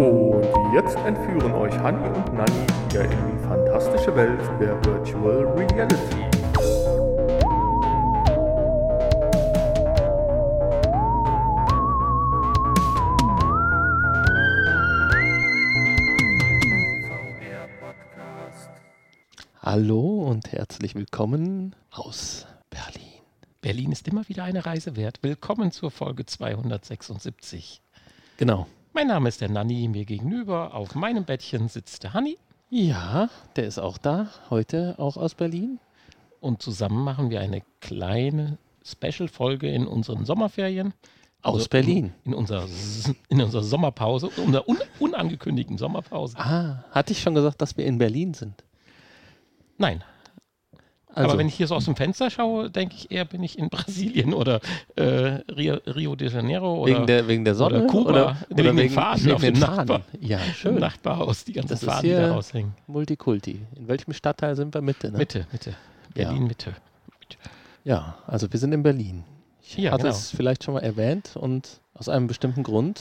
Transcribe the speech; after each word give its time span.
Und 0.00 0.48
jetzt 0.72 0.96
entführen 0.96 1.52
euch 1.52 1.78
Hanni 1.78 2.08
und 2.08 2.32
Nanni 2.32 2.66
wieder 2.88 3.04
in 3.04 3.10
die 3.10 3.46
fantastische 3.46 4.16
Welt 4.16 4.40
der 4.58 4.82
Virtual 4.86 5.46
Reality. 5.48 6.24
Hallo 19.60 20.22
und 20.30 20.50
herzlich 20.50 20.94
willkommen 20.94 21.76
aus 21.90 22.46
Berlin. 22.70 23.20
Berlin 23.60 23.92
ist 23.92 24.08
immer 24.08 24.26
wieder 24.30 24.44
eine 24.44 24.64
Reise 24.64 24.96
wert. 24.96 25.18
Willkommen 25.20 25.72
zur 25.72 25.90
Folge 25.90 26.24
276. 26.24 27.82
Genau. 28.38 28.66
Mein 28.92 29.06
Name 29.06 29.28
ist 29.28 29.40
der 29.40 29.48
Nanni, 29.50 29.88
mir 29.88 30.04
gegenüber 30.04 30.74
auf 30.74 30.94
meinem 30.94 31.24
Bettchen 31.24 31.68
sitzt 31.68 32.02
der 32.02 32.12
Hanni 32.14 32.36
Ja, 32.70 33.28
der 33.56 33.66
ist 33.66 33.78
auch 33.78 33.98
da, 33.98 34.28
heute 34.50 34.94
auch 34.98 35.16
aus 35.16 35.34
Berlin. 35.34 35.78
und 36.40 36.62
zusammen 36.62 37.04
machen 37.04 37.30
wir 37.30 37.40
eine 37.40 37.62
kleine 37.80 38.58
Special-Folge 38.84 39.68
in 39.70 39.86
unseren 39.86 40.24
Sommerferien. 40.24 40.94
Aus 41.42 41.54
Also 41.54 41.68
Berlin. 41.68 42.12
In, 42.24 42.32
in, 42.32 42.38
unserer, 42.38 42.66
in 43.28 43.40
unserer 43.40 43.62
Sommerpause, 43.62 44.28
unserer 44.28 44.68
un, 44.68 44.78
unangekündigten 44.98 45.78
Sommerpause. 45.78 46.36
Ah, 46.38 46.84
hatte 46.90 47.12
ich 47.12 47.20
schon 47.22 47.34
gesagt, 47.34 47.60
dass 47.62 47.76
wir 47.76 47.86
in 47.86 47.98
Berlin 47.98 48.34
sind? 48.34 48.64
Nein, 49.78 50.02
Also, 51.14 51.30
aber 51.30 51.38
wenn 51.38 51.48
ich 51.48 51.54
hier 51.54 51.66
so 51.66 51.74
aus 51.74 51.86
dem 51.86 51.96
Fenster 51.96 52.30
schaue, 52.30 52.70
denke 52.70 52.94
ich 52.96 53.10
eher, 53.10 53.24
bin 53.24 53.42
ich 53.42 53.58
in 53.58 53.68
Brasilien 53.70 54.32
oder 54.32 54.60
äh, 54.96 55.02
Rio, 55.52 55.74
Rio 55.86 56.14
de 56.14 56.28
Janeiro 56.30 56.82
oder 56.82 56.94
wegen, 56.94 57.06
der, 57.06 57.26
wegen 57.28 57.44
der 57.44 57.54
Sonne 57.56 57.78
oder 57.78 57.86
Kuba, 57.88 58.10
oder, 58.10 58.36
wegen 58.48 58.60
oder 58.60 58.62
den 58.70 58.76
wegen, 58.78 58.94
Fahnen 58.94 59.24
wegen 59.24 59.34
auf 59.34 59.40
den 59.40 59.54
dem 59.54 59.62
Fahnen? 59.62 59.76
Nachbar- 59.88 60.02
Ja, 60.20 60.38
im 60.38 60.52
schön. 60.54 60.74
Nachbarhaus, 60.76 61.44
die 61.44 61.52
ganzen 61.54 61.84
Das 61.84 62.00
die 62.00 62.10
da 62.10 62.32
raushängen. 62.32 62.74
Multikulti. 62.86 63.60
In 63.76 63.88
welchem 63.88 64.12
Stadtteil 64.12 64.54
sind 64.54 64.72
wir 64.74 64.82
Mitte? 64.82 65.10
Ne? 65.10 65.18
Mitte, 65.18 65.46
Mitte. 65.50 65.70
Ja. 66.14 66.28
Berlin, 66.28 66.46
Mitte. 66.46 66.74
Ja, 67.84 68.16
also 68.26 68.52
wir 68.52 68.58
sind 68.60 68.72
in 68.72 68.82
Berlin. 68.82 69.24
Ich 69.62 69.76
Ja, 69.78 69.92
hatte 69.92 70.02
genau. 70.04 70.14
es 70.14 70.30
vielleicht 70.30 70.64
schon 70.64 70.74
mal 70.74 70.80
erwähnt 70.80 71.36
und 71.36 71.80
aus 71.94 72.08
einem 72.08 72.26
bestimmten 72.26 72.62
Grund, 72.62 73.00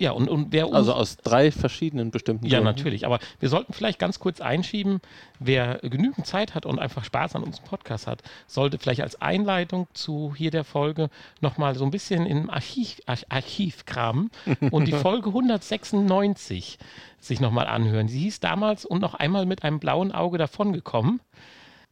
Ja, 0.00 0.12
und, 0.12 0.30
und 0.30 0.46
wer 0.50 0.72
also 0.72 0.94
aus 0.94 1.18
drei 1.18 1.52
verschiedenen 1.52 2.10
bestimmten 2.10 2.46
ja, 2.46 2.52
Gründen. 2.52 2.64
natürlich, 2.64 3.04
aber 3.04 3.18
wir 3.38 3.50
sollten 3.50 3.74
vielleicht 3.74 3.98
ganz 3.98 4.18
kurz 4.18 4.40
einschieben, 4.40 5.02
wer 5.40 5.78
genügend 5.82 6.26
Zeit 6.26 6.54
hat 6.54 6.64
und 6.64 6.78
einfach 6.78 7.04
Spaß 7.04 7.36
an 7.36 7.42
unserem 7.42 7.66
Podcast 7.66 8.06
hat, 8.06 8.22
sollte 8.46 8.78
vielleicht 8.78 9.02
als 9.02 9.20
Einleitung 9.20 9.88
zu 9.92 10.34
hier 10.34 10.50
der 10.50 10.64
Folge 10.64 11.10
nochmal 11.42 11.74
so 11.74 11.84
ein 11.84 11.90
bisschen 11.90 12.24
im 12.24 12.48
Archiv, 12.48 13.02
Arch, 13.04 13.26
Archiv 13.28 13.84
kramen 13.84 14.30
und 14.70 14.88
die 14.88 14.92
Folge 14.96 15.28
196 15.28 16.78
sich 17.20 17.40
nochmal 17.40 17.66
anhören. 17.66 18.08
Sie 18.08 18.20
hieß 18.20 18.40
damals 18.40 18.86
und 18.86 19.02
noch 19.02 19.12
einmal 19.12 19.44
mit 19.44 19.64
einem 19.64 19.80
blauen 19.80 20.12
Auge 20.12 20.38
davongekommen. 20.38 21.20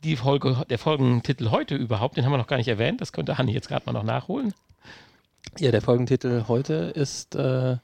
Die 0.03 0.17
Folge, 0.17 0.65
der 0.71 0.79
Folgentitel 0.79 1.51
heute 1.51 1.75
überhaupt, 1.75 2.17
den 2.17 2.25
haben 2.25 2.33
wir 2.33 2.39
noch 2.39 2.47
gar 2.47 2.57
nicht 2.57 2.69
erwähnt, 2.69 3.03
das 3.03 3.13
könnte 3.13 3.37
Hanni 3.37 3.53
jetzt 3.53 3.69
gerade 3.69 3.85
mal 3.85 3.93
noch 3.93 4.03
nachholen. 4.03 4.55
Ja, 5.59 5.71
der 5.73 5.83
Folgentitel 5.83 6.45
heute 6.49 6.75
ist 6.95 7.35
äh, 7.35 7.77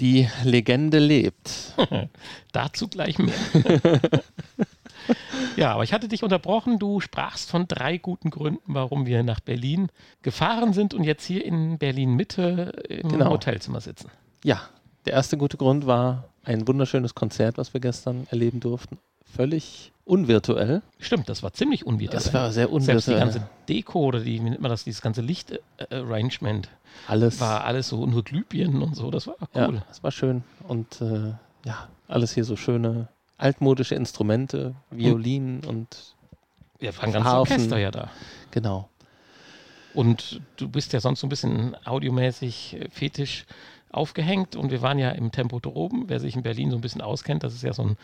Die 0.00 0.28
Legende 0.42 0.98
lebt. 0.98 1.74
Dazu 2.52 2.88
gleich 2.88 3.18
mehr. 3.18 3.34
ja, 5.56 5.72
aber 5.72 5.84
ich 5.84 5.92
hatte 5.92 6.08
dich 6.08 6.22
unterbrochen. 6.24 6.78
Du 6.78 7.00
sprachst 7.00 7.50
von 7.50 7.68
drei 7.68 7.98
guten 7.98 8.30
Gründen, 8.30 8.74
warum 8.74 9.06
wir 9.06 9.22
nach 9.22 9.40
Berlin 9.40 9.88
gefahren 10.22 10.72
sind 10.72 10.94
und 10.94 11.04
jetzt 11.04 11.24
hier 11.24 11.44
in 11.44 11.78
Berlin 11.78 12.14
Mitte 12.14 12.72
im 12.88 13.08
Genau. 13.08 13.30
Hotelzimmer 13.30 13.80
sitzen. 13.80 14.10
Ja, 14.42 14.62
der 15.06 15.12
erste 15.14 15.36
gute 15.36 15.56
Grund 15.56 15.86
war 15.86 16.28
ein 16.44 16.66
wunderschönes 16.66 17.14
Konzert, 17.14 17.56
was 17.56 17.72
wir 17.72 17.80
gestern 17.80 18.26
erleben 18.30 18.60
durften. 18.60 18.98
Völlig 19.24 19.92
unvirtuell. 20.04 20.82
Stimmt, 20.98 21.28
das 21.28 21.42
war 21.42 21.52
ziemlich 21.52 21.86
unvirtuell. 21.86 22.22
Das 22.22 22.32
war 22.34 22.52
sehr 22.52 22.68
Selbst 22.68 23.06
die 23.08 23.12
unvirtuell. 23.12 23.18
ganze 23.18 23.48
Deko 23.68 24.00
oder 24.00 24.20
die, 24.20 24.42
wie 24.44 24.50
nennt 24.50 24.60
man 24.60 24.70
das, 24.70 24.84
dieses 24.84 25.00
ganze 25.00 25.22
Lichtarrangement 25.22 26.68
Alles. 27.06 27.40
war 27.40 27.64
alles 27.64 27.88
so 27.88 28.04
nur 28.06 28.22
Glühbirnen 28.22 28.82
und 28.82 28.96
so. 28.96 29.10
Das 29.10 29.26
war 29.26 29.36
ja, 29.54 29.68
cool. 29.68 29.82
das 29.88 30.02
war 30.02 30.10
schön. 30.10 30.44
Und 30.68 31.00
äh, 31.00 31.32
ja, 31.64 31.88
alles 32.08 32.34
hier 32.34 32.44
so 32.44 32.56
schöne 32.56 33.08
altmodische 33.38 33.94
Instrumente, 33.94 34.74
Violinen 34.90 35.64
und 35.64 36.14
Wir 36.78 36.96
waren 36.98 37.12
ganz 37.12 37.24
Harfen. 37.26 37.52
Orchester 37.54 37.78
ja 37.78 37.90
da. 37.90 38.10
genau. 38.50 38.88
Und 39.94 40.40
du 40.56 40.68
bist 40.68 40.92
ja 40.92 41.00
sonst 41.00 41.20
so 41.20 41.26
ein 41.26 41.30
bisschen 41.30 41.76
audiomäßig 41.84 42.76
äh, 42.80 42.88
fetisch 42.90 43.46
aufgehängt 43.90 44.56
und 44.56 44.70
wir 44.72 44.82
waren 44.82 44.98
ja 44.98 45.10
im 45.10 45.30
Tempodrom. 45.30 46.04
Wer 46.08 46.18
sich 46.20 46.34
in 46.34 46.42
Berlin 46.42 46.70
so 46.70 46.76
ein 46.76 46.80
bisschen 46.80 47.00
auskennt, 47.00 47.44
das 47.44 47.54
ist 47.54 47.62
ja 47.62 47.72
so 47.72 47.82
ein, 47.82 47.96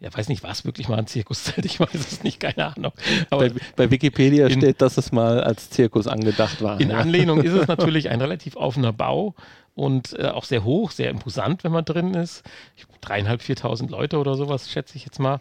ja, 0.00 0.12
weiß 0.16 0.28
nicht, 0.28 0.42
was 0.42 0.64
wirklich 0.64 0.88
mal 0.88 0.98
ein 0.98 1.06
Zirkuszelt, 1.06 1.64
ich 1.64 1.80
weiß 1.80 1.94
es 1.94 2.22
nicht, 2.22 2.40
keine 2.40 2.74
Ahnung. 2.76 2.92
Aber 3.30 3.48
Bei, 3.48 3.54
bei 3.76 3.90
Wikipedia 3.90 4.46
in- 4.46 4.60
steht, 4.60 4.80
dass 4.80 4.96
es 4.96 5.12
mal 5.12 5.40
als 5.42 5.70
Zirkus 5.70 6.06
angedacht 6.06 6.62
war. 6.62 6.80
in 6.80 6.90
ja. 6.90 6.98
Anlehnung 6.98 7.42
ist 7.42 7.52
es 7.52 7.66
natürlich 7.68 8.08
ein 8.10 8.20
relativ 8.20 8.56
offener 8.56 8.92
Bau 8.92 9.34
und 9.74 10.18
äh, 10.18 10.26
auch 10.28 10.44
sehr 10.44 10.64
hoch, 10.64 10.90
sehr 10.90 11.10
imposant, 11.10 11.64
wenn 11.64 11.72
man 11.72 11.84
drin 11.84 12.14
ist. 12.14 12.42
Ich, 12.76 12.84
dreieinhalb, 13.00 13.42
viertausend 13.42 13.90
Leute 13.90 14.18
oder 14.18 14.34
sowas, 14.34 14.70
schätze 14.70 14.96
ich 14.96 15.04
jetzt 15.04 15.18
mal. 15.20 15.40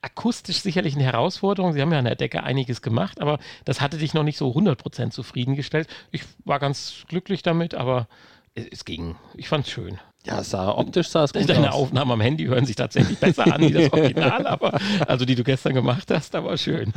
Akustisch 0.00 0.58
sicherlich 0.60 0.94
eine 0.96 1.04
Herausforderung. 1.04 1.72
Sie 1.72 1.80
haben 1.80 1.90
ja 1.90 1.98
an 1.98 2.04
der 2.04 2.14
Decke 2.14 2.42
einiges 2.42 2.82
gemacht, 2.82 3.22
aber 3.22 3.38
das 3.64 3.80
hatte 3.80 3.96
dich 3.96 4.12
noch 4.12 4.22
nicht 4.22 4.36
so 4.36 4.50
100% 4.50 5.10
zufriedengestellt. 5.10 5.88
Ich 6.12 6.24
war 6.44 6.58
ganz 6.58 7.04
glücklich 7.08 7.42
damit, 7.42 7.74
aber 7.74 8.06
es, 8.54 8.84
ging. 8.84 9.16
Ich 9.34 9.48
fand 9.48 9.66
es 9.66 9.72
schön. 9.72 9.98
ja, 10.24 10.40
es 10.40 10.50
sah 10.50 10.70
optisch 10.70 11.08
sah 11.08 11.24
es 11.24 11.32
gut 11.32 11.48
Deine 11.48 11.70
aus. 11.72 11.82
Aufnahmen 11.82 12.12
am 12.12 12.20
Handy 12.20 12.44
hören 12.46 12.64
sich 12.66 12.76
tatsächlich 12.76 13.18
besser 13.18 13.52
an 13.52 13.60
wie 13.60 13.72
das 13.72 13.92
Original, 13.92 14.46
aber 14.46 14.78
also 15.06 15.24
die 15.24 15.34
du 15.34 15.42
gestern 15.44 15.74
gemacht 15.74 16.10
hast, 16.10 16.34
aber 16.34 16.56
schön. 16.56 16.92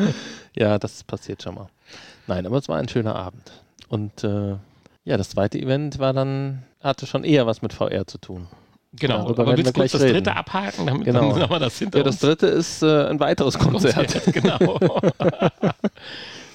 Ja, 0.56 0.78
das 0.79 1.03
passiert 1.03 1.41
schon 1.44 1.56
mal. 1.56 1.68
Nein, 2.28 2.45
aber 2.45 2.57
es 2.57 2.69
war 2.69 2.78
ein 2.78 2.88
schöner 2.90 3.16
Abend. 3.16 3.51
Und 3.90 4.23
äh, 4.23 4.56
ja, 5.06 5.18
das 5.18 5.29
zweite 5.29 5.57
Event 5.59 6.00
war 6.00 6.13
dann, 6.13 6.63
hatte 6.81 7.06
schon 7.07 7.23
eher 7.23 7.47
was 7.47 7.62
mit 7.62 7.74
VR 7.74 8.06
zu 8.06 8.18
tun. 8.18 8.47
Genau, 8.94 9.18
Darüber 9.24 9.44
aber 9.44 9.57
willst 9.57 9.66
wir 9.66 9.74
du 9.74 9.79
kurz 9.79 9.91
gleich 9.91 9.91
das 9.91 10.01
reden. 10.01 10.13
dritte 10.16 10.35
abhaken, 10.35 10.85
damit 10.88 11.06
Genau. 11.06 11.31
dann 11.34 11.41
haben 11.44 11.50
wir 11.51 11.59
das 11.59 11.78
hinter 11.78 11.97
Ja, 12.00 12.03
das 12.03 12.19
dritte 12.19 12.47
ist 12.47 12.81
äh, 12.84 13.06
ein 13.07 13.19
weiteres 13.19 13.57
Konzert. 13.59 14.24
genau. 14.34 14.59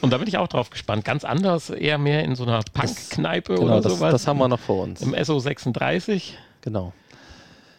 Und 0.03 0.11
da 0.11 0.19
bin 0.19 0.29
ich 0.29 0.37
auch 0.37 0.49
drauf 0.49 0.69
gespannt. 0.71 1.05
Ganz 1.05 1.25
anders, 1.25 1.71
eher 1.71 1.97
mehr 1.97 2.25
in 2.25 2.35
so 2.35 2.43
einer 2.43 2.61
Punk-Kneipe 2.75 3.55
Genau, 3.55 3.67
oder 3.67 3.81
das, 3.81 3.95
sowas. 3.95 4.13
das 4.13 4.27
haben 4.27 4.39
wir 4.39 4.49
noch 4.49 4.61
vor 4.61 4.83
uns. 4.83 5.01
Im 5.01 5.15
SO36. 5.15 6.33
Genau. 6.61 6.93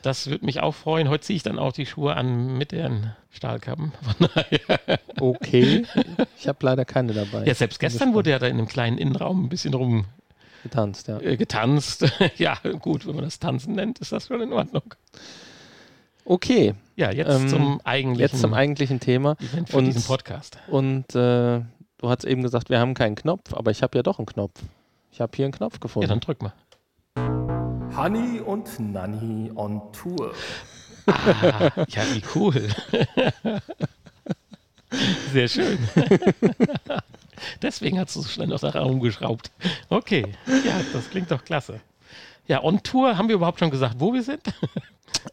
Das 0.01 0.27
würde 0.27 0.45
mich 0.45 0.59
auch 0.61 0.73
freuen. 0.73 1.07
Heute 1.09 1.23
ziehe 1.25 1.37
ich 1.37 1.43
dann 1.43 1.59
auch 1.59 1.71
die 1.73 1.85
Schuhe 1.85 2.15
an 2.15 2.57
mit 2.57 2.71
den 2.71 3.11
Stahlkappen. 3.29 3.91
Okay. 5.19 5.85
Ich 6.37 6.47
habe 6.47 6.57
leider 6.61 6.83
keine 6.85 7.13
dabei. 7.13 7.45
Ja, 7.45 7.53
selbst 7.53 7.79
gestern 7.79 8.13
wurde 8.13 8.31
ja 8.31 8.39
da 8.39 8.47
in 8.47 8.57
einem 8.57 8.67
kleinen 8.67 8.97
Innenraum 8.97 9.45
ein 9.45 9.49
bisschen 9.49 9.73
rum 9.73 10.05
getanzt, 10.63 11.07
ja. 11.07 11.19
äh, 11.19 11.37
getanzt. 11.37 12.05
ja, 12.37 12.57
gut, 12.81 13.05
wenn 13.07 13.15
man 13.15 13.23
das 13.25 13.39
Tanzen 13.39 13.73
nennt, 13.75 13.99
ist 13.99 14.11
das 14.11 14.27
schon 14.27 14.41
in 14.41 14.51
Ordnung. 14.51 14.83
Okay, 16.25 16.73
Ja, 16.95 17.11
jetzt 17.11 17.29
Ähm, 17.29 17.47
zum 17.47 17.81
eigentlichen 17.83 18.19
jetzt 18.31 18.41
zum 18.41 18.53
eigentlichen 18.53 18.99
Thema. 18.99 19.35
Event 19.39 19.69
für 19.69 19.77
und- 19.77 19.85
diesen 19.85 20.03
Podcast. 20.03 20.57
Und 20.67 21.15
äh, 21.15 21.61
du 22.03 22.09
hast 22.09 22.25
eben 22.25 22.43
gesagt, 22.43 22.69
wir 22.69 22.79
haben 22.79 22.93
keinen 22.95 23.15
Knopf, 23.15 23.53
aber 23.53 23.71
ich 23.71 23.81
habe 23.81 23.97
ja 23.97 24.03
doch 24.03 24.19
einen 24.19 24.25
Knopf. 24.25 24.59
Ich 25.11 25.21
habe 25.21 25.31
hier 25.35 25.45
einen 25.45 25.53
Knopf 25.53 25.75
Ja, 25.75 25.79
gefunden. 25.79 26.09
dann 26.09 26.19
drück 26.19 26.41
mal. 26.41 26.53
Hanni 27.95 28.39
und 28.41 28.77
Nanni 28.79 29.51
on 29.55 29.81
Tour. 29.93 30.33
Ah, 31.05 31.71
ja, 31.87 32.01
wie 32.13 32.23
cool. 32.35 32.67
Sehr 35.31 35.47
schön. 35.47 35.77
Deswegen 37.61 37.99
hast 37.99 38.15
du 38.15 38.21
so 38.21 38.27
schnell 38.29 38.47
noch 38.47 38.59
daran 38.59 38.83
rumgeschraubt. 38.83 39.49
Okay, 39.89 40.25
ja, 40.47 40.81
das 40.91 41.09
klingt 41.09 41.31
doch 41.31 41.43
klasse. 41.45 41.79
Ja, 42.47 42.63
on 42.63 42.83
Tour 42.83 43.17
haben 43.17 43.29
wir 43.29 43.35
überhaupt 43.35 43.59
schon 43.59 43.69
gesagt, 43.71 43.95
wo 43.99 44.13
wir 44.13 44.23
sind? 44.23 44.41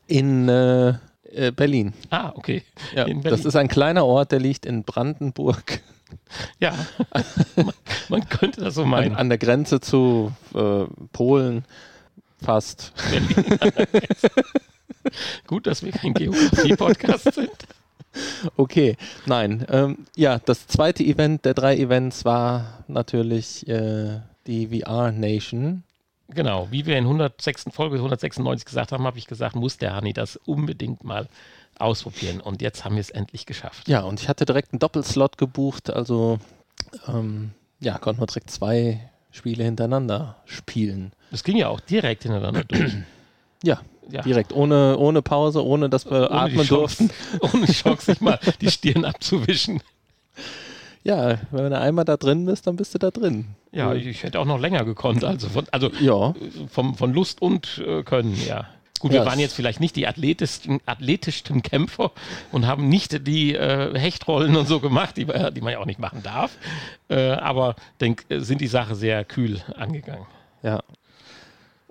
In 0.07 0.49
äh, 0.49 0.91
äh, 1.33 1.51
Berlin. 1.51 1.95
Ah, 2.11 2.31
okay. 2.37 2.63
Ja, 2.95 3.05
In 3.05 3.23
das 3.23 3.31
Berlin. 3.33 3.47
ist 3.49 3.57
ein 3.57 3.69
kleiner 3.69 4.05
Ort, 4.05 4.31
der 4.33 4.39
liegt 4.39 4.67
in 4.67 4.85
Brandenburg. 4.85 5.81
Ja, 6.59 6.75
man, 7.57 7.75
man 8.09 8.29
könnte 8.29 8.61
das 8.61 8.75
so 8.75 8.83
An, 8.83 8.89
meinen. 8.91 9.17
an 9.17 9.29
der 9.29 9.39
Grenze 9.39 9.81
zu 9.81 10.33
äh, 10.55 10.85
Polen 11.13 11.65
fast. 12.43 12.93
Gut, 15.47 15.67
dass 15.67 15.83
wir 15.83 15.93
kein 15.93 16.15
Geografie-Podcast 16.15 17.35
sind. 17.35 17.51
Okay, 18.57 18.97
nein. 19.27 19.65
Ähm, 19.71 20.07
ja, 20.17 20.39
das 20.39 20.67
zweite 20.67 21.05
Event 21.05 21.45
der 21.45 21.55
drei 21.55 21.77
Events 21.77 22.25
war 22.25 22.85
natürlich 22.89 23.69
äh, 23.69 24.21
die 24.47 24.81
VR 24.81 25.13
Nation. 25.13 25.85
Genau, 26.29 26.69
wie 26.71 26.87
wir 26.87 26.97
in 26.97 27.05
106, 27.05 27.67
Folge 27.73 27.97
196 27.97 28.65
gesagt 28.65 28.93
haben, 28.93 29.05
habe 29.05 29.19
ich 29.19 29.27
gesagt, 29.27 29.57
muss 29.57 29.79
der 29.79 29.95
Hani 29.95 30.13
das 30.13 30.37
unbedingt 30.37 31.03
mal 31.05 31.29
ausprobieren. 31.81 32.41
Und 32.41 32.63
jetzt 32.63 32.85
haben 32.85 32.97
wir 32.97 33.01
es 33.01 33.11
endlich 33.11 33.47
geschafft. 33.47 33.89
Ja, 33.89 34.03
und 34.03 34.21
ich 34.21 34.29
hatte 34.29 34.45
direkt 34.45 34.73
einen 34.73 34.79
Doppelslot 34.81 35.39
gebucht, 35.39 35.91
also 35.91 36.39
ähm, 37.09 37.53
ja, 37.81 37.99
konnten 37.99 38.21
wir 38.21 38.27
direkt 38.27 38.51
zwei 38.51 39.11
Spiele 39.31 39.65
hintereinander 39.65 40.37
spielen. 40.45 41.13
Das 41.31 41.45
ging 41.45 41.57
ja 41.57 41.69
auch 41.69 41.81
direkt 41.81 42.25
hintereinander 42.25 42.65
durch. 42.65 42.93
Ja, 43.63 43.83
ja. 44.09 44.23
Direkt, 44.23 44.55
ohne, 44.55 44.97
ohne 44.97 45.21
Pause, 45.21 45.63
ohne 45.63 45.91
dass 45.91 46.07
wir 46.07 46.31
ohne 46.31 46.31
atmen 46.31 46.67
durften. 46.67 47.11
ohne 47.41 47.67
die 47.67 47.73
Chance, 47.73 48.07
sich 48.07 48.21
mal 48.23 48.41
die 48.61 48.71
Stirn 48.71 49.05
abzuwischen. 49.05 49.83
Ja, 51.03 51.39
wenn 51.51 51.71
du 51.71 51.79
einmal 51.79 52.05
da 52.05 52.19
drin 52.19 52.45
bist, 52.45 52.67
dann 52.67 52.77
bist 52.77 52.93
du 52.93 52.99
da 52.99 53.11
drin. 53.11 53.47
Ja, 53.73 53.95
ich, 53.95 54.07
ich 54.07 54.23
hätte 54.23 54.39
auch 54.39 54.45
noch 54.45 54.59
länger 54.61 54.85
gekonnt. 54.85 55.25
Also 55.25 55.49
von, 55.49 55.65
also 55.71 55.91
Ja, 55.99 56.35
vom, 56.69 56.95
von 56.95 57.15
Lust 57.15 57.41
und 57.41 57.83
äh, 57.87 58.03
Können, 58.03 58.37
ja. 58.47 58.69
Gut, 59.01 59.13
Ja, 59.13 59.23
wir 59.23 59.27
waren 59.27 59.39
jetzt 59.41 59.55
vielleicht 59.55 59.81
nicht 59.81 59.97
die 59.97 60.07
athletischsten, 60.07 60.81
athletischsten 60.87 61.63
Kämpfer 61.63 62.13
und 62.53 62.67
haben 62.67 62.89
nicht 62.89 63.27
die 63.27 63.55
äh, 63.55 63.99
Hechtrollen 63.99 64.55
und 64.57 64.67
so 64.69 64.79
gemacht, 64.79 65.17
die, 65.17 65.27
wir- 65.27 65.51
die 65.51 65.61
man 65.63 65.73
ja 65.73 65.79
auch 65.81 65.87
nicht 65.87 65.99
machen 65.99 66.23
darf. 66.23 66.57
Äh, 67.09 67.31
aber 67.33 67.77
denk, 68.01 68.25
äh, 68.29 68.41
sind 68.41 68.61
die 68.61 68.67
Sache 68.69 68.95
sehr 68.95 69.25
kühl 69.25 69.61
angegangen. 69.77 70.27
ja. 70.63 70.81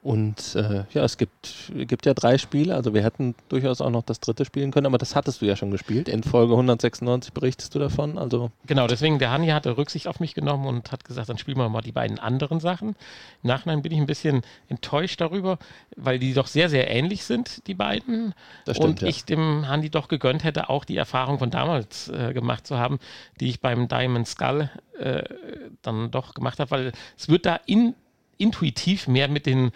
Und 0.01 0.56
äh, 0.56 0.86
ja, 0.94 1.04
es 1.04 1.18
gibt, 1.18 1.74
gibt 1.75 2.06
ja 2.06 2.13
drei 2.13 2.38
Spiele, 2.38 2.74
also 2.74 2.94
wir 2.94 3.04
hätten 3.04 3.36
durchaus 3.50 3.81
auch 3.81 3.90
noch 3.90 4.04
das 4.04 4.22
dritte 4.22 4.46
spielen 4.46 4.72
können, 4.72 4.86
aber 4.86 4.98
das 4.98 5.13
hattest 5.13 5.42
du 5.42 5.46
ja 5.46 5.57
schon 5.57 5.72
gespielt. 5.72 6.07
In 6.07 6.24
Folge 6.24 6.54
196 6.54 7.34
berichtest 7.34 7.75
du 7.75 7.80
davon. 7.80 8.18
Also 8.18 8.50
Genau, 8.66 8.88
deswegen 8.88 9.19
der 9.19 9.31
Hanni 9.31 9.48
hatte 9.48 9.75
Rücksicht 9.78 10.07
auf 10.07 10.22
mich 10.22 10.34
genommen 10.34 10.68
und 10.68 10.94
hat 10.94 11.04
gesagt, 11.04 11.28
dann 11.28 11.38
spielen 11.38 11.57
wir 11.57 11.68
mal 11.68 11.81
die 11.81 11.92
beiden 11.92 12.18
anderen 12.18 12.62
Sachen. 12.62 12.96
Im 13.44 13.48
Nachhinein 13.50 13.81
bin 13.81 13.92
ich 13.92 13.98
ein 13.98 14.06
bisschen 14.06 14.42
enttäuscht 14.69 15.19
darüber, 15.19 15.60
weil 15.98 16.18
die 16.18 16.34
doch 16.34 16.48
sehr, 16.48 16.69
sehr 16.69 16.90
ähnlich 16.90 17.25
sind, 17.25 17.68
die 17.68 17.74
beiden. 17.74 18.34
Das 18.63 18.78
stimmt, 18.78 18.90
und 18.90 19.02
ja. 19.02 19.10
ich 19.10 19.25
dem 19.25 19.68
Handy 19.68 19.90
doch 19.90 20.07
gegönnt 20.07 20.45
hätte, 20.45 20.69
auch 20.69 20.86
die 20.86 20.95
Erfahrung 20.95 21.40
von 21.40 21.52
damals 21.52 22.07
äh, 22.07 22.31
gemacht 22.31 22.66
zu 22.66 22.78
haben, 22.78 23.00
die 23.42 23.50
ich 23.50 23.60
beim 23.60 23.90
Diamond 23.90 24.30
Skull 24.30 24.69
äh, 24.98 25.24
dann 25.81 26.10
doch 26.10 26.34
gemacht 26.34 26.60
habe, 26.60 26.72
weil 26.72 26.92
es 27.18 27.28
wird 27.28 27.45
da 27.45 27.60
in, 27.66 27.95
intuitiv 28.39 29.07
mehr 29.07 29.27
mit 29.27 29.45
den 29.45 29.71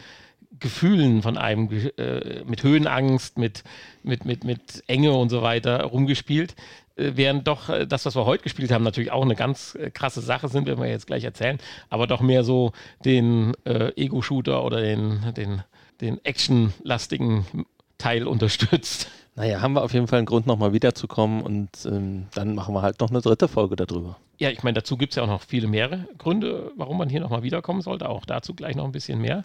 Gefühlen 0.60 1.22
von 1.22 1.38
einem, 1.38 1.70
äh, 1.98 2.44
mit 2.46 2.64
Höhenangst, 2.64 3.38
mit, 3.38 3.64
mit, 4.02 4.26
mit, 4.26 4.44
mit 4.44 4.84
Enge 4.88 5.12
und 5.14 5.30
so 5.30 5.42
weiter 5.42 5.84
rumgespielt. 5.84 6.56
Äh, 6.96 7.12
während 7.16 7.48
doch 7.48 7.70
äh, 7.70 7.88
das, 7.88 8.06
was 8.06 8.16
wir 8.16 8.26
heute 8.26 8.44
gespielt 8.44 8.72
haben, 8.72 8.84
natürlich 8.84 9.12
auch 9.12 9.24
eine 9.24 9.36
ganz 9.36 9.76
äh, 9.76 9.90
krasse 9.92 10.22
Sache 10.22 10.48
sind, 10.48 10.68
werden 10.68 10.82
wir 10.82 10.90
jetzt 10.90 11.08
gleich 11.08 11.24
erzählen, 11.24 11.58
aber 11.90 12.08
doch 12.08 12.22
mehr 12.22 12.44
so 12.44 12.72
den 13.06 13.54
Ego-Shooter 13.66 14.64
oder 14.64 14.82
den, 14.82 15.34
den, 15.36 15.64
den 16.02 16.24
actionlastigen 16.24 17.46
Teil 17.98 18.28
unterstützt. 18.28 19.10
Naja, 19.36 19.62
haben 19.62 19.74
wir 19.74 19.84
auf 19.84 19.94
jeden 19.94 20.08
Fall 20.08 20.20
einen 20.20 20.26
Grund, 20.28 20.46
nochmal 20.46 20.74
wiederzukommen 20.74 21.42
und 21.42 21.70
ähm, 21.86 22.28
dann 22.36 22.54
machen 22.56 22.76
wir 22.76 22.82
halt 22.84 23.00
noch 23.00 23.10
eine 23.10 23.22
dritte 23.22 23.48
Folge 23.48 23.76
darüber. 23.76 24.18
Ja, 24.38 24.50
ich 24.50 24.62
meine, 24.64 24.76
dazu 24.76 24.96
gibt 24.98 25.14
es 25.14 25.16
ja 25.18 25.24
auch 25.24 25.28
noch 25.28 25.42
viele 25.42 25.68
mehrere 25.68 26.06
Gründe, 26.18 26.72
warum 26.76 26.98
man 26.98 27.10
hier 27.10 27.20
nochmal 27.20 27.44
wiederkommen 27.44 27.82
sollte. 27.82 28.10
Auch 28.10 28.26
dazu 28.26 28.54
gleich 28.54 28.76
noch 28.76 28.86
ein 28.86 28.92
bisschen 28.92 29.20
mehr. 29.20 29.44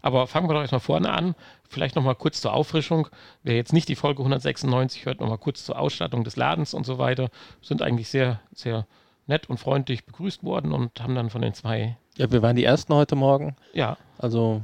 Aber 0.00 0.26
fangen 0.26 0.48
wir 0.48 0.54
doch 0.54 0.60
erstmal 0.60 0.80
vorne 0.80 1.12
an. 1.12 1.36
Vielleicht 1.68 1.94
nochmal 1.94 2.16
kurz 2.16 2.40
zur 2.40 2.52
Auffrischung. 2.52 3.06
Wer 3.44 3.54
jetzt 3.54 3.72
nicht 3.72 3.88
die 3.88 3.94
Folge 3.94 4.20
196 4.22 5.06
hört, 5.06 5.20
nochmal 5.20 5.38
kurz 5.38 5.64
zur 5.64 5.78
Ausstattung 5.78 6.24
des 6.24 6.34
Ladens 6.34 6.74
und 6.74 6.84
so 6.84 6.98
weiter. 6.98 7.28
Sind 7.60 7.82
eigentlich 7.82 8.08
sehr, 8.08 8.40
sehr 8.52 8.86
nett 9.28 9.48
und 9.48 9.58
freundlich 9.58 10.04
begrüßt 10.04 10.42
worden 10.42 10.72
und 10.72 11.00
haben 11.00 11.14
dann 11.14 11.30
von 11.30 11.42
den 11.42 11.54
zwei, 11.54 11.96
Ja, 12.16 12.30
wir 12.32 12.42
waren 12.42 12.56
die 12.56 12.64
Ersten 12.64 12.92
heute 12.94 13.14
Morgen. 13.14 13.54
ja, 13.72 13.96
Also 14.18 14.62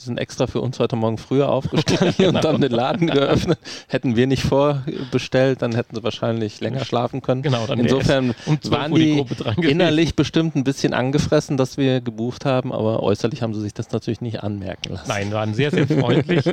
die 0.00 0.04
sind 0.04 0.18
extra 0.18 0.46
für 0.46 0.60
uns 0.60 0.78
heute 0.78 0.96
Morgen 0.96 1.18
früher 1.18 1.48
aufgestanden 1.48 2.26
und 2.34 2.44
dann 2.44 2.60
den 2.60 2.70
Laden 2.70 3.08
geöffnet. 3.08 3.58
Hätten 3.88 4.14
wir 4.14 4.26
nicht 4.26 4.42
vorbestellt, 4.42 5.62
dann 5.62 5.74
hätten 5.74 5.96
sie 5.96 6.02
wahrscheinlich 6.02 6.60
länger 6.60 6.84
schlafen 6.84 7.20
können. 7.20 7.42
genau. 7.42 7.66
Dann 7.66 7.80
Insofern 7.80 8.34
um 8.46 8.60
12 8.60 8.70
waren 8.70 8.94
die 8.94 9.24
die 9.56 9.70
innerlich 9.70 10.14
bestimmt 10.14 10.54
ein 10.54 10.64
bisschen 10.64 10.94
angefressen, 10.94 11.56
dass 11.56 11.76
wir 11.76 12.00
gebucht 12.00 12.44
haben, 12.44 12.72
aber 12.72 13.02
äußerlich 13.02 13.42
haben 13.42 13.54
sie 13.54 13.60
sich 13.60 13.74
das 13.74 13.90
natürlich 13.90 14.20
nicht 14.20 14.42
anmerken 14.42 14.92
lassen. 14.94 15.08
Nein, 15.08 15.32
waren 15.32 15.54
sehr, 15.54 15.70
sehr 15.70 15.88
freundlich 15.88 16.44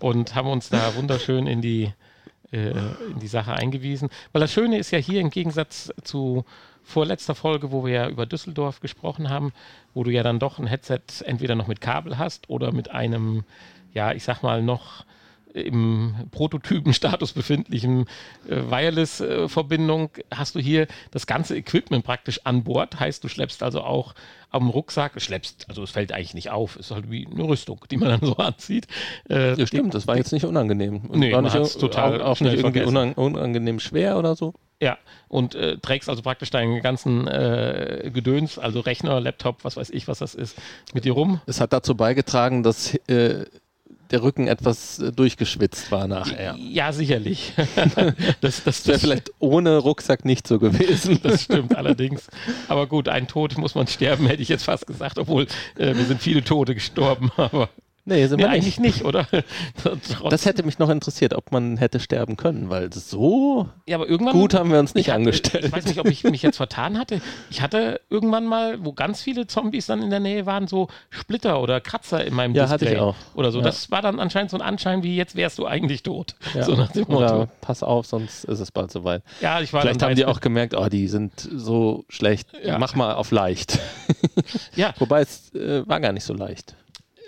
und 0.00 0.34
haben 0.34 0.48
uns 0.48 0.68
da 0.68 0.94
wunderschön 0.94 1.46
in 1.46 1.60
die, 1.60 1.92
äh, 2.52 2.70
in 2.70 3.18
die 3.20 3.28
Sache 3.28 3.52
eingewiesen. 3.52 4.10
Weil 4.32 4.40
das 4.40 4.52
Schöne 4.52 4.78
ist 4.78 4.92
ja 4.92 4.98
hier 4.98 5.20
im 5.20 5.30
Gegensatz 5.30 5.92
zu 6.04 6.44
vorletzter 6.84 7.34
Folge, 7.34 7.72
wo 7.72 7.84
wir 7.84 7.92
ja 7.92 8.08
über 8.08 8.26
Düsseldorf 8.26 8.80
gesprochen 8.80 9.30
haben, 9.30 9.52
wo 9.94 10.04
du 10.04 10.10
ja 10.10 10.22
dann 10.22 10.38
doch 10.38 10.58
ein 10.58 10.66
Headset 10.66 11.00
entweder 11.24 11.54
noch 11.54 11.66
mit 11.66 11.80
Kabel 11.80 12.18
hast 12.18 12.50
oder 12.50 12.72
mit 12.72 12.90
einem, 12.90 13.44
ja, 13.94 14.12
ich 14.12 14.24
sag 14.24 14.42
mal, 14.42 14.62
noch 14.62 15.04
im 15.54 16.14
Prototypenstatus 16.30 17.32
befindlichen 17.34 18.06
äh, 18.48 18.70
Wireless-Verbindung 18.70 20.10
hast 20.34 20.54
du 20.54 20.60
hier 20.60 20.86
das 21.10 21.26
ganze 21.26 21.56
Equipment 21.56 22.04
praktisch 22.04 22.40
an 22.44 22.64
Bord. 22.64 22.98
Heißt, 22.98 23.22
du 23.22 23.28
schleppst 23.28 23.62
also 23.62 23.82
auch 23.82 24.14
am 24.50 24.68
Rucksack, 24.68 25.20
schleppst, 25.20 25.66
also 25.68 25.82
es 25.82 25.90
fällt 25.90 26.12
eigentlich 26.12 26.34
nicht 26.34 26.50
auf, 26.50 26.76
ist 26.76 26.90
halt 26.90 27.10
wie 27.10 27.26
eine 27.26 27.44
Rüstung, 27.44 27.80
die 27.90 27.96
man 27.96 28.08
dann 28.08 28.20
so 28.20 28.36
anzieht. 28.38 28.86
Äh, 29.28 29.58
Ja, 29.58 29.66
stimmt, 29.66 29.94
das 29.94 30.06
war 30.06 30.16
jetzt 30.16 30.32
nicht 30.32 30.44
unangenehm. 30.44 31.02
Und 31.08 31.18
Nee, 31.18 31.32
war 31.32 31.42
nicht 31.42 31.54
total 31.78 32.20
auch, 32.22 32.32
auch 32.32 32.40
nicht 32.40 32.54
irgendwie 32.54 32.82
unang 32.82 33.14
unangenehm 33.14 33.80
schwer 33.80 34.18
oder 34.18 34.34
so. 34.36 34.54
Ja, 34.82 34.98
und 35.28 35.54
äh, 35.54 35.78
trägst 35.78 36.08
also 36.08 36.22
praktisch 36.22 36.50
deinen 36.50 36.82
ganzen 36.82 37.28
äh, 37.28 38.10
Gedöns, 38.12 38.58
also 38.58 38.80
Rechner, 38.80 39.20
Laptop, 39.20 39.62
was 39.62 39.76
weiß 39.76 39.90
ich, 39.90 40.08
was 40.08 40.18
das 40.18 40.34
ist, 40.34 40.58
mit 40.92 41.04
dir 41.04 41.12
rum. 41.12 41.40
Es 41.46 41.60
hat 41.60 41.72
dazu 41.72 41.94
beigetragen, 41.94 42.64
dass 42.64 42.92
äh, 43.06 43.44
der 44.10 44.22
Rücken 44.24 44.48
etwas 44.48 44.98
äh, 44.98 45.12
durchgeschwitzt 45.12 45.92
war 45.92 46.08
nachher. 46.08 46.56
Ja, 46.58 46.92
sicherlich. 46.92 47.52
das, 48.40 48.64
das, 48.64 48.64
Das 48.64 48.86
wäre 48.88 48.98
vielleicht 48.98 49.30
ohne 49.38 49.78
Rucksack 49.78 50.24
nicht 50.24 50.48
so 50.48 50.58
gewesen. 50.58 51.20
das 51.22 51.42
stimmt 51.42 51.76
allerdings. 51.76 52.26
Aber 52.66 52.88
gut, 52.88 53.08
ein 53.08 53.28
Tod 53.28 53.56
muss 53.58 53.76
man 53.76 53.86
sterben, 53.86 54.26
hätte 54.26 54.42
ich 54.42 54.48
jetzt 54.48 54.64
fast 54.64 54.88
gesagt, 54.88 55.16
obwohl 55.16 55.46
äh, 55.76 55.94
wir 55.94 56.04
sind 56.06 56.20
viele 56.20 56.42
Tote 56.42 56.74
gestorben, 56.74 57.30
aber 57.36 57.68
Nee, 58.04 58.26
sind 58.26 58.38
nee, 58.38 58.44
wir 58.44 58.50
eigentlich 58.50 58.80
nicht. 58.80 59.04
oder? 59.04 59.26
Das 60.28 60.44
hätte 60.46 60.62
mich 60.64 60.78
noch 60.78 60.90
interessiert, 60.90 61.34
ob 61.34 61.52
man 61.52 61.76
hätte 61.76 62.00
sterben 62.00 62.36
können, 62.36 62.68
weil 62.68 62.92
so 62.92 63.68
ja, 63.86 63.96
aber 63.96 64.08
irgendwann 64.08 64.32
gut 64.34 64.54
haben 64.54 64.70
wir 64.72 64.78
uns 64.80 64.94
nicht 64.94 65.06
ich 65.06 65.10
hatte- 65.12 65.20
angestellt. 65.20 65.64
Ich 65.66 65.72
weiß 65.72 65.86
nicht, 65.86 65.98
ob 66.00 66.06
ich 66.06 66.24
mich 66.24 66.42
jetzt 66.42 66.56
vertan 66.56 66.98
hatte. 66.98 67.20
Ich 67.50 67.60
hatte 67.62 68.00
irgendwann 68.10 68.46
mal, 68.46 68.84
wo 68.84 68.92
ganz 68.92 69.22
viele 69.22 69.46
Zombies 69.46 69.86
dann 69.86 70.02
in 70.02 70.10
der 70.10 70.20
Nähe 70.20 70.46
waren, 70.46 70.66
so 70.66 70.88
Splitter 71.10 71.60
oder 71.60 71.80
Kratzer 71.80 72.24
in 72.24 72.34
meinem 72.34 72.54
Ja, 72.54 72.64
Display. 72.66 72.86
hatte 72.88 72.94
ich 72.96 73.00
auch. 73.00 73.14
Oder 73.34 73.52
so. 73.52 73.58
Ja. 73.58 73.64
Das 73.64 73.90
war 73.90 74.02
dann 74.02 74.18
anscheinend 74.18 74.50
so 74.50 74.56
ein 74.56 74.62
Anschein 74.62 75.02
wie, 75.02 75.16
jetzt 75.16 75.36
wärst 75.36 75.58
du 75.58 75.66
eigentlich 75.66 76.02
tot. 76.02 76.34
Ja. 76.54 76.64
So 76.64 76.74
nach 76.74 76.90
dem 76.92 77.04
Oder 77.06 77.34
Motto. 77.38 77.52
pass 77.60 77.82
auf, 77.82 78.06
sonst 78.06 78.44
ist 78.44 78.58
es 78.60 78.72
bald 78.72 78.90
soweit. 78.90 79.22
Ja, 79.40 79.60
ich 79.60 79.72
war 79.72 79.82
Vielleicht 79.82 80.02
haben 80.02 80.16
die 80.16 80.24
auch 80.24 80.40
gemerkt, 80.40 80.74
oh, 80.76 80.88
die 80.88 81.06
sind 81.08 81.32
so 81.54 82.04
schlecht. 82.08 82.48
Mach 82.78 82.94
mal 82.96 83.14
auf 83.14 83.30
leicht. 83.30 83.78
Ja, 84.74 84.92
Wobei 84.98 85.20
es 85.22 85.54
äh, 85.54 85.86
war 85.88 86.00
gar 86.00 86.12
nicht 86.12 86.24
so 86.24 86.34
leicht. 86.34 86.74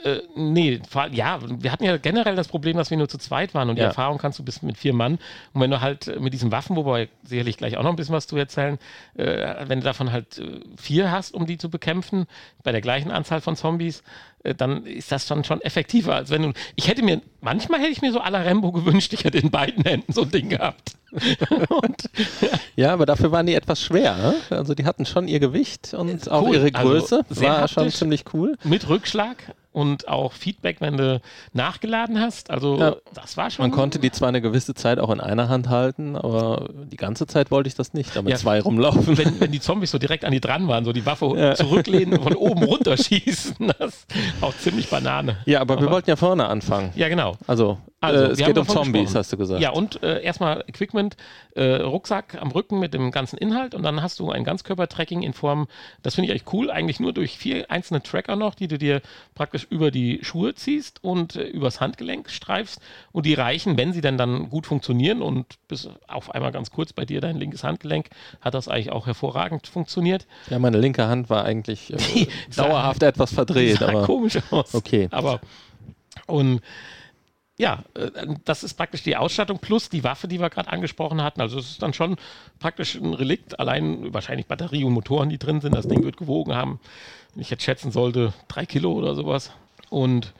Äh, 0.04 0.20
nee, 0.36 0.80
ja, 1.12 1.38
wir 1.42 1.72
hatten 1.72 1.84
ja 1.84 1.96
generell 1.96 2.36
das 2.36 2.48
Problem, 2.48 2.76
dass 2.76 2.90
wir 2.90 2.96
nur 2.98 3.08
zu 3.08 3.18
zweit 3.18 3.54
waren 3.54 3.70
und 3.70 3.76
die 3.76 3.80
Ja. 3.82 3.88
Erfahrung 3.88 4.18
kannst 4.18 4.38
du 4.38 4.44
bis 4.44 4.62
mit 4.62 4.76
vier 4.76 4.92
Mann. 4.92 5.18
Und 5.52 5.60
wenn 5.60 5.70
du 5.70 5.80
halt 5.80 6.08
äh, 6.08 6.20
mit 6.20 6.32
diesen 6.34 6.52
Waffen, 6.52 6.76
wobei 6.76 7.08
sicherlich 7.24 7.56
gleich 7.56 7.76
auch 7.76 7.82
noch 7.82 7.90
ein 7.90 7.96
bisschen 7.96 8.14
was 8.14 8.26
zu 8.26 8.36
erzählen, 8.36 8.78
äh, 9.16 9.66
wenn 9.66 9.80
du 9.80 9.84
davon 9.84 10.12
halt 10.12 10.38
äh, 10.38 10.60
vier 10.76 11.10
hast, 11.10 11.34
um 11.34 11.46
die 11.46 11.58
zu 11.58 11.70
bekämpfen, 11.70 12.26
bei 12.62 12.72
der 12.72 12.80
gleichen 12.82 13.10
Anzahl 13.10 13.40
von 13.40 13.56
Zombies, 13.56 14.02
äh, 14.42 14.54
dann 14.54 14.84
ist 14.86 15.10
das 15.10 15.26
dann 15.26 15.42
schon 15.44 15.60
effektiver, 15.62 16.14
als 16.14 16.30
wenn 16.30 16.42
du. 16.42 16.52
Ich 16.76 16.86
hätte 16.88 17.02
mir, 17.02 17.20
manchmal 17.40 17.80
hätte 17.80 17.92
ich 17.92 18.02
mir 18.02 18.12
so 18.12 18.20
à 18.20 18.30
la 18.30 18.42
Rambo 18.42 18.72
gewünscht, 18.72 19.12
ich 19.14 19.24
hätte 19.24 19.38
in 19.38 19.50
beiden 19.50 19.82
Händen 19.84 20.12
so 20.12 20.22
ein 20.22 20.30
Ding 20.30 20.50
gehabt. 20.50 20.92
und, 21.70 22.10
Ja, 22.76 22.92
aber 22.92 23.06
dafür 23.06 23.30
waren 23.30 23.46
die 23.46 23.54
etwas 23.54 23.80
schwer. 23.80 24.16
Ne? 24.16 24.34
Also 24.50 24.74
die 24.74 24.84
hatten 24.84 25.06
schon 25.06 25.28
ihr 25.28 25.38
Gewicht 25.40 25.94
und 25.94 26.28
auch 26.30 26.42
cool. 26.48 26.56
ihre 26.56 26.74
Also 26.74 26.88
Größe. 26.90 27.24
sehr 27.30 27.50
war 27.50 27.68
schon 27.68 27.84
haptisch. 27.84 27.98
ziemlich 28.00 28.24
cool. 28.34 28.56
mit 28.64 28.88
Rückschlag 28.88 29.36
und 29.74 30.08
auch 30.08 30.32
Feedback, 30.32 30.80
wenn 30.80 30.96
du 30.96 31.20
nachgeladen 31.52 32.20
hast. 32.20 32.50
Also 32.50 32.78
Ja. 32.78 32.96
das 33.12 33.36
war 33.36 33.50
schon. 33.50 33.64
Man 33.64 33.70
konnte 33.72 33.98
die 33.98 34.10
zwar 34.10 34.28
eine 34.28 34.40
gewisse 34.40 34.74
Zeit 34.74 34.98
auch 34.98 35.10
in 35.10 35.20
einer 35.20 35.48
Hand 35.48 35.68
halten, 35.68 36.16
aber 36.16 36.68
die 36.90 36.96
ganze 36.96 37.26
Zeit 37.26 37.50
wollte 37.50 37.68
ich 37.68 37.74
das 37.74 37.92
nicht, 37.92 38.14
damit 38.16 38.30
Ja. 38.32 38.36
zwei 38.38 38.60
rumlaufen. 38.60 39.18
wenn, 39.18 39.40
wenn 39.40 39.50
die 39.52 39.60
Zombies 39.60 39.90
so 39.90 39.98
direkt 39.98 40.24
an 40.24 40.32
die 40.32 40.40
dran 40.40 40.68
waren, 40.68 40.84
so 40.84 40.92
die 40.92 41.04
Waffe 41.04 41.34
Ja. 41.36 41.54
zurücklehnen, 41.54 42.22
von 42.22 42.34
oben 42.34 42.62
runterschießen, 42.64 43.56
das 43.78 43.94
ist 43.94 44.06
auch 44.40 44.56
ziemlich 44.56 44.88
Banane. 44.88 45.36
Ja, 45.46 45.60
aber, 45.60 45.74
wir 45.76 45.82
Aber- 45.86 45.92
wollten 45.96 46.10
ja 46.10 46.16
vorne 46.16 46.46
anfangen. 46.46 46.92
Ja, 46.94 47.08
genau. 47.08 47.36
Also, 47.46 47.78
Also, 48.06 48.24
äh, 48.24 48.28
es 48.28 48.38
geht 48.38 48.56
um 48.58 48.66
Zombies, 48.66 48.92
gesprochen. 49.02 49.18
hast 49.18 49.32
du 49.32 49.36
gesagt. 49.36 49.60
Ja, 49.60 49.70
und 49.70 50.02
äh, 50.02 50.22
erstmal 50.22 50.64
Equipment, 50.66 51.16
äh, 51.54 51.76
Rucksack 51.82 52.40
am 52.40 52.50
Rücken 52.50 52.78
mit 52.80 52.94
dem 52.94 53.10
ganzen 53.10 53.36
Inhalt 53.38 53.74
und 53.74 53.82
dann 53.82 54.02
hast 54.02 54.18
du 54.20 54.30
ein 54.30 54.44
Ganzkörper-Tracking 54.44 55.22
in 55.22 55.32
Form, 55.32 55.68
das 56.02 56.14
finde 56.16 56.30
ich 56.30 56.34
echt 56.36 56.52
cool, 56.52 56.70
eigentlich 56.70 57.00
nur 57.00 57.12
durch 57.12 57.38
vier 57.38 57.70
einzelne 57.70 58.02
Tracker 58.02 58.36
noch, 58.36 58.54
die 58.54 58.68
du 58.68 58.78
dir 58.78 59.00
praktisch 59.34 59.66
über 59.70 59.90
die 59.90 60.20
Schuhe 60.22 60.54
ziehst 60.54 61.02
und 61.02 61.36
äh, 61.36 61.44
übers 61.44 61.80
Handgelenk 61.80 62.30
streifst 62.30 62.80
und 63.12 63.26
die 63.26 63.34
reichen, 63.34 63.76
wenn 63.76 63.92
sie 63.92 64.00
denn 64.00 64.18
dann 64.18 64.50
gut 64.50 64.66
funktionieren 64.66 65.22
und 65.22 65.46
bis 65.68 65.88
auf 66.08 66.34
einmal 66.34 66.52
ganz 66.52 66.70
kurz 66.70 66.92
bei 66.92 67.04
dir 67.04 67.20
dein 67.20 67.36
linkes 67.38 67.64
Handgelenk 67.64 68.10
hat 68.40 68.54
das 68.54 68.68
eigentlich 68.68 68.90
auch 68.92 69.06
hervorragend 69.06 69.66
funktioniert. 69.66 70.26
Ja, 70.50 70.58
meine 70.58 70.78
linke 70.78 71.06
Hand 71.06 71.30
war 71.30 71.44
eigentlich 71.44 71.92
äh, 71.92 71.96
Die 72.14 72.28
sah- 72.50 72.64
dauerhaft 72.68 73.02
etwas 73.02 73.32
verdreht, 73.32 73.82
aber 73.82 74.02
komisch 74.04 74.38
aus. 74.50 74.74
okay. 74.74 75.08
Aber 75.10 75.40
und 76.26 76.60
ja, 77.56 77.84
äh, 77.94 78.10
das 78.44 78.64
ist 78.64 78.74
praktisch 78.74 79.02
die 79.02 79.16
Ausstattung 79.16 79.58
plus 79.58 79.88
die 79.88 80.04
Waffe, 80.04 80.28
die 80.28 80.40
wir 80.40 80.50
gerade 80.50 80.70
angesprochen 80.70 81.22
hatten. 81.22 81.40
Also 81.40 81.58
es 81.58 81.70
ist 81.70 81.82
dann 81.82 81.92
schon 81.92 82.16
praktisch 82.58 82.96
ein 82.96 83.14
Relikt. 83.14 83.60
Allein 83.60 84.12
wahrscheinlich 84.12 84.46
Batterie 84.46 84.84
und 84.84 84.92
Motoren, 84.92 85.28
die 85.28 85.38
drin 85.38 85.60
sind. 85.60 85.74
Das 85.74 85.88
Ding 85.88 86.02
wird 86.04 86.16
gewogen 86.16 86.54
haben, 86.54 86.80
wenn 87.32 87.42
ich 87.42 87.50
jetzt 87.50 87.62
schätzen 87.62 87.92
sollte, 87.92 88.32
drei 88.48 88.66
Kilo 88.66 88.92
oder 88.92 89.14
sowas. 89.14 89.52
Und 89.90 90.34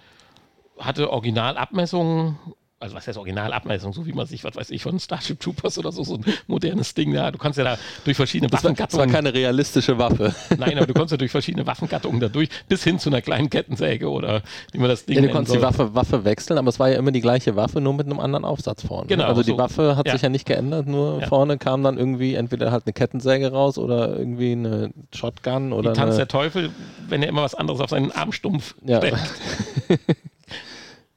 hatte 0.78 1.10
Originalabmessungen 1.10 2.36
also 2.84 2.94
was 2.94 3.06
heißt 3.06 3.16
Originalabmessung, 3.16 3.94
so 3.94 4.06
wie 4.06 4.12
man 4.12 4.26
sich, 4.26 4.44
was 4.44 4.56
weiß 4.56 4.70
ich, 4.70 4.82
von 4.82 5.00
Starship 5.00 5.40
Troopers 5.40 5.78
oder 5.78 5.90
so, 5.90 6.04
so 6.04 6.16
ein 6.16 6.24
modernes 6.46 6.92
Ding, 6.92 7.14
ja, 7.14 7.30
du 7.30 7.38
kannst 7.38 7.58
ja 7.58 7.64
da 7.64 7.78
durch 8.04 8.16
verschiedene 8.16 8.50
das 8.50 8.62
Waffengattungen. 8.62 9.06
Das 9.06 9.14
war 9.14 9.22
keine 9.22 9.34
realistische 9.34 9.98
Waffe. 9.98 10.34
Nein, 10.58 10.76
aber 10.76 10.86
du 10.86 10.92
konntest 10.92 11.12
ja 11.12 11.16
durch 11.16 11.30
verschiedene 11.30 11.66
Waffengattungen 11.66 12.20
da 12.20 12.28
durch, 12.28 12.50
bis 12.68 12.84
hin 12.84 12.98
zu 12.98 13.08
einer 13.08 13.22
kleinen 13.22 13.48
Kettensäge 13.48 14.10
oder 14.10 14.42
wie 14.72 14.78
man 14.78 14.90
das 14.90 15.06
Ding 15.06 15.16
ja, 15.16 15.22
du 15.22 15.30
konntest 15.30 15.52
soll. 15.52 15.58
die 15.58 15.62
Waffe, 15.62 15.94
Waffe 15.94 16.24
wechseln, 16.26 16.58
aber 16.58 16.68
es 16.68 16.78
war 16.78 16.90
ja 16.90 16.98
immer 16.98 17.10
die 17.10 17.22
gleiche 17.22 17.56
Waffe, 17.56 17.80
nur 17.80 17.94
mit 17.94 18.04
einem 18.04 18.20
anderen 18.20 18.44
Aufsatz 18.44 18.86
vorne. 18.86 19.08
Genau. 19.08 19.24
Also 19.24 19.42
die 19.42 19.52
so, 19.52 19.58
Waffe 19.58 19.96
hat 19.96 20.06
ja. 20.06 20.12
sich 20.12 20.20
ja 20.20 20.28
nicht 20.28 20.44
geändert, 20.46 20.86
nur 20.86 21.22
ja. 21.22 21.26
vorne 21.26 21.56
kam 21.56 21.82
dann 21.82 21.96
irgendwie 21.96 22.34
entweder 22.34 22.70
halt 22.70 22.84
eine 22.84 22.92
Kettensäge 22.92 23.50
raus 23.50 23.78
oder 23.78 24.14
irgendwie 24.18 24.52
eine 24.52 24.90
Shotgun 25.14 25.72
oder. 25.72 25.92
Die 25.92 25.98
Tanz 25.98 26.16
der 26.16 26.28
Teufel, 26.28 26.70
wenn 27.08 27.22
er 27.22 27.30
immer 27.30 27.42
was 27.42 27.54
anderes 27.54 27.80
auf 27.80 27.88
seinen 27.88 28.12
Armstumpf 28.12 28.74
ja. 28.84 29.00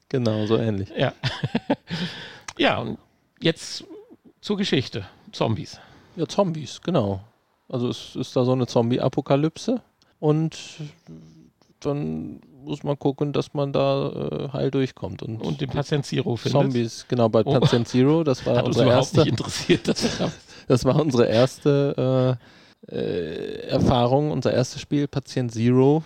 Genau, 0.10 0.46
so 0.46 0.58
ähnlich. 0.58 0.90
Ja. 0.98 1.14
ja, 2.58 2.78
und 2.80 2.98
jetzt 3.42 3.84
zur 4.42 4.58
Geschichte. 4.58 5.06
Zombies. 5.32 5.80
Ja, 6.16 6.28
Zombies, 6.28 6.82
genau. 6.82 7.22
Also 7.70 7.90
es 7.90 8.16
ist 8.16 8.36
da 8.36 8.46
so 8.46 8.54
eine 8.54 8.66
Zombie-Apokalypse 8.66 9.82
und 10.20 10.58
dann 11.82 12.40
muss 12.64 12.84
man 12.84 12.98
gucken, 12.98 13.34
dass 13.34 13.54
man 13.54 13.72
da 13.72 14.10
äh, 14.10 14.50
heil 14.54 14.72
durchkommt. 14.72 15.24
Und, 15.24 15.42
und 15.42 15.62
den 15.62 15.70
Patient 15.70 16.06
Zero 16.06 16.36
findet. 16.36 16.62
Zombies, 16.62 17.06
genau, 17.08 17.30
bei 17.30 17.44
oh. 17.46 17.60
Patient 17.60 17.88
Zero, 17.88 18.24
das 18.24 18.46
war 18.46 18.56
Hat 18.58 18.66
unsere 18.66 18.86
uns 18.86 18.96
erste. 18.96 19.20
Nicht 19.20 19.30
interessiert, 19.30 19.88
das, 19.88 20.06
das 20.68 20.86
war 20.86 20.96
unsere 20.96 21.28
erste 21.28 22.38
äh, 22.90 22.96
äh, 22.96 23.68
Erfahrung, 23.68 24.32
unser 24.32 24.54
erstes 24.54 24.82
Spiel, 24.82 25.08
Patient 25.08 25.52
Zero. 25.52 26.04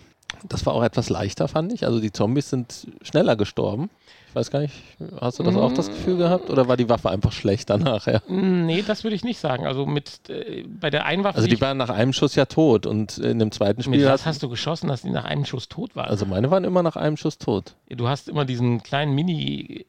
Das 0.47 0.65
war 0.65 0.73
auch 0.73 0.83
etwas 0.83 1.09
leichter, 1.09 1.47
fand 1.47 1.73
ich. 1.73 1.85
Also 1.85 1.99
die 1.99 2.11
Zombies 2.11 2.49
sind 2.49 2.87
schneller 3.01 3.35
gestorben. 3.35 3.89
Ich 4.29 4.35
weiß 4.35 4.49
gar 4.49 4.61
nicht, 4.61 4.73
hast 5.19 5.39
du 5.39 5.43
das 5.43 5.57
auch 5.57 5.73
das 5.73 5.89
Gefühl 5.89 6.15
gehabt? 6.15 6.49
Oder 6.49 6.69
war 6.69 6.77
die 6.77 6.87
Waffe 6.87 7.09
einfach 7.09 7.33
schlecht 7.33 7.69
danach? 7.69 8.07
Ja? 8.07 8.21
Nee, 8.29 8.81
das 8.81 9.03
würde 9.03 9.13
ich 9.15 9.25
nicht 9.25 9.39
sagen. 9.39 9.67
Also 9.67 9.85
mit 9.85 10.29
äh, 10.29 10.63
bei 10.63 10.89
der 10.89 11.05
einen 11.05 11.25
Waffe. 11.25 11.35
Also 11.35 11.49
die 11.49 11.59
waren 11.59 11.75
nach 11.75 11.89
einem 11.89 12.13
Schuss 12.13 12.35
ja 12.35 12.45
tot 12.45 12.85
und 12.85 13.17
in 13.17 13.39
dem 13.39 13.51
zweiten 13.51 13.83
Spiel. 13.83 13.99
Mit 13.99 14.07
was 14.07 14.25
hast 14.25 14.41
du 14.41 14.47
geschossen, 14.47 14.87
dass 14.87 15.01
die 15.01 15.09
nach 15.09 15.25
einem 15.25 15.43
Schuss 15.43 15.67
tot 15.67 15.97
waren? 15.97 16.09
Also 16.09 16.25
meine 16.25 16.49
waren 16.49 16.63
immer 16.63 16.81
nach 16.81 16.95
einem 16.95 17.17
Schuss 17.17 17.39
tot. 17.39 17.75
Du 17.89 18.07
hast 18.07 18.29
immer 18.29 18.45
diesen 18.45 18.81
kleinen 18.83 19.13
Mini 19.13 19.85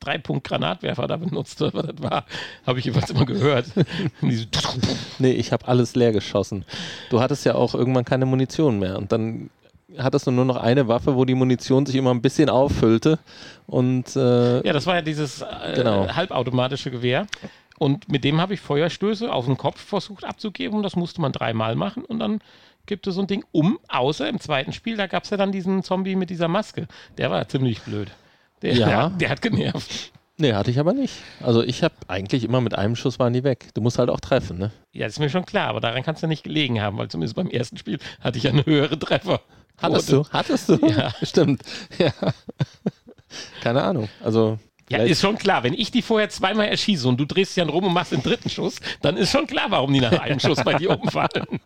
Drei-Punkt-Granatwerfer 0.00 1.06
da 1.06 1.16
benutzt, 1.16 1.60
was 1.60 1.72
das 1.72 2.02
war. 2.02 2.26
Habe 2.66 2.78
ich 2.78 2.84
jeweils 2.84 3.10
immer 3.10 3.24
gehört. 3.24 3.66
nee, 5.18 5.32
ich 5.32 5.52
habe 5.52 5.66
alles 5.66 5.96
leer 5.96 6.12
geschossen. 6.12 6.64
Du 7.10 7.20
hattest 7.20 7.44
ja 7.44 7.54
auch 7.54 7.74
irgendwann 7.74 8.04
keine 8.04 8.26
Munition 8.26 8.78
mehr 8.78 8.98
und 8.98 9.10
dann 9.10 9.50
hattest 9.98 10.26
du 10.26 10.30
nur 10.30 10.44
noch 10.44 10.56
eine 10.56 10.88
Waffe, 10.88 11.16
wo 11.16 11.24
die 11.24 11.34
Munition 11.34 11.86
sich 11.86 11.96
immer 11.96 12.10
ein 12.10 12.22
bisschen 12.22 12.48
auffüllte. 12.48 13.18
Und, 13.66 14.16
äh, 14.16 14.66
ja, 14.66 14.72
das 14.72 14.86
war 14.86 14.96
ja 14.96 15.02
dieses 15.02 15.42
äh, 15.42 15.74
genau. 15.74 16.08
halbautomatische 16.08 16.90
Gewehr. 16.90 17.26
Und 17.78 18.08
mit 18.08 18.24
dem 18.24 18.40
habe 18.40 18.54
ich 18.54 18.60
Feuerstöße 18.60 19.30
auf 19.30 19.46
den 19.46 19.56
Kopf 19.56 19.80
versucht 19.80 20.24
abzugeben. 20.24 20.82
Das 20.82 20.96
musste 20.96 21.20
man 21.20 21.32
dreimal 21.32 21.74
machen. 21.74 22.04
Und 22.04 22.20
dann 22.20 22.40
gibt 22.86 23.06
es 23.06 23.16
so 23.16 23.20
ein 23.20 23.26
Ding 23.26 23.44
um, 23.52 23.78
außer 23.88 24.28
im 24.28 24.40
zweiten 24.40 24.72
Spiel, 24.72 24.96
da 24.96 25.06
gab 25.06 25.24
es 25.24 25.30
ja 25.30 25.36
dann 25.36 25.52
diesen 25.52 25.82
Zombie 25.82 26.16
mit 26.16 26.30
dieser 26.30 26.48
Maske. 26.48 26.86
Der 27.18 27.30
war 27.30 27.46
ziemlich 27.48 27.82
blöd. 27.82 28.10
Der, 28.62 28.74
ja. 28.74 28.86
der, 28.86 29.10
der 29.10 29.30
hat 29.30 29.42
genervt. 29.42 30.12
Nee, 30.38 30.52
hatte 30.52 30.70
ich 30.70 30.78
aber 30.78 30.92
nicht. 30.92 31.14
Also 31.40 31.62
ich 31.62 31.82
habe 31.82 31.94
eigentlich 32.08 32.44
immer 32.44 32.60
mit 32.60 32.74
einem 32.74 32.94
Schuss 32.94 33.18
waren 33.18 33.32
die 33.32 33.42
weg. 33.42 33.68
Du 33.74 33.80
musst 33.80 33.98
halt 33.98 34.10
auch 34.10 34.20
treffen, 34.20 34.58
ne? 34.58 34.70
Ja, 34.92 35.06
das 35.06 35.14
ist 35.14 35.18
mir 35.18 35.30
schon 35.30 35.46
klar, 35.46 35.68
aber 35.68 35.80
daran 35.80 36.02
kannst 36.02 36.22
du 36.22 36.26
nicht 36.26 36.44
gelegen 36.44 36.80
haben, 36.80 36.98
weil 36.98 37.08
zumindest 37.08 37.36
beim 37.36 37.48
ersten 37.48 37.78
Spiel 37.78 37.98
hatte 38.20 38.36
ich 38.36 38.44
ja 38.44 38.50
eine 38.50 38.66
höhere 38.66 38.98
Treffer. 38.98 39.40
Hattest 39.78 40.12
du? 40.12 40.24
Hattest 40.30 40.68
du? 40.68 40.76
Ja. 40.86 41.12
Stimmt. 41.22 41.62
Ja. 41.98 42.12
Keine 43.60 43.82
Ahnung. 43.82 44.08
Also. 44.22 44.58
Ja, 44.88 44.98
ist 44.98 45.20
schon 45.20 45.36
klar. 45.36 45.64
Wenn 45.64 45.74
ich 45.74 45.90
die 45.90 46.00
vorher 46.00 46.28
zweimal 46.28 46.68
erschieße 46.68 47.08
und 47.08 47.18
du 47.18 47.24
drehst 47.24 47.56
dich 47.56 47.62
dann 47.62 47.70
rum 47.70 47.84
und 47.84 47.92
machst 47.92 48.12
den 48.12 48.22
dritten 48.22 48.48
Schuss, 48.48 48.76
dann 49.02 49.16
ist 49.16 49.30
schon 49.32 49.46
klar, 49.46 49.66
warum 49.70 49.92
die 49.92 50.00
nach 50.00 50.12
einem 50.20 50.38
Schuss 50.38 50.62
bei 50.62 50.74
dir 50.74 50.90
umfallen. 50.90 51.60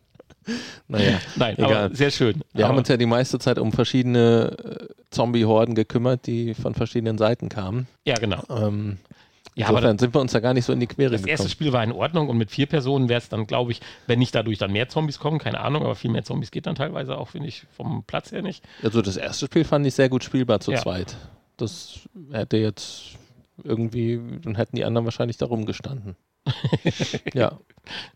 Naja, 0.88 1.20
nein, 1.36 1.58
egal. 1.58 1.74
aber 1.74 1.94
sehr 1.94 2.10
schön. 2.10 2.42
Wir 2.52 2.64
aber 2.64 2.72
haben 2.72 2.78
uns 2.78 2.88
ja 2.88 2.96
die 2.96 3.06
meiste 3.06 3.38
Zeit 3.38 3.58
um 3.58 3.72
verschiedene 3.72 4.56
äh, 4.58 4.86
Zombie-Horden 5.10 5.74
gekümmert, 5.74 6.26
die 6.26 6.54
von 6.54 6.74
verschiedenen 6.74 7.18
Seiten 7.18 7.50
kamen. 7.50 7.86
Ja, 8.06 8.14
genau. 8.14 8.42
Ähm, 8.48 8.96
ja, 9.54 9.66
Insofern 9.66 9.76
aber 9.76 9.86
dann 9.86 9.98
sind 9.98 10.14
wir 10.14 10.20
uns 10.20 10.32
da 10.32 10.40
gar 10.40 10.54
nicht 10.54 10.64
so 10.64 10.72
in 10.72 10.80
die 10.80 10.86
Quere 10.86 11.10
das 11.10 11.22
gekommen. 11.22 11.32
Das 11.32 11.40
erste 11.40 11.50
Spiel 11.50 11.72
war 11.72 11.82
in 11.82 11.92
Ordnung 11.92 12.28
und 12.28 12.38
mit 12.38 12.50
vier 12.50 12.66
Personen 12.66 13.08
wäre 13.08 13.18
es 13.18 13.28
dann, 13.28 13.46
glaube 13.46 13.72
ich, 13.72 13.80
wenn 14.06 14.18
nicht 14.18 14.34
dadurch 14.34 14.58
dann 14.58 14.72
mehr 14.72 14.88
Zombies 14.88 15.18
kommen, 15.18 15.38
keine 15.38 15.60
Ahnung, 15.60 15.82
aber 15.82 15.96
viel 15.96 16.10
mehr 16.10 16.22
Zombies 16.22 16.50
geht 16.50 16.66
dann 16.66 16.76
teilweise 16.76 17.18
auch, 17.18 17.28
finde 17.28 17.48
ich, 17.48 17.66
vom 17.76 18.04
Platz 18.04 18.30
her 18.30 18.42
nicht. 18.42 18.64
Also 18.82 19.02
das 19.02 19.16
erste 19.16 19.46
Spiel 19.46 19.64
fand 19.64 19.86
ich 19.86 19.94
sehr 19.94 20.08
gut 20.08 20.22
spielbar 20.22 20.60
zu 20.60 20.72
ja. 20.72 20.80
zweit. 20.80 21.16
Das 21.56 22.00
hätte 22.30 22.56
jetzt 22.56 23.18
irgendwie, 23.64 24.20
dann 24.42 24.54
hätten 24.54 24.76
die 24.76 24.84
anderen 24.84 25.04
wahrscheinlich 25.04 25.36
da 25.36 25.46
rumgestanden. 25.46 26.16
ja. 27.34 27.58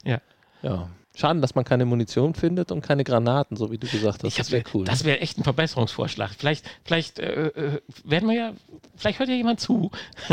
Ja. 0.04 0.20
Ja. 0.62 0.88
Schade, 1.16 1.40
dass 1.40 1.54
man 1.54 1.64
keine 1.64 1.84
Munition 1.84 2.34
findet 2.34 2.72
und 2.72 2.80
keine 2.80 3.04
Granaten, 3.04 3.56
so 3.56 3.70
wie 3.70 3.78
du 3.78 3.86
gesagt 3.86 4.24
hast. 4.24 4.36
das 4.36 4.50
wäre 4.50 4.64
cool. 4.74 4.84
Das 4.84 5.04
wäre 5.04 5.20
echt 5.20 5.38
ein 5.38 5.44
Verbesserungsvorschlag. 5.44 6.32
Vielleicht, 6.36 6.68
vielleicht 6.84 7.20
äh, 7.20 7.46
äh, 7.46 7.80
werden 8.02 8.28
wir 8.28 8.34
ja, 8.34 8.52
vielleicht 8.96 9.20
hört 9.20 9.28
ja 9.28 9.36
jemand 9.36 9.60
zu 9.60 9.92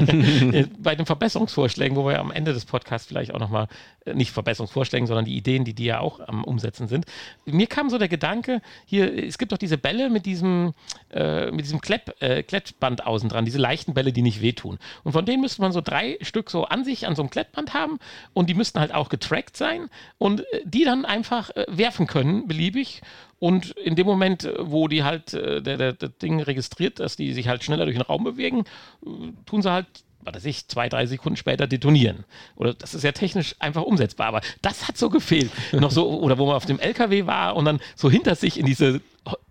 bei 0.80 0.96
den 0.96 1.06
Verbesserungsvorschlägen, 1.06 1.96
wo 1.96 2.08
wir 2.08 2.20
am 2.20 2.32
Ende 2.32 2.54
des 2.54 2.66
Podcasts 2.66 3.08
vielleicht 3.08 3.32
auch 3.32 3.40
nochmal, 3.40 3.68
äh, 4.06 4.16
nicht 4.16 4.32
Verbesserungsvorschlägen, 4.32 5.06
sondern 5.06 5.26
die 5.26 5.38
Ideen, 5.38 5.66
die 5.66 5.76
die 5.76 5.86
ja 5.86 6.00
auch 6.00 6.20
am 6.20 6.44
Umsetzen 6.44 6.88
sind. 6.88 7.06
Mir 7.46 7.68
kam 7.68 7.92
so 7.92 8.00
der 8.00 8.08
Gedanke, 8.08 8.60
hier, 8.86 9.14
es 9.14 9.38
gibt 9.38 9.52
doch 9.52 9.60
diese 9.60 9.78
Bälle 9.78 10.10
mit 10.10 10.26
diesem, 10.26 10.74
äh, 11.12 11.52
mit 11.52 11.66
diesem 11.66 11.82
Klepp, 11.82 12.16
äh, 12.22 12.42
Klettband 12.42 13.06
außen 13.06 13.30
dran, 13.30 13.46
diese 13.46 13.60
leichten 13.60 13.94
Bälle, 13.94 14.14
die 14.14 14.24
nicht 14.24 14.42
wehtun. 14.42 14.80
Und 15.04 15.12
von 15.12 15.26
denen 15.28 15.42
müsste 15.42 15.62
man 15.62 15.72
so 15.72 15.82
drei 15.82 16.18
Stück 16.22 16.50
so 16.50 16.66
an 16.66 16.84
sich 16.84 17.06
an 17.06 17.16
so 17.16 17.22
einem 17.22 17.30
Klettband 17.30 17.76
haben 17.76 18.00
und 18.34 18.50
die 18.50 18.56
müssten 18.56 18.80
halt 18.80 18.96
auch 18.96 19.10
getrackt 19.10 19.56
sein 19.56 19.88
und 20.18 20.40
äh, 20.40 20.71
die 20.74 20.84
dann 20.84 21.06
einfach 21.06 21.50
äh, 21.51 21.66
werfen 21.70 22.08
können, 22.08 22.48
beliebig. 22.48 23.01
Und 23.40 23.72
in 23.72 23.96
dem 23.96 24.06
Moment, 24.06 24.46
äh, 24.46 24.54
wo 24.60 24.88
die 24.88 25.04
halt, 25.04 25.34
äh, 25.34 25.62
der, 25.62 25.78
der, 25.78 25.94
der 25.94 26.10
Ding 26.10 26.42
registriert, 26.42 27.00
dass 27.00 27.16
die 27.16 27.34
sich 27.34 27.48
halt 27.48 27.63
schneller 27.63 27.86
durch 27.86 27.98
den 27.98 28.06
Raum 28.06 28.24
bewegen, 28.24 28.66
äh, 29.06 29.10
tun 29.46 29.62
sie 29.62 29.72
halt 29.72 29.88
was 30.24 30.36
weiß 30.36 30.46
ich, 30.46 30.68
zwei, 30.68 30.90
drei 30.90 31.06
Sekunden 31.06 31.36
später 31.36 31.68
detonieren. 31.68 32.25
Oder 32.56 32.74
das 32.75 32.94
ist 32.94 33.04
ja 33.04 33.12
technisch 33.12 33.56
einfach 33.60 33.82
umsetzbar. 33.82 34.28
Aber 34.28 34.42
das 34.62 34.88
hat 34.88 34.98
so 34.98 35.10
gefehlt. 35.10 35.51
Noch 35.72 35.92
so, 35.92 36.08
oder 36.20 36.38
wo 36.38 36.46
man 36.46 36.56
auf 36.56 36.66
dem 36.66 36.80
LKW 36.80 37.25
war 37.25 37.56
und 37.56 37.66
dann 37.66 37.80
so 37.96 38.10
hinter 38.10 38.36
sich 38.36 38.60
in 38.60 38.68
diese 38.68 39.01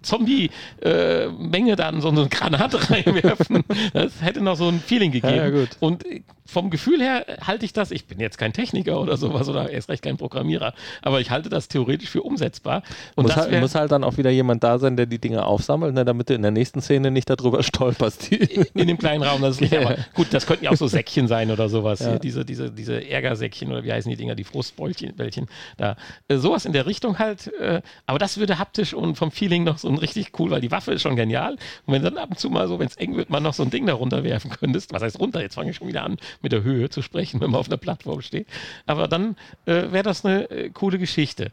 Zombie-Menge 0.02 1.72
äh, 1.72 1.76
dann 1.76 2.00
so 2.00 2.08
eine 2.08 2.28
Granate 2.28 2.90
reinwerfen. 2.90 3.64
Das 3.92 4.20
hätte 4.22 4.40
noch 4.40 4.56
so 4.56 4.68
ein 4.68 4.80
Feeling 4.80 5.12
gegeben. 5.12 5.36
Ja, 5.36 5.48
ja, 5.48 5.66
und 5.78 6.04
vom 6.50 6.70
Gefühl 6.70 7.00
her 7.00 7.24
halte 7.40 7.64
ich 7.64 7.72
das, 7.72 7.90
ich 7.90 8.06
bin 8.06 8.18
jetzt 8.18 8.36
kein 8.36 8.52
Techniker 8.52 9.00
oder 9.00 9.16
sowas 9.16 9.48
oder 9.48 9.70
erst 9.70 9.88
recht 9.88 10.02
kein 10.02 10.16
Programmierer, 10.16 10.74
aber 11.00 11.20
ich 11.20 11.30
halte 11.30 11.48
das 11.48 11.68
theoretisch 11.68 12.10
für 12.10 12.22
umsetzbar. 12.22 12.82
Und 13.14 13.24
muss, 13.24 13.36
halt, 13.36 13.60
muss 13.60 13.74
halt 13.74 13.92
dann 13.92 14.02
auch 14.02 14.16
wieder 14.16 14.30
jemand 14.30 14.64
da 14.64 14.78
sein, 14.78 14.96
der 14.96 15.06
die 15.06 15.20
Dinge 15.20 15.46
aufsammelt, 15.46 15.94
ne, 15.94 16.04
damit 16.04 16.28
du 16.28 16.34
in 16.34 16.42
der 16.42 16.50
nächsten 16.50 16.80
Szene 16.80 17.10
nicht 17.10 17.30
darüber 17.30 17.62
stolperst. 17.62 18.32
in 18.32 18.88
dem 18.88 18.98
kleinen 18.98 19.22
Raum, 19.22 19.42
das 19.42 19.56
ist 19.56 19.60
nicht, 19.60 19.76
aber 19.78 19.96
gut, 20.14 20.28
das 20.32 20.46
könnten 20.46 20.64
ja 20.64 20.72
auch 20.72 20.76
so 20.76 20.88
Säckchen 20.88 21.28
sein 21.28 21.50
oder 21.50 21.68
sowas. 21.68 22.00
Ja. 22.00 22.18
Diese, 22.18 22.44
diese, 22.44 22.70
diese 22.70 23.08
Ärgersäckchen 23.08 23.70
oder 23.70 23.84
wie 23.84 23.92
heißen 23.92 24.10
die 24.10 24.16
Dinger, 24.16 24.34
die 24.34 24.44
Frustbällchen, 24.44 25.46
da. 25.76 25.96
Äh, 26.28 26.36
sowas 26.38 26.64
in 26.64 26.72
der 26.72 26.86
Richtung 26.86 27.18
halt, 27.18 27.52
äh, 27.60 27.80
aber 28.06 28.18
das 28.18 28.38
würde 28.38 28.58
haptisch 28.58 28.92
und 28.92 29.16
vom 29.16 29.30
Feeling 29.30 29.59
noch 29.64 29.78
so 29.78 29.88
ein 29.88 29.98
richtig 29.98 30.38
cool, 30.38 30.50
weil 30.50 30.60
die 30.60 30.70
Waffe 30.70 30.92
ist 30.92 31.02
schon 31.02 31.16
genial. 31.16 31.52
Und 31.86 31.94
wenn 31.94 32.02
dann 32.02 32.18
ab 32.18 32.30
und 32.30 32.38
zu 32.38 32.50
mal 32.50 32.68
so, 32.68 32.78
wenn 32.78 32.86
es 32.86 32.96
eng 32.96 33.16
wird, 33.16 33.30
man 33.30 33.42
noch 33.42 33.54
so 33.54 33.62
ein 33.62 33.70
Ding 33.70 33.86
da 33.86 33.94
runterwerfen 33.94 34.50
könntest, 34.50 34.92
was 34.92 35.02
heißt 35.02 35.18
runter, 35.20 35.40
jetzt 35.40 35.54
fange 35.54 35.70
ich 35.70 35.76
schon 35.76 35.88
wieder 35.88 36.04
an, 36.04 36.18
mit 36.42 36.52
der 36.52 36.62
Höhe 36.62 36.90
zu 36.90 37.02
sprechen, 37.02 37.40
wenn 37.40 37.50
man 37.50 37.60
auf 37.60 37.68
einer 37.68 37.76
Plattform 37.76 38.20
steht. 38.22 38.46
Aber 38.86 39.08
dann 39.08 39.36
äh, 39.66 39.90
wäre 39.90 40.02
das 40.02 40.24
eine 40.24 40.50
äh, 40.50 40.70
coole 40.70 40.98
Geschichte. 40.98 41.52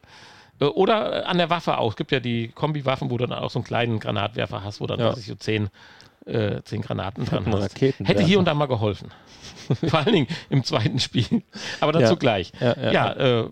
Äh, 0.59 0.65
oder 0.65 1.23
äh, 1.23 1.25
an 1.25 1.37
der 1.37 1.49
Waffe 1.49 1.77
auch. 1.77 1.91
Es 1.91 1.95
gibt 1.95 2.11
ja 2.11 2.19
die 2.19 2.49
Kombi-Waffen, 2.49 3.09
wo 3.09 3.17
du 3.17 3.25
dann 3.25 3.37
auch 3.37 3.49
so 3.49 3.59
einen 3.59 3.65
kleinen 3.65 3.99
Granatwerfer 3.99 4.63
hast, 4.63 4.81
wo 4.81 4.87
dann 4.87 4.99
ja. 4.99 5.15
so 5.15 5.35
zehn, 5.35 5.69
äh, 6.25 6.61
zehn 6.63 6.81
Granaten 6.81 7.25
dran 7.25 7.45
hast. 7.51 7.79
Hätte 7.81 8.23
hier 8.23 8.39
und 8.39 8.45
da 8.45 8.53
mal 8.53 8.67
geholfen. 8.67 9.11
Vor 9.89 9.99
allen 9.99 10.13
Dingen 10.13 10.27
im 10.49 10.63
zweiten 10.63 10.99
Spiel. 10.99 11.43
Aber 11.79 11.91
dazu 11.91 12.13
ja. 12.13 12.19
gleich. 12.19 12.51
Ja, 12.59 12.75
ja, 12.77 12.91
ja 12.91 13.13
äh, 13.13 13.49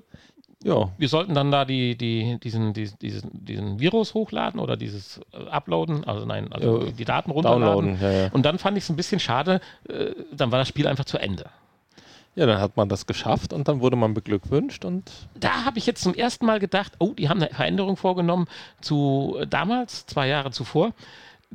ja. 0.65 0.89
Wir 0.97 1.09
sollten 1.09 1.35
dann 1.35 1.51
da 1.51 1.63
die, 1.63 1.95
die, 1.95 2.39
diesen, 2.39 2.73
diesen, 2.73 2.97
diesen 2.99 3.79
Virus 3.79 4.15
hochladen 4.15 4.59
oder 4.59 4.75
dieses 4.75 5.21
äh, 5.31 5.47
Uploaden, 5.47 6.05
also 6.05 6.25
nein, 6.25 6.51
also 6.51 6.85
ja, 6.85 6.91
die 6.91 7.05
Daten 7.05 7.29
runterladen. 7.29 7.99
Ja, 8.01 8.11
ja. 8.11 8.29
Und 8.31 8.47
dann 8.47 8.57
fand 8.57 8.75
ich 8.75 8.83
es 8.83 8.89
ein 8.89 8.95
bisschen 8.95 9.19
schade, 9.19 9.61
äh, 9.87 10.07
dann 10.31 10.51
war 10.51 10.57
das 10.57 10.67
Spiel 10.67 10.87
einfach 10.87 11.05
zu 11.05 11.19
Ende. 11.19 11.45
Ja, 12.33 12.47
dann 12.47 12.59
hat 12.59 12.75
man 12.77 12.89
das 12.89 13.05
geschafft 13.05 13.53
und 13.53 13.67
dann 13.67 13.79
wurde 13.79 13.95
man 13.95 14.15
beglückwünscht 14.15 14.85
und. 14.85 15.11
Da 15.39 15.65
habe 15.65 15.77
ich 15.77 15.85
jetzt 15.85 16.01
zum 16.03 16.15
ersten 16.15 16.47
Mal 16.47 16.59
gedacht, 16.59 16.93
oh, 16.97 17.13
die 17.13 17.29
haben 17.29 17.41
eine 17.41 17.53
Veränderung 17.53 17.95
vorgenommen 17.95 18.47
zu 18.81 19.37
äh, 19.39 19.45
damals, 19.45 20.07
zwei 20.07 20.27
Jahre 20.27 20.49
zuvor 20.49 20.93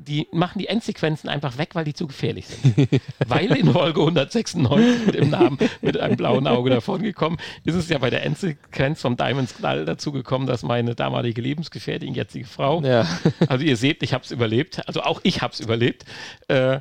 die 0.06 0.28
machen 0.32 0.58
die 0.58 0.66
Endsequenzen 0.66 1.28
einfach 1.28 1.58
weg, 1.58 1.70
weil 1.74 1.84
die 1.84 1.94
zu 1.94 2.06
gefährlich 2.06 2.46
sind. 2.46 3.00
weil 3.26 3.52
in 3.56 3.72
Folge 3.72 4.00
196 4.00 5.06
mit 5.06 5.14
dem 5.14 5.30
Namen 5.30 5.58
mit 5.82 5.98
einem 5.98 6.16
blauen 6.16 6.46
Auge 6.46 6.70
davon 6.70 7.02
gekommen, 7.02 7.36
ist 7.64 7.74
es 7.74 7.88
ja 7.88 7.98
bei 7.98 8.10
der 8.10 8.24
Endsequenz 8.24 9.00
vom 9.00 9.16
Diamonds 9.16 9.56
Knall 9.56 9.84
dazu 9.84 10.12
gekommen, 10.12 10.46
dass 10.46 10.62
meine 10.62 10.94
damalige 10.94 11.40
Lebensgefährtin, 11.40 12.14
jetzige 12.14 12.46
Frau, 12.46 12.82
Ja. 12.82 13.06
also 13.48 13.64
ihr 13.64 13.76
seht, 13.76 14.02
ich 14.02 14.12
habe 14.12 14.24
es 14.24 14.30
überlebt, 14.30 14.86
also 14.86 15.02
auch 15.02 15.20
ich 15.22 15.42
habe 15.42 15.52
es 15.52 15.60
überlebt, 15.60 16.04
äh, 16.48 16.80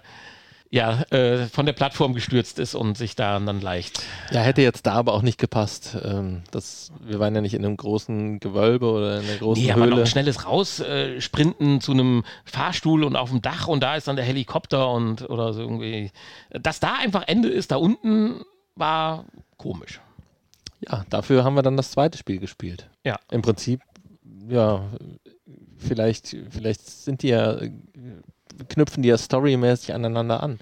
ja, 0.71 1.01
äh, 1.09 1.47
von 1.47 1.65
der 1.65 1.73
Plattform 1.73 2.13
gestürzt 2.13 2.59
ist 2.59 2.75
und 2.75 2.95
sich 2.95 3.15
da 3.15 3.39
dann 3.39 3.59
leicht. 3.59 4.03
Ja, 4.31 4.41
hätte 4.41 4.61
jetzt 4.61 4.85
da 4.85 4.93
aber 4.93 5.13
auch 5.13 5.23
nicht 5.23 5.39
gepasst. 5.39 5.97
Ähm, 6.03 6.43
das, 6.51 6.91
wir 7.01 7.19
waren 7.19 7.33
ja 7.33 7.41
nicht 7.41 7.55
in 7.55 7.65
einem 7.65 7.75
großen 7.75 8.39
Gewölbe 8.39 8.91
oder 8.91 9.19
in 9.19 9.27
einer 9.27 9.38
großen 9.38 9.63
Nee, 9.63 9.71
aber 9.71 9.88
noch 9.88 9.93
Höhle. 9.93 10.03
ein 10.03 10.07
schnelles 10.07 10.45
Raussprinten 10.45 11.17
äh, 11.17 11.21
sprinten 11.21 11.81
zu 11.81 11.93
einem 11.93 12.23
Fahrstuhl 12.45 13.03
und 13.03 13.15
auf 13.15 13.31
dem 13.31 13.41
Dach 13.41 13.67
und 13.67 13.81
da 13.81 13.95
ist 13.95 14.07
dann 14.07 14.15
der 14.15 14.25
Helikopter 14.25 14.91
und 14.91 15.27
oder 15.27 15.53
so 15.53 15.61
irgendwie. 15.61 16.11
Dass 16.51 16.79
da 16.79 16.93
einfach 17.01 17.23
Ende 17.27 17.49
ist, 17.49 17.71
da 17.71 17.77
unten 17.77 18.41
war 18.75 19.25
komisch. 19.57 19.99
Ja, 20.88 21.03
dafür 21.09 21.43
haben 21.43 21.55
wir 21.55 21.63
dann 21.63 21.77
das 21.77 21.91
zweite 21.91 22.17
Spiel 22.17 22.38
gespielt. 22.38 22.89
Ja. 23.03 23.19
Im 23.31 23.41
Prinzip, 23.41 23.81
ja, 24.47 24.83
vielleicht, 25.77 26.35
vielleicht 26.51 26.88
sind 26.88 27.23
die 27.23 27.29
ja, 27.29 27.57
knüpfen 28.67 29.03
die 29.03 29.09
ja 29.09 29.17
storymäßig 29.17 29.93
aneinander 29.93 30.43
an. 30.43 30.59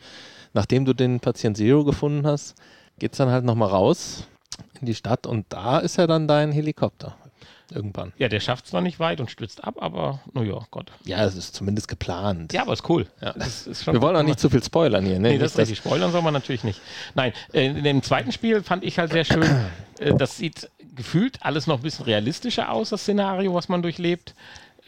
Nachdem 0.54 0.86
du 0.86 0.94
den 0.94 1.20
Patient 1.20 1.58
Zero 1.58 1.84
gefunden 1.84 2.26
hast, 2.26 2.56
geht's 3.00 3.18
dann 3.18 3.30
halt 3.30 3.46
nochmal 3.46 3.70
raus 3.70 4.28
in 4.80 4.88
die 4.88 4.96
Stadt 4.96 5.28
und 5.28 5.46
da 5.50 5.80
ist 5.80 5.98
ja 5.98 6.08
dann 6.08 6.28
dein 6.28 6.52
Helikopter. 6.52 7.16
Irgendwann. 7.70 8.14
Ja, 8.18 8.30
der 8.30 8.40
schafft 8.40 8.66
zwar 8.66 8.80
nicht 8.80 8.98
weit 8.98 9.20
und 9.20 9.30
stürzt 9.30 9.62
ab, 9.62 9.76
aber 9.80 10.22
naja, 10.34 10.66
Gott. 10.72 10.90
Ja, 11.04 11.26
es 11.26 11.36
ist 11.36 11.54
zumindest 11.54 11.90
geplant. 11.90 12.54
Ja, 12.54 12.62
aber 12.62 12.72
ist 12.72 12.88
cool. 12.90 13.08
Ja. 13.22 13.34
Das 13.34 13.68
ist 13.68 13.84
schon 13.84 13.94
Wir 13.94 14.02
wollen 14.02 14.16
auch 14.16 14.24
nicht 14.24 14.40
zu 14.40 14.50
viel 14.50 14.64
spoilern 14.64 15.06
hier. 15.06 15.20
Ne? 15.20 15.32
Nee, 15.32 15.38
das 15.38 15.52
ist 15.52 15.58
Nicht, 15.58 15.72
richtig. 15.72 15.80
Spoilern 15.80 16.14
soll 16.14 16.22
man 16.22 16.34
natürlich 16.34 16.64
nicht. 16.64 16.80
Nein, 17.14 17.34
äh, 17.52 17.66
in 17.66 17.84
dem 17.84 18.04
zweiten 18.04 18.32
Spiel 18.32 18.64
fand 18.64 18.86
ich 18.86 19.00
halt 19.00 19.12
sehr 19.12 19.26
schön, 19.26 19.44
äh, 20.00 20.14
das 20.16 20.38
sieht 20.38 20.70
gefühlt 20.96 21.44
alles 21.44 21.68
noch 21.68 21.80
ein 21.80 21.84
bisschen 21.84 22.06
realistischer 22.06 22.72
aus, 22.72 22.90
das 22.90 23.02
Szenario, 23.02 23.54
was 23.54 23.68
man 23.68 23.82
durchlebt. 23.82 24.34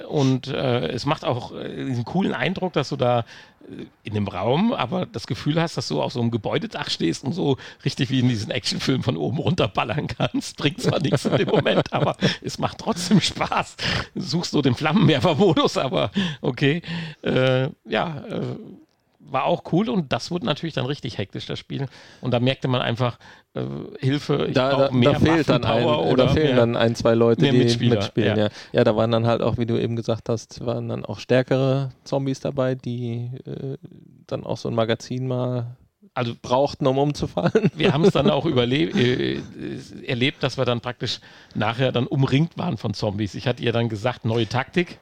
Und 0.08 0.48
äh, 0.48 0.88
es 0.88 1.06
macht 1.06 1.26
auch 1.26 1.54
äh, 1.56 1.86
diesen 1.86 2.06
coolen 2.06 2.34
Eindruck, 2.34 2.74
dass 2.74 2.90
du 2.90 2.96
da 2.96 3.20
äh, 3.20 3.86
in 4.04 4.14
dem 4.14 4.28
Raum 4.28 4.74
aber 4.74 5.06
das 5.06 5.28
Gefühl 5.28 5.62
hast, 5.62 5.78
dass 5.78 5.88
du 5.88 6.02
auf 6.02 6.14
so 6.14 6.22
einem 6.22 6.32
Gebäudedach 6.32 6.90
stehst 6.90 7.24
und 7.24 7.34
so 7.34 7.58
richtig 7.84 8.10
wie 8.10 8.20
in 8.20 8.30
diesen 8.30 8.52
Actionfilmen 8.52 9.04
von 9.04 9.18
oben 9.18 9.38
runter 9.38 9.68
ballern 9.68 10.08
kannst. 10.08 10.58
Bringt 10.58 10.82
zwar 10.82 11.00
nichts 11.00 11.26
in 11.26 11.38
dem 11.38 11.50
Moment, 11.50 11.92
aber 11.94 12.16
es 12.42 12.60
macht 12.60 12.78
trotzdem 12.78 13.22
Spaß. 13.22 13.76
Du 14.16 14.22
suchst 14.22 14.52
so 14.52 14.62
den 14.62 14.76
Flammenwerfer-Modus, 14.76 15.78
aber 15.78 16.12
okay. 16.42 16.82
Äh, 17.22 17.70
ja, 17.86 18.24
äh, 18.30 18.56
war 19.20 19.44
auch 19.46 19.64
cool 19.72 19.90
und 19.90 20.12
das 20.12 20.32
wurde 20.32 20.46
natürlich 20.46 20.74
dann 20.74 20.86
richtig 20.86 21.18
hektisch, 21.18 21.46
das 21.46 21.60
Spiel. 21.60 21.88
Und 22.22 22.32
da 22.32 22.40
merkte 22.40 22.68
man 22.68 22.82
einfach, 22.82 23.20
äh, 23.54 23.62
Hilfe, 24.00 24.46
ich 24.48 24.54
da, 24.54 24.88
da, 24.88 24.92
mehr 24.92 25.14
da 25.14 25.20
fehlt 25.20 25.50
dann 25.50 25.64
ein, 25.64 25.86
Waffenpower 25.86 26.06
da 26.06 26.12
oder 26.12 26.30
fehlen 26.30 26.48
mehr, 26.48 26.56
dann 26.56 26.78
ein, 26.78 26.96
zwei 26.96 27.16
Leute, 27.16 27.46
die 27.46 27.58
Mitspieler, 27.58 27.96
mitspielen. 27.98 28.38
ja. 28.38 28.44
Ja. 28.46 28.50
ja, 28.72 28.84
da 28.84 28.96
waren 28.96 29.12
dann 29.12 29.28
halt 29.28 29.42
auch, 29.42 29.58
wie 29.58 29.66
du 29.66 29.78
eben 29.78 29.96
gesagt 29.96 30.30
hast, 30.30 30.66
waren 30.66 30.90
dann 30.90 31.06
auch 31.06 31.20
stärkere 31.20 31.92
Zombies 32.04 32.40
dabei, 32.40 32.76
die 32.76 33.30
äh, 33.46 33.78
dann 34.28 34.46
auch 34.46 34.58
so 34.58 34.70
ein 34.70 34.76
Magazin 34.76 35.28
mal 35.28 35.78
also 36.14 36.34
brauchten, 36.42 36.88
um 36.88 36.98
umzufallen. 36.98 37.72
wir 37.76 37.94
haben 37.94 38.04
es 38.04 38.12
dann 38.12 38.30
auch 38.30 38.46
überlebt, 38.46 38.96
äh, 38.96 39.42
erlebt, 40.06 40.44
dass 40.44 40.58
wir 40.58 40.66
dann 40.66 40.82
praktisch 40.82 41.20
nachher 41.56 41.92
dann 41.92 42.08
umringt 42.08 42.58
waren 42.58 42.78
von 42.78 42.94
Zombies. 42.94 43.36
Ich 43.36 43.48
hatte 43.48 43.64
ihr 43.64 43.72
dann 43.72 43.90
gesagt, 43.90 44.26
neue 44.26 44.48
Taktik. 44.48 45.00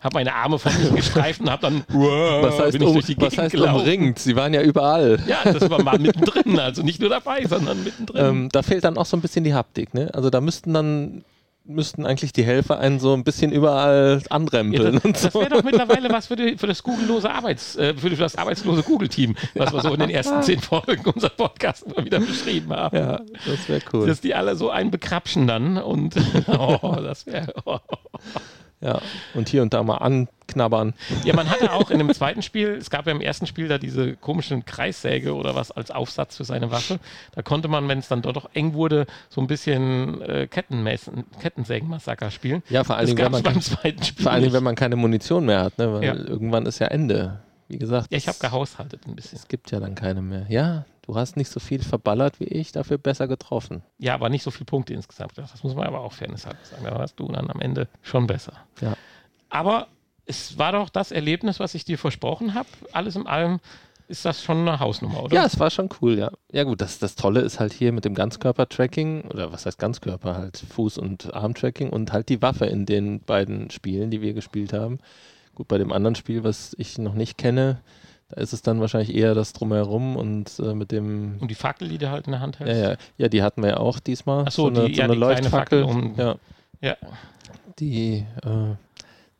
Habe 0.00 0.14
meine 0.14 0.34
Arme 0.34 0.58
von 0.58 0.72
mir 0.80 0.90
gestreift 0.90 1.40
und 1.40 1.50
habe 1.50 1.62
dann 1.62 1.84
Was 1.88 2.58
heißt, 2.58 2.72
bin 2.72 2.82
ich 2.82 2.88
um, 2.88 2.94
durch 2.94 3.06
die 3.06 3.16
was 3.20 3.36
heißt 3.36 3.52
gelaufen. 3.52 3.80
umringt? 3.80 4.18
Sie 4.18 4.36
waren 4.36 4.54
ja 4.54 4.62
überall. 4.62 5.18
Ja, 5.26 5.38
das 5.50 5.68
war 5.68 5.82
mal 5.82 5.98
mittendrin, 5.98 6.58
also 6.58 6.82
nicht 6.82 7.00
nur 7.00 7.10
dabei, 7.10 7.44
sondern 7.44 7.82
mittendrin. 7.82 8.24
Ähm, 8.24 8.48
da 8.52 8.62
fehlt 8.62 8.84
dann 8.84 8.96
auch 8.96 9.06
so 9.06 9.16
ein 9.16 9.20
bisschen 9.20 9.44
die 9.44 9.54
Haptik. 9.54 9.94
Ne? 9.94 10.10
Also 10.14 10.30
da 10.30 10.40
müssten 10.40 10.72
dann 10.72 11.24
müssten 11.68 12.06
eigentlich 12.06 12.32
die 12.32 12.44
Helfer 12.44 12.78
einen 12.78 12.98
so 12.98 13.12
ein 13.12 13.24
bisschen 13.24 13.52
überall 13.52 14.20
Ja, 14.22 14.30
anrempeln 14.30 14.94
das 14.94 15.04
und 15.04 15.24
das 15.24 15.32
so. 15.32 15.40
wäre 15.40 15.50
doch 15.50 15.62
mittlerweile 15.62 16.10
was 16.10 16.26
für, 16.28 16.36
die, 16.36 16.56
für 16.56 16.66
das 16.66 16.82
googlelose 16.82 17.30
Arbeits, 17.30 17.76
äh, 17.76 17.94
für 17.94 18.08
das 18.10 18.36
arbeitslose 18.36 18.82
Google-Team, 18.82 19.36
was 19.54 19.72
wir 19.72 19.82
so 19.82 19.92
in 19.92 20.00
den 20.00 20.10
ersten 20.10 20.42
zehn 20.42 20.60
Folgen 20.60 21.04
unserer 21.10 21.30
Podcast 21.30 21.84
immer 21.84 22.04
wieder 22.04 22.20
beschrieben 22.20 22.72
haben. 22.72 22.96
Ja, 22.96 23.20
das 23.46 23.68
wäre 23.68 23.82
cool. 23.92 24.06
Dass 24.06 24.20
die 24.20 24.34
alle 24.34 24.56
so 24.56 24.70
einen 24.70 24.90
bekrapschen 24.90 25.46
dann 25.46 25.76
und 25.76 26.14
oh, 26.48 26.96
das 27.02 27.26
wäre. 27.26 27.52
Oh. 27.66 27.78
Ja, 28.80 29.00
und 29.34 29.48
hier 29.48 29.62
und 29.62 29.74
da 29.74 29.82
mal 29.82 29.96
anknabbern. 29.96 30.94
Ja, 31.24 31.34
man 31.34 31.50
hatte 31.50 31.72
auch 31.72 31.90
in 31.90 31.98
dem 31.98 32.14
zweiten 32.14 32.42
Spiel, 32.42 32.68
es 32.80 32.90
gab 32.90 33.06
ja 33.06 33.12
im 33.12 33.20
ersten 33.20 33.46
Spiel 33.48 33.66
da 33.66 33.76
diese 33.78 34.14
komischen 34.14 34.64
Kreissäge 34.64 35.34
oder 35.34 35.56
was 35.56 35.72
als 35.72 35.90
Aufsatz 35.90 36.36
für 36.36 36.44
seine 36.44 36.70
Waffe. 36.70 37.00
Da 37.34 37.42
konnte 37.42 37.66
man, 37.66 37.88
wenn 37.88 37.98
es 37.98 38.06
dann 38.06 38.22
dort 38.22 38.36
doch 38.36 38.48
eng 38.54 38.74
wurde, 38.74 39.06
so 39.30 39.40
ein 39.40 39.48
bisschen 39.48 40.22
äh, 40.22 40.46
Kettenmäßen- 40.48 41.24
Kettensägenmassaker 41.40 42.30
spielen. 42.30 42.62
Ja, 42.70 42.84
vor 42.84 42.96
allen 42.96 43.06
Das 43.06 43.14
Dingen, 43.16 43.24
wenn 43.26 43.32
man, 43.32 43.42
beim 43.42 43.60
zweiten 43.60 44.02
Spiel. 44.04 44.22
vor 44.22 44.30
allen 44.32 44.42
Dingen, 44.42 44.54
wenn 44.54 44.62
man 44.62 44.76
keine 44.76 44.94
Munition 44.94 45.44
mehr 45.44 45.64
hat, 45.64 45.76
ne? 45.78 45.92
weil 45.92 46.04
Ja. 46.04 46.14
irgendwann 46.14 46.64
ist 46.66 46.78
ja 46.78 46.86
Ende. 46.86 47.40
Wie 47.66 47.78
gesagt, 47.78 48.10
ja, 48.12 48.16
ich 48.16 48.28
habe 48.28 48.38
gehaushaltet 48.40 49.06
ein 49.06 49.14
bisschen. 49.16 49.36
es 49.38 49.48
gibt 49.48 49.70
ja 49.72 49.80
dann 49.80 49.94
keine 49.96 50.22
mehr. 50.22 50.46
Ja, 50.48 50.84
du 51.08 51.16
hast 51.16 51.36
nicht 51.36 51.50
so 51.50 51.58
viel 51.58 51.82
verballert 51.82 52.38
wie 52.38 52.44
ich, 52.44 52.70
dafür 52.70 52.98
besser 52.98 53.26
getroffen. 53.26 53.82
Ja, 53.98 54.14
aber 54.14 54.28
nicht 54.28 54.42
so 54.42 54.50
viele 54.50 54.66
Punkte 54.66 54.92
insgesamt. 54.92 55.32
Das 55.36 55.62
muss 55.64 55.74
man 55.74 55.86
aber 55.86 56.00
auch 56.00 56.12
fairness 56.12 56.46
halber 56.46 56.58
sagen. 56.62 56.84
Da 56.84 56.94
warst 56.94 57.18
du 57.18 57.26
dann 57.28 57.50
am 57.50 57.60
Ende 57.60 57.88
schon 58.02 58.26
besser. 58.26 58.52
Ja. 58.82 58.94
Aber 59.48 59.88
es 60.26 60.58
war 60.58 60.72
doch 60.72 60.90
das 60.90 61.10
Erlebnis, 61.10 61.60
was 61.60 61.74
ich 61.74 61.86
dir 61.86 61.96
versprochen 61.96 62.52
habe. 62.52 62.68
Alles 62.92 63.16
in 63.16 63.26
allem 63.26 63.58
ist 64.08 64.26
das 64.26 64.42
schon 64.42 64.68
eine 64.68 64.80
Hausnummer, 64.80 65.22
oder? 65.22 65.34
Ja, 65.34 65.46
es 65.46 65.58
war 65.58 65.70
schon 65.70 65.88
cool, 66.02 66.18
ja. 66.18 66.30
Ja 66.52 66.64
gut, 66.64 66.82
das, 66.82 66.98
das 66.98 67.14
Tolle 67.14 67.40
ist 67.40 67.58
halt 67.58 67.72
hier 67.72 67.92
mit 67.92 68.04
dem 68.04 68.14
Ganzkörper-Tracking, 68.14 69.22
oder 69.30 69.50
was 69.50 69.64
heißt 69.64 69.78
Ganzkörper, 69.78 70.34
halt 70.34 70.62
Fuß- 70.76 70.98
und 70.98 71.32
Arm-Tracking 71.32 71.88
und 71.88 72.12
halt 72.12 72.28
die 72.28 72.42
Waffe 72.42 72.66
in 72.66 72.84
den 72.84 73.20
beiden 73.20 73.70
Spielen, 73.70 74.10
die 74.10 74.20
wir 74.20 74.34
gespielt 74.34 74.74
haben. 74.74 74.98
Gut, 75.54 75.68
bei 75.68 75.78
dem 75.78 75.92
anderen 75.92 76.14
Spiel, 76.14 76.44
was 76.44 76.74
ich 76.78 76.98
noch 76.98 77.14
nicht 77.14 77.38
kenne, 77.38 77.80
da 78.30 78.40
ist 78.40 78.52
es 78.52 78.62
dann 78.62 78.80
wahrscheinlich 78.80 79.14
eher 79.14 79.34
das 79.34 79.52
Drumherum 79.54 80.16
und 80.16 80.58
äh, 80.58 80.74
mit 80.74 80.92
dem... 80.92 81.36
Und 81.40 81.50
die 81.50 81.54
Fackel, 81.54 81.88
die 81.88 81.98
du 81.98 82.10
halt 82.10 82.26
in 82.26 82.32
der 82.32 82.40
Hand 82.40 82.58
Ja, 82.60 82.66
hältst. 82.66 82.82
ja, 82.82 82.96
ja, 83.24 83.28
die 83.28 83.42
hatten 83.42 83.62
wir 83.62 83.70
ja 83.70 83.76
auch 83.78 84.00
diesmal. 84.00 84.44
Ach 84.46 84.52
so, 84.52 84.66
eine, 84.68 84.88
die- 84.88 84.96
ja, 84.96 85.04
eine 85.04 85.14
die 85.14 85.18
kleine 85.20 85.34
Leuchtfackel, 85.40 85.82
Fackel, 85.84 86.02
um- 86.02 86.14
ja, 86.16 86.34
ja. 86.82 86.96
die, 87.78 88.26
äh, 88.44 88.74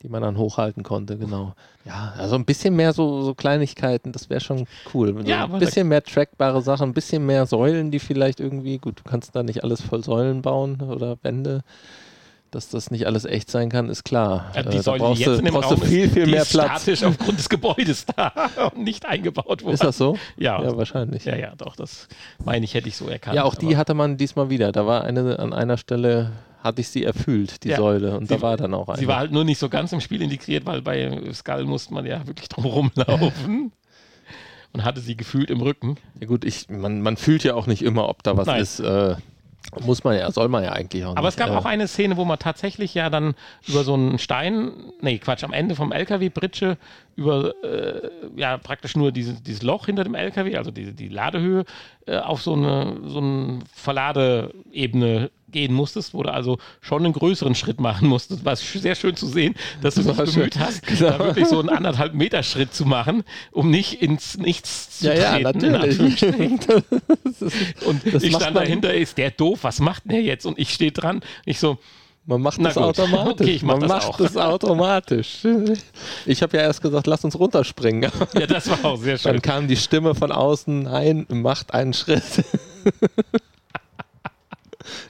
die 0.03 0.09
man 0.09 0.23
dann 0.23 0.39
hochhalten 0.39 0.83
konnte, 0.85 1.19
genau. 1.19 1.55
Ja, 1.85 2.15
also 2.17 2.37
ein 2.37 2.45
bisschen 2.45 2.77
mehr 2.77 2.93
so, 2.93 3.23
so 3.23 3.35
Kleinigkeiten, 3.35 4.13
das 4.13 4.31
wäre 4.31 4.41
schon 4.41 4.67
cool. 4.95 5.13
So 5.23 5.29
Ja, 5.31 5.45
ein 5.45 5.59
bisschen 5.59 5.89
mehr 5.89 6.03
trackbare 6.03 6.63
Sachen, 6.63 6.91
ein 6.91 6.95
bisschen 6.95 7.27
mehr 7.27 7.47
Säulen, 7.47 7.91
die 7.91 7.99
vielleicht 7.99 8.41
irgendwie, 8.41 8.79
gut, 8.79 9.01
du 9.01 9.03
kannst 9.11 9.35
da 9.35 9.43
nicht 9.43 9.65
alles 9.65 9.81
voll 9.83 10.05
Säulen 10.05 10.41
bauen 10.43 10.81
oder 10.81 11.17
Wände. 11.23 11.63
Dass 12.51 12.71
das 12.71 12.91
nicht 12.91 13.07
alles 13.07 13.27
echt 13.27 13.51
sein 13.51 13.69
kann, 13.69 13.91
ist 13.91 14.05
klar. 14.05 14.51
Ja, 14.55 14.63
die 14.63 14.79
Äh, 14.79 14.83
Säule, 14.83 15.01
brauchst 15.01 15.19
die 15.21 15.25
jetzt 15.25 15.35
du, 15.35 15.39
in 15.41 15.45
dem 15.45 15.55
brauchst 15.55 15.71
Raum 15.71 15.81
du 15.81 15.87
viel, 15.87 16.05
ist, 16.07 16.15
viel 16.15 16.25
die 16.25 16.31
mehr 16.31 16.43
ist 16.43 16.51
Platz. 16.53 16.83
statisch 16.83 17.03
aufgrund 17.05 17.39
des 17.39 17.49
Gebäudes 17.51 18.07
da 18.07 18.33
und 18.75 18.85
nicht 18.85 19.05
eingebaut 19.05 19.63
worden. 19.63 19.75
Ist 19.75 19.85
das 19.85 19.99
so? 19.99 20.17
Ja. 20.39 20.63
Ja, 20.63 20.75
wahrscheinlich. 20.77 21.27
ja, 21.27 21.37
ja, 21.37 21.53
doch, 21.57 21.77
das 21.77 22.09
meine 22.43 22.65
ich, 22.65 22.73
hätte 22.73 22.89
ich 22.89 22.97
so 22.97 23.07
erkannt. 23.09 23.37
Ja, 23.37 23.45
auch 23.45 23.55
die 23.55 23.77
hatte 23.77 23.93
man 23.93 24.17
diesmal 24.17 24.49
wieder. 24.49 24.73
Da 24.73 24.87
war 24.87 25.05
eine, 25.05 25.39
an 25.39 25.53
einer 25.53 25.77
Stelle 25.77 26.33
hatte 26.65 26.81
ich 26.81 26.89
sie 26.89 27.05
erfüllt, 27.05 27.65
die 27.65 27.69
Ja. 27.69 27.77
Säule. 27.77 28.17
Und 28.17 28.29
Sie- 28.29 28.35
da 28.35 28.41
war 28.41 28.57
dann 28.57 28.73
auch 28.73 28.89
eine. 28.89 28.99
Sie 28.99 29.07
war 29.07 29.19
halt 29.19 29.31
nur 29.31 29.45
nicht 29.45 29.59
so 29.59 29.69
ganz 29.69 29.93
im 29.93 30.01
Spiel 30.01 30.23
integriert, 30.23 30.65
weil 30.65 30.81
bei 30.81 31.21
Skull 31.35 31.65
musste 31.67 31.93
man 31.93 32.07
ja 32.07 32.27
wirklich 32.27 32.49
drum 32.49 32.65
rumlaufen. 32.65 33.73
Und 34.73 34.85
hatte 34.85 35.01
sie 35.01 35.17
gefühlt 35.17 35.51
im 35.51 35.61
Rücken. 35.63 35.97
Ja 36.21 36.27
gut, 36.27 36.45
ich, 36.45 36.69
man, 36.69 37.01
man 37.01 37.17
fühlt 37.17 37.43
ja 37.43 37.55
auch 37.55 37.67
nicht 37.67 37.83
immer, 37.83 38.09
ob 38.09 38.23
da 38.23 38.37
was 38.37 38.47
Nein. 38.47 38.61
ist. 38.63 38.81
Äh, 38.81 39.17
muss 39.81 40.05
man 40.05 40.17
ja, 40.17 40.31
soll 40.31 40.49
man 40.49 40.65
ja 40.65 40.73
eigentlich 40.73 41.05
auch 41.05 41.11
nicht. 41.11 41.19
Aber 41.19 41.29
es 41.29 41.37
gab 41.37 41.51
äh, 41.51 41.53
auch 41.53 41.65
eine 41.65 41.89
Szene, 41.89 42.17
wo 42.17 42.25
man 42.25 42.39
tatsächlich 42.39 42.95
ja 42.95 43.11
dann 43.11 43.35
über 43.67 43.85
so 43.85 43.95
einen 43.95 44.19
Stein, 44.19 44.73
nee, 45.01 45.19
Quatsch, 45.19 45.45
am 45.45 45.53
Ende 45.53 45.75
vom 45.75 45.93
LKW-Britsche 45.93 46.79
über 47.17 47.53
äh, 47.63 48.11
ja 48.37 48.59
praktisch 48.59 48.97
nur 48.97 49.13
dieses, 49.13 49.43
dieses 49.43 49.63
Loch 49.63 49.87
hinter 49.87 50.05
dem 50.05 50.15
LKW, 50.15 50.57
also 50.57 50.71
die, 50.71 50.93
die 50.93 51.09
Ladehöhe, 51.09 51.65
äh, 52.07 52.19
auf 52.19 52.43
so 52.43 52.55
eine, 52.55 52.99
so 53.05 53.19
eine 53.19 53.61
Verladeebene 53.75 55.31
gehen 55.51 55.73
musstest, 55.75 56.15
wo 56.15 56.23
du 56.23 56.33
also 56.33 56.59
schon 56.81 57.05
einen 57.05 57.13
größeren 57.15 57.55
Schritt 57.55 57.81
machen 57.81 58.09
musstest. 58.09 58.45
War 58.45 58.57
sehr 58.57 58.95
schön 58.95 59.17
zu 59.17 59.27
sehen, 59.27 59.55
dass 59.83 59.95
du 59.95 60.03
dich 60.03 60.17
bemüht 60.17 60.55
schön. 60.55 60.63
hast, 60.63 60.87
Genau. 60.87 61.11
da 61.11 61.19
wirklich 61.19 61.47
so 61.49 61.59
einen 61.61 61.71
anderthalb 61.71 62.15
Meter 62.15 62.43
Schritt 62.43 62.75
zu 62.75 62.85
machen, 62.85 63.25
um 63.53 63.71
nicht 63.71 64.03
ins 64.03 64.37
Nichts 64.39 64.99
zu 64.99 65.07
Ja, 65.07 65.39
ja, 65.39 65.53
treten. 65.53 65.65
in 65.65 65.73
natürlich. 65.73 66.21
Das 67.25 67.43
ist- 67.43 67.85
Und 67.87 68.03
Das 68.15 68.23
ich 68.23 68.35
stand 68.35 68.57
dahinter, 68.57 68.93
ist 68.95 69.17
der 69.19 69.31
doof, 69.31 69.61
was 69.63 69.81
macht 69.81 70.05
denn 70.05 70.11
der 70.13 70.23
jetzt? 70.23 70.45
Und 70.47 70.59
ich 70.59 70.73
stehe 70.73 70.93
dran, 70.93 71.21
ich 71.45 71.59
so, 71.59 71.79
man 72.27 72.43
macht 72.43 72.59
Na 72.61 72.69
das 72.69 72.75
gut. 72.75 72.85
automatisch. 72.99 73.41
Okay, 73.47 73.51
ich 73.55 73.63
mach 73.63 73.79
man 73.79 73.89
das 73.89 73.89
macht 73.89 74.07
auch. 74.09 74.17
das 74.19 74.37
automatisch. 74.37 75.39
Ich 76.27 76.43
habe 76.43 76.57
ja 76.59 76.63
erst 76.65 76.83
gesagt, 76.83 77.07
lass 77.07 77.25
uns 77.25 77.39
runterspringen. 77.39 78.11
ja, 78.35 78.47
das 78.47 78.69
war 78.69 78.85
auch 78.85 78.99
sehr 78.99 79.17
Dann 79.17 79.35
schön. 79.37 79.43
kam 79.43 79.67
die 79.69 79.77
Stimme 79.77 80.15
von 80.15 80.31
außen, 80.31 80.83
nein, 80.83 81.25
macht 81.31 81.73
einen 81.73 81.95
Schritt. 81.95 82.23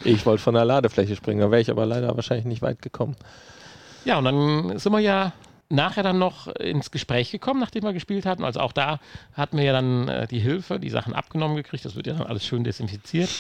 Ich 0.05 0.27
wollte 0.27 0.43
von 0.43 0.55
der 0.55 0.65
Ladefläche 0.65 1.17
springen, 1.17 1.41
da 1.41 1.51
wäre 1.51 1.61
ich 1.61 1.71
aber 1.71 1.87
leider 1.87 2.15
wahrscheinlich 2.17 2.47
nicht 2.47 2.63
weit 2.63 2.83
gekommen. 2.83 3.17
Ja, 4.05 4.19
und 4.19 4.25
dann 4.25 4.79
sind 4.79 4.93
wir 4.93 5.01
ja 5.01 5.33
nachher 5.69 6.03
dann 6.03 6.19
noch 6.19 6.47
ins 6.49 6.91
Gespräch 6.91 7.31
gekommen, 7.31 7.61
nachdem 7.61 7.85
wir 7.85 7.93
gespielt 7.93 8.27
hatten. 8.27 8.45
Also 8.45 8.61
auch 8.61 8.73
da 8.73 9.01
hatten 9.35 9.59
wir 9.59 9.65
ja 9.65 9.73
dann 9.73 10.09
äh, 10.09 10.27
die 10.27 10.39
Hilfe, 10.39 10.79
die 10.79 10.91
Sachen 10.91 11.15
abgenommen 11.15 11.57
gekriegt. 11.57 11.85
Das 11.85 11.95
wird 11.95 12.07
ja 12.07 12.15
dann 12.15 12.27
alles 12.27 12.47
schön 12.47 12.65
desinfiziert. 12.65 13.31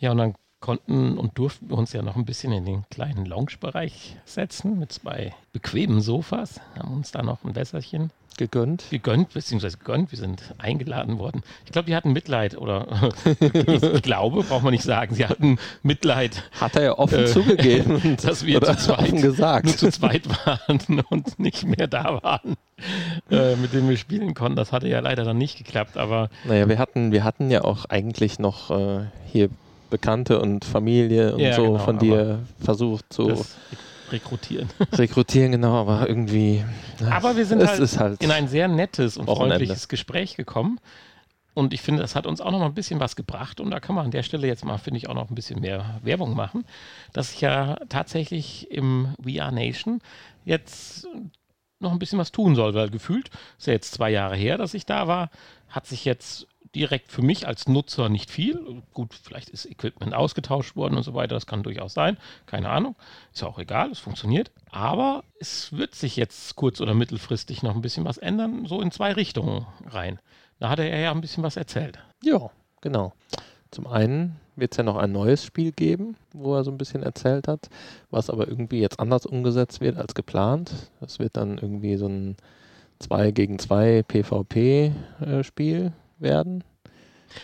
Ja, 0.00 0.10
und 0.10 0.18
dann 0.18 0.34
konnten 0.60 1.18
und 1.18 1.38
durften 1.38 1.68
wir 1.68 1.76
uns 1.76 1.92
ja 1.92 2.02
noch 2.02 2.16
ein 2.16 2.24
bisschen 2.24 2.52
in 2.52 2.64
den 2.64 2.84
kleinen 2.88 3.26
Lounge-Bereich 3.26 4.16
setzen 4.24 4.78
mit 4.78 4.92
zwei 4.92 5.34
bequemen 5.52 6.00
Sofas. 6.00 6.60
Haben 6.78 6.94
uns 6.94 7.10
da 7.12 7.22
noch 7.22 7.44
ein 7.44 7.54
Wässerchen 7.54 8.10
gegönnt. 8.36 8.84
Gegönnt, 8.90 9.32
beziehungsweise 9.32 9.78
gegönnt. 9.78 10.10
Wir 10.10 10.18
sind 10.18 10.42
eingeladen 10.58 11.18
worden. 11.18 11.42
Ich 11.64 11.72
glaube, 11.72 11.86
die 11.86 11.96
hatten 11.96 12.12
Mitleid 12.12 12.56
oder 12.56 13.12
ich, 13.40 13.82
ich, 13.82 14.02
glaube, 14.02 14.42
braucht 14.42 14.62
man 14.62 14.72
nicht 14.72 14.84
sagen, 14.84 15.14
sie 15.14 15.26
hatten 15.26 15.58
Mitleid. 15.82 16.42
Hat 16.60 16.76
er 16.76 16.82
ja 16.82 16.98
offen 16.98 17.24
äh, 17.24 17.26
zugegeben, 17.26 18.16
dass 18.22 18.44
wir 18.44 18.60
zu 18.62 18.76
zweit, 18.76 19.22
gesagt. 19.22 19.66
nur 19.66 19.76
zu 19.76 19.90
zweit 19.90 20.28
waren 20.46 20.80
und 21.10 21.38
nicht 21.38 21.64
mehr 21.64 21.86
da 21.86 22.22
waren, 22.22 22.56
äh, 23.30 23.56
mit 23.56 23.72
denen 23.72 23.88
wir 23.88 23.96
spielen 23.96 24.34
konnten. 24.34 24.56
Das 24.56 24.72
hatte 24.72 24.88
ja 24.88 25.00
leider 25.00 25.24
dann 25.24 25.38
nicht 25.38 25.58
geklappt, 25.58 25.96
aber. 25.96 26.30
Naja, 26.44 26.68
wir 26.68 26.78
hatten, 26.78 27.12
wir 27.12 27.24
hatten 27.24 27.50
ja 27.50 27.62
auch 27.62 27.84
eigentlich 27.86 28.38
noch 28.38 28.70
äh, 28.70 29.04
hier 29.26 29.48
Bekannte 29.90 30.40
und 30.40 30.64
Familie 30.64 31.34
und 31.34 31.40
ja, 31.40 31.54
so, 31.54 31.72
genau, 31.72 31.78
von 31.78 31.98
dir 31.98 32.40
versucht 32.60 33.12
zu 33.12 33.44
rekrutieren. 34.10 34.68
Rekrutieren, 34.92 35.52
genau, 35.52 35.74
aber 35.74 36.08
irgendwie. 36.08 36.64
Aber 37.10 37.36
wir 37.36 37.46
sind 37.46 37.66
halt, 37.66 37.98
halt, 37.98 38.22
in 38.22 38.30
ein 38.30 38.48
sehr 38.48 38.68
nettes 38.68 39.16
und 39.16 39.26
Wochenende. 39.26 39.56
freundliches 39.56 39.88
Gespräch 39.88 40.36
gekommen. 40.36 40.78
Und 41.54 41.72
ich 41.72 41.82
finde, 41.82 42.02
das 42.02 42.16
hat 42.16 42.26
uns 42.26 42.40
auch 42.40 42.50
noch 42.50 42.58
mal 42.58 42.66
ein 42.66 42.74
bisschen 42.74 43.00
was 43.00 43.14
gebracht. 43.14 43.60
Und 43.60 43.70
da 43.70 43.78
kann 43.78 43.94
man 43.94 44.06
an 44.06 44.10
der 44.10 44.24
Stelle 44.24 44.46
jetzt 44.46 44.64
mal, 44.64 44.78
finde 44.78 44.98
ich, 44.98 45.08
auch 45.08 45.14
noch 45.14 45.30
ein 45.30 45.34
bisschen 45.34 45.60
mehr 45.60 46.00
Werbung 46.02 46.34
machen, 46.34 46.64
dass 47.12 47.32
ich 47.32 47.40
ja 47.40 47.76
tatsächlich 47.88 48.70
im 48.70 49.14
We 49.18 49.42
Are 49.42 49.52
Nation 49.52 50.00
jetzt 50.44 51.06
noch 51.78 51.92
ein 51.92 51.98
bisschen 51.98 52.18
was 52.18 52.32
tun 52.32 52.56
soll, 52.56 52.74
weil 52.74 52.90
gefühlt, 52.90 53.30
ist 53.58 53.66
ja 53.68 53.72
jetzt 53.72 53.94
zwei 53.94 54.10
Jahre 54.10 54.36
her, 54.36 54.58
dass 54.58 54.74
ich 54.74 54.84
da 54.86 55.06
war, 55.06 55.30
hat 55.68 55.86
sich 55.86 56.04
jetzt 56.04 56.48
direkt 56.74 57.10
für 57.10 57.22
mich 57.22 57.46
als 57.46 57.68
Nutzer 57.68 58.08
nicht 58.08 58.30
viel. 58.30 58.82
Gut, 58.92 59.14
vielleicht 59.14 59.48
ist 59.50 59.66
Equipment 59.66 60.14
ausgetauscht 60.14 60.76
worden 60.76 60.96
und 60.96 61.02
so 61.02 61.14
weiter, 61.14 61.34
das 61.34 61.46
kann 61.46 61.62
durchaus 61.62 61.94
sein. 61.94 62.16
Keine 62.46 62.70
Ahnung. 62.70 62.96
Ist 63.32 63.42
ja 63.42 63.48
auch 63.48 63.58
egal, 63.58 63.90
es 63.90 63.98
funktioniert. 63.98 64.50
Aber 64.70 65.24
es 65.38 65.72
wird 65.72 65.94
sich 65.94 66.16
jetzt 66.16 66.56
kurz- 66.56 66.80
oder 66.80 66.94
mittelfristig 66.94 67.62
noch 67.62 67.74
ein 67.74 67.82
bisschen 67.82 68.04
was 68.04 68.18
ändern, 68.18 68.66
so 68.66 68.80
in 68.80 68.90
zwei 68.90 69.12
Richtungen 69.12 69.66
rein. 69.86 70.18
Da 70.58 70.70
hat 70.70 70.78
er 70.78 70.98
ja 70.98 71.10
ein 71.10 71.20
bisschen 71.20 71.42
was 71.42 71.56
erzählt. 71.56 71.98
Ja, 72.22 72.50
genau. 72.80 73.12
Zum 73.70 73.86
einen 73.86 74.36
wird 74.56 74.72
es 74.72 74.78
ja 74.78 74.84
noch 74.84 74.96
ein 74.96 75.12
neues 75.12 75.44
Spiel 75.44 75.72
geben, 75.72 76.16
wo 76.32 76.54
er 76.54 76.64
so 76.64 76.70
ein 76.70 76.78
bisschen 76.78 77.02
erzählt 77.02 77.48
hat, 77.48 77.68
was 78.10 78.30
aber 78.30 78.46
irgendwie 78.46 78.80
jetzt 78.80 79.00
anders 79.00 79.26
umgesetzt 79.26 79.80
wird 79.80 79.96
als 79.96 80.14
geplant. 80.14 80.72
Das 81.00 81.18
wird 81.18 81.36
dann 81.36 81.58
irgendwie 81.58 81.96
so 81.96 82.06
ein 82.06 82.36
2 83.00 83.32
gegen 83.32 83.58
2 83.58 84.04
PvP-Spiel, 84.04 85.92
werden. 86.24 86.64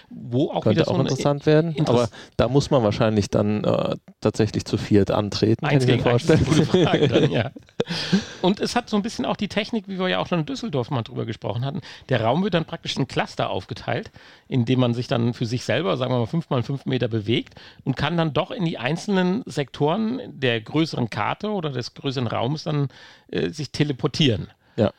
Wo 0.08 0.50
auch 0.50 0.62
Könnte 0.62 0.86
auch 0.86 0.94
so 0.94 1.00
interessant 1.00 1.46
werden. 1.46 1.74
Interess 1.74 1.88
aber 1.88 2.08
da 2.36 2.48
muss 2.48 2.70
man 2.70 2.82
wahrscheinlich 2.82 3.30
dann 3.30 3.64
äh, 3.64 3.96
tatsächlich 4.20 4.64
zu 4.64 4.76
viert 4.76 5.10
antreten, 5.10 5.66
Eins 5.66 5.86
kann 5.86 5.94
ich 5.96 6.04
mir 6.04 6.10
vorstellen. 6.10 6.44
Frage 6.44 7.08
dann, 7.08 7.30
ja. 7.30 7.50
Und 8.42 8.60
es 8.60 8.76
hat 8.76 8.88
so 8.88 8.96
ein 8.96 9.02
bisschen 9.02 9.24
auch 9.24 9.36
die 9.36 9.48
Technik, 9.48 9.88
wie 9.88 9.98
wir 9.98 10.08
ja 10.08 10.18
auch 10.18 10.26
schon 10.26 10.40
in 10.40 10.46
Düsseldorf 10.46 10.90
mal 10.90 11.02
drüber 11.02 11.26
gesprochen 11.26 11.64
hatten. 11.64 11.80
Der 12.08 12.22
Raum 12.22 12.42
wird 12.42 12.54
dann 12.54 12.64
praktisch 12.64 12.96
in 12.96 13.08
Cluster 13.08 13.50
aufgeteilt, 13.50 14.10
in 14.48 14.64
dem 14.64 14.80
man 14.80 14.94
sich 14.94 15.08
dann 15.08 15.34
für 15.34 15.46
sich 15.46 15.64
selber, 15.64 15.96
sagen 15.96 16.12
wir 16.12 16.18
mal, 16.18 16.26
fünf 16.26 16.50
mal 16.50 16.62
fünf 16.62 16.86
Meter 16.86 17.08
bewegt 17.08 17.54
und 17.84 17.96
kann 17.96 18.16
dann 18.16 18.32
doch 18.32 18.50
in 18.50 18.64
die 18.64 18.78
einzelnen 18.78 19.42
Sektoren 19.46 20.20
der 20.28 20.60
größeren 20.60 21.10
Karte 21.10 21.50
oder 21.50 21.70
des 21.70 21.94
größeren 21.94 22.26
Raums 22.26 22.64
dann 22.64 22.88
äh, 23.28 23.50
sich 23.50 23.72
teleportieren. 23.72 24.48
Ja 24.76 24.92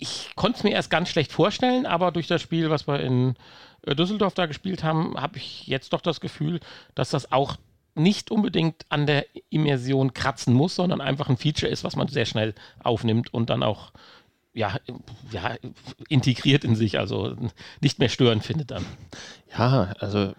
ich 0.00 0.30
konnte 0.34 0.58
es 0.58 0.64
mir 0.64 0.72
erst 0.72 0.90
ganz 0.90 1.08
schlecht 1.08 1.32
vorstellen, 1.32 1.86
aber 1.86 2.10
durch 2.10 2.26
das 2.26 2.42
Spiel, 2.42 2.70
was 2.70 2.88
wir 2.88 3.00
in 3.00 3.36
äh, 3.82 3.94
Düsseldorf 3.94 4.34
da 4.34 4.46
gespielt 4.46 4.82
haben, 4.82 5.20
habe 5.20 5.38
ich 5.38 5.66
jetzt 5.66 5.92
doch 5.92 6.00
das 6.00 6.20
Gefühl, 6.20 6.60
dass 6.94 7.10
das 7.10 7.30
auch 7.32 7.56
nicht 7.94 8.30
unbedingt 8.30 8.86
an 8.88 9.06
der 9.06 9.26
Immersion 9.50 10.14
kratzen 10.14 10.54
muss, 10.54 10.76
sondern 10.76 11.00
einfach 11.00 11.28
ein 11.28 11.36
Feature 11.36 11.70
ist, 11.70 11.84
was 11.84 11.96
man 11.96 12.08
sehr 12.08 12.24
schnell 12.24 12.54
aufnimmt 12.82 13.34
und 13.34 13.50
dann 13.50 13.62
auch 13.62 13.92
ja, 14.52 14.76
ja, 15.30 15.56
integriert 16.08 16.64
in 16.64 16.74
sich, 16.74 16.98
also 16.98 17.36
nicht 17.80 17.98
mehr 17.98 18.08
stören 18.08 18.40
findet 18.40 18.70
dann. 18.70 18.84
Ja, 19.56 19.92
also 19.98 20.32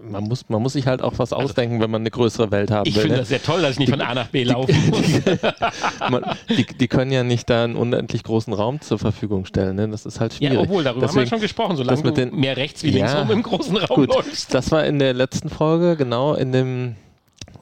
man 0.00 0.24
muss, 0.24 0.48
man 0.48 0.62
muss 0.62 0.72
sich 0.72 0.86
halt 0.86 1.00
auch 1.00 1.12
was 1.18 1.32
also, 1.32 1.44
ausdenken, 1.44 1.80
wenn 1.80 1.90
man 1.90 2.02
eine 2.02 2.10
größere 2.10 2.50
Welt 2.50 2.70
haben 2.70 2.88
ich 2.88 2.96
will. 2.96 3.02
Ich 3.02 3.02
finde 3.02 3.14
ne? 3.16 3.20
das 3.20 3.28
sehr 3.28 3.42
toll, 3.42 3.62
dass 3.62 3.72
ich 3.72 3.78
nicht 3.78 3.88
die, 3.88 3.92
von 3.92 4.00
A 4.00 4.14
nach 4.14 4.28
B 4.28 4.42
laufen 4.42 4.74
die, 4.74 4.90
muss. 6.10 6.22
die, 6.56 6.66
die, 6.66 6.88
können 6.88 7.12
ja 7.12 7.22
nicht 7.22 7.48
da 7.48 7.64
einen 7.64 7.76
unendlich 7.76 8.24
großen 8.24 8.52
Raum 8.52 8.80
zur 8.80 8.98
Verfügung 8.98 9.44
stellen. 9.44 9.76
Ne? 9.76 9.88
Das 9.88 10.04
ist 10.04 10.18
halt 10.18 10.34
schwierig. 10.34 10.54
Ja, 10.54 10.60
obwohl, 10.60 10.82
darüber 10.82 11.06
Deswegen, 11.06 11.18
haben 11.18 11.24
wir 11.24 11.28
schon 11.28 11.40
gesprochen, 11.40 11.76
solange 11.76 12.02
du 12.02 12.10
den, 12.10 12.34
mehr 12.34 12.56
rechts 12.56 12.82
wie 12.82 12.90
links 12.90 13.12
ja, 13.12 13.20
rum 13.20 13.30
im 13.30 13.42
großen 13.42 13.76
Raum 13.76 13.96
gut, 13.96 14.14
läufst. 14.14 14.52
Das 14.52 14.72
war 14.72 14.84
in 14.84 14.98
der 14.98 15.14
letzten 15.14 15.48
Folge, 15.48 15.96
genau, 15.96 16.34
in 16.34 16.52
dem 16.52 16.96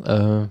äh, 0.05 0.47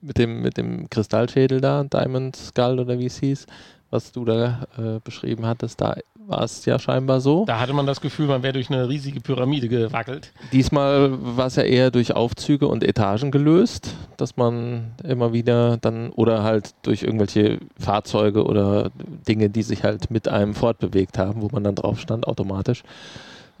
mit 0.00 0.18
dem, 0.18 0.42
mit 0.42 0.56
dem 0.56 0.88
Kristallschädel 0.90 1.60
da, 1.60 1.82
Diamond 1.82 2.36
Skull 2.36 2.78
oder 2.78 2.98
wie 2.98 3.06
es 3.06 3.18
hieß, 3.18 3.46
was 3.90 4.12
du 4.12 4.24
da 4.24 4.66
äh, 4.76 5.00
beschrieben 5.02 5.46
hattest, 5.46 5.80
da 5.80 5.96
war 6.26 6.42
es 6.42 6.64
ja 6.64 6.78
scheinbar 6.78 7.20
so. 7.20 7.44
Da 7.44 7.60
hatte 7.60 7.72
man 7.72 7.86
das 7.86 8.00
Gefühl, 8.00 8.26
man 8.26 8.42
wäre 8.42 8.54
durch 8.54 8.70
eine 8.70 8.88
riesige 8.88 9.20
Pyramide 9.20 9.68
gewackelt. 9.68 10.32
Diesmal 10.52 11.10
war 11.36 11.46
es 11.46 11.56
ja 11.56 11.62
eher 11.62 11.90
durch 11.90 12.14
Aufzüge 12.14 12.66
und 12.66 12.82
Etagen 12.82 13.30
gelöst, 13.30 13.94
dass 14.16 14.36
man 14.36 14.92
immer 15.02 15.32
wieder 15.32 15.76
dann 15.76 16.10
oder 16.10 16.42
halt 16.42 16.74
durch 16.82 17.02
irgendwelche 17.02 17.58
Fahrzeuge 17.78 18.44
oder 18.44 18.90
Dinge, 19.28 19.50
die 19.50 19.62
sich 19.62 19.84
halt 19.84 20.10
mit 20.10 20.28
einem 20.28 20.54
fortbewegt 20.54 21.18
haben, 21.18 21.42
wo 21.42 21.48
man 21.52 21.64
dann 21.64 21.74
drauf 21.74 22.00
stand 22.00 22.26
automatisch. 22.26 22.82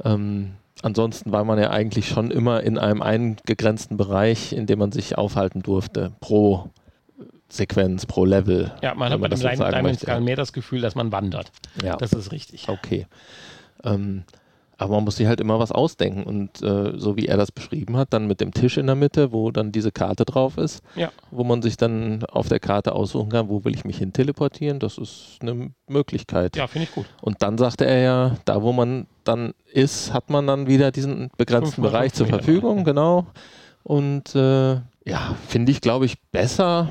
Ähm, 0.04 0.52
ansonsten 0.82 1.32
war 1.32 1.44
man 1.44 1.58
ja 1.58 1.70
eigentlich 1.70 2.08
schon 2.08 2.30
immer 2.30 2.62
in 2.62 2.78
einem 2.78 3.02
eingegrenzten 3.02 3.96
Bereich, 3.96 4.52
in 4.52 4.66
dem 4.66 4.78
man 4.78 4.92
sich 4.92 5.18
aufhalten 5.18 5.62
durfte 5.62 6.12
pro 6.20 6.70
Sequenz 7.48 8.06
pro 8.06 8.24
Level. 8.24 8.72
Ja, 8.82 8.94
man 8.94 9.12
hat 9.12 9.20
bei 9.20 9.28
dem 9.28 9.38
Diamond 9.38 10.00
Skull 10.00 10.20
mehr 10.20 10.36
das 10.36 10.52
Gefühl, 10.52 10.80
dass 10.80 10.94
man 10.94 11.12
wandert. 11.12 11.52
Ja. 11.82 11.96
Das 11.96 12.12
ist 12.12 12.32
richtig. 12.32 12.68
Okay. 12.68 13.06
Ähm, 13.84 14.24
aber 14.76 14.96
man 14.96 15.04
muss 15.04 15.16
sich 15.16 15.26
halt 15.26 15.40
immer 15.40 15.58
was 15.58 15.70
ausdenken 15.70 16.24
und 16.24 16.62
äh, 16.62 16.98
so 16.98 17.16
wie 17.16 17.26
er 17.26 17.36
das 17.36 17.52
beschrieben 17.52 17.96
hat, 17.96 18.12
dann 18.12 18.26
mit 18.26 18.40
dem 18.40 18.52
Tisch 18.52 18.76
in 18.76 18.86
der 18.86 18.96
Mitte, 18.96 19.32
wo 19.32 19.50
dann 19.50 19.70
diese 19.72 19.92
Karte 19.92 20.24
drauf 20.24 20.58
ist, 20.58 20.82
ja. 20.96 21.10
wo 21.30 21.44
man 21.44 21.62
sich 21.62 21.76
dann 21.76 22.24
auf 22.24 22.48
der 22.48 22.60
Karte 22.60 22.92
aussuchen 22.92 23.30
kann, 23.30 23.48
wo 23.48 23.64
will 23.64 23.74
ich 23.74 23.84
mich 23.84 23.98
hin 23.98 24.12
teleportieren, 24.12 24.80
das 24.80 24.98
ist 24.98 25.38
eine 25.40 25.70
Möglichkeit. 25.86 26.56
Ja, 26.56 26.66
finde 26.66 26.88
ich 26.88 26.94
gut. 26.94 27.06
Und 27.20 27.42
dann 27.42 27.56
sagte 27.56 27.86
er 27.86 28.00
ja, 28.00 28.36
da 28.44 28.62
wo 28.62 28.72
man 28.72 29.06
dann 29.22 29.54
ist, 29.72 30.12
hat 30.12 30.30
man 30.30 30.46
dann 30.46 30.66
wieder 30.66 30.90
diesen 30.90 31.30
begrenzten 31.36 31.82
Bereich 31.82 32.12
zur 32.12 32.26
Verfügung, 32.26 32.84
genau. 32.84 33.26
Und 33.84 34.34
äh, 34.34 34.74
ja, 35.06 35.36
finde 35.46 35.70
ich, 35.70 35.80
glaube 35.80 36.06
ich, 36.06 36.20
besser 36.32 36.90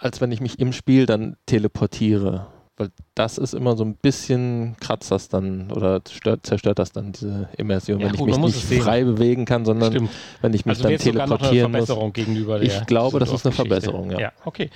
als 0.00 0.20
wenn 0.20 0.32
ich 0.32 0.40
mich 0.40 0.58
im 0.58 0.72
Spiel 0.72 1.06
dann 1.06 1.36
teleportiere. 1.46 2.48
Weil 2.76 2.90
das 3.20 3.36
ist 3.36 3.52
immer 3.52 3.76
so 3.76 3.84
ein 3.84 3.96
bisschen 3.96 4.76
kratzt 4.80 5.10
das 5.10 5.28
dann 5.28 5.70
oder 5.70 6.00
stört, 6.10 6.46
zerstört 6.46 6.78
das 6.78 6.90
dann 6.90 7.12
diese 7.12 7.50
Immersion, 7.58 8.00
ja, 8.00 8.06
wenn 8.06 8.16
gut, 8.16 8.30
ich 8.30 8.38
mich 8.38 8.70
nicht 8.70 8.82
frei 8.82 9.04
bewegen 9.04 9.44
kann, 9.44 9.66
sondern 9.66 9.92
Stimmt. 9.92 10.10
wenn 10.40 10.54
ich 10.54 10.64
mich 10.64 10.78
also 10.78 10.88
dann 10.88 10.98
teleportieren 10.98 11.70
muss. 11.70 11.90
Gegenüber 12.14 12.58
der 12.58 12.66
ich 12.66 12.86
glaube, 12.86 13.18
das 13.18 13.30
ist 13.30 13.44
eine 13.44 13.54
Verbesserung, 13.54 14.10
ja. 14.10 14.20
ja. 14.20 14.32
Okay. 14.46 14.70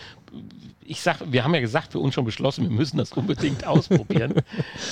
Ich 0.86 1.00
sag, 1.00 1.16
wir 1.32 1.42
haben 1.42 1.54
ja 1.54 1.62
gesagt, 1.62 1.92
für 1.92 1.98
uns 2.00 2.12
schon 2.12 2.26
beschlossen, 2.26 2.64
wir 2.64 2.70
müssen 2.70 2.98
das 2.98 3.12
unbedingt 3.12 3.66
ausprobieren. 3.66 4.34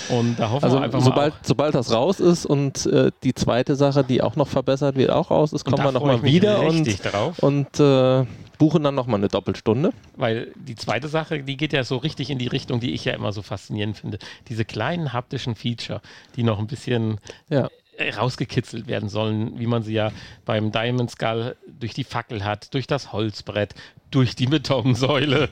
Und 0.09 0.39
da 0.39 0.49
hoffen 0.49 0.65
also 0.65 0.79
wir 0.79 0.85
einfach 0.85 1.03
sobald, 1.03 1.35
mal. 1.35 1.41
Sobald 1.43 1.75
das 1.75 1.93
raus 1.93 2.21
ist 2.21 2.47
und 2.47 2.87
äh, 2.87 3.11
die 3.23 3.35
zweite 3.35 3.77
Sache, 3.77 4.03
die 4.03 4.23
auch 4.23 4.35
noch 4.35 4.49
verbessert 4.49 4.97
wird, 4.97 5.11
auch 5.11 5.31
raus 5.31 5.53
ist, 5.53 5.67
kommen 5.67 5.85
wir 5.85 5.93
nochmal 5.93 6.23
wieder 6.23 6.63
und, 6.63 7.05
drauf. 7.05 7.39
und 7.41 7.79
äh, 7.79 8.25
buchen 8.63 8.85
dann 8.85 8.95
nochmal 8.95 9.19
eine 9.19 9.27
Doppelstunde. 9.27 9.93
Weil 10.17 10.53
die 10.55 10.77
zweite 10.77 11.09
Sache, 11.09 11.43
die 11.43 11.57
geht 11.57 11.73
ja 11.73 11.83
so 11.83 11.97
richtig 11.97 12.31
in 12.31 12.39
die 12.39 12.47
Richtung, 12.47 12.79
die 12.79 12.93
ich 12.93 13.05
ja 13.05 13.13
immer 13.13 13.33
so 13.33 13.42
faszinierend 13.43 13.99
finde. 13.99 14.19
Diese 14.49 14.65
kleinen 14.65 15.13
haptischen 15.13 15.55
Feature, 15.55 16.01
die 16.37 16.43
noch 16.43 16.59
ein 16.59 16.67
bisschen 16.67 17.19
ja. 17.49 17.69
rausgekitzelt 18.17 18.87
werden 18.87 19.09
sollen, 19.09 19.59
wie 19.59 19.67
man 19.67 19.83
sie 19.83 19.95
ja 19.95 20.13
beim 20.45 20.73
Diamond 20.73 21.11
Skull 21.11 21.57
durch 21.67 21.95
die 21.95 22.05
Fackel 22.05 22.45
hat, 22.45 22.73
durch 22.75 22.87
das 22.87 23.13
Holzbrett, 23.13 23.75
durch 24.11 24.35
die 24.35 24.47
Betonsäule. 24.47 25.49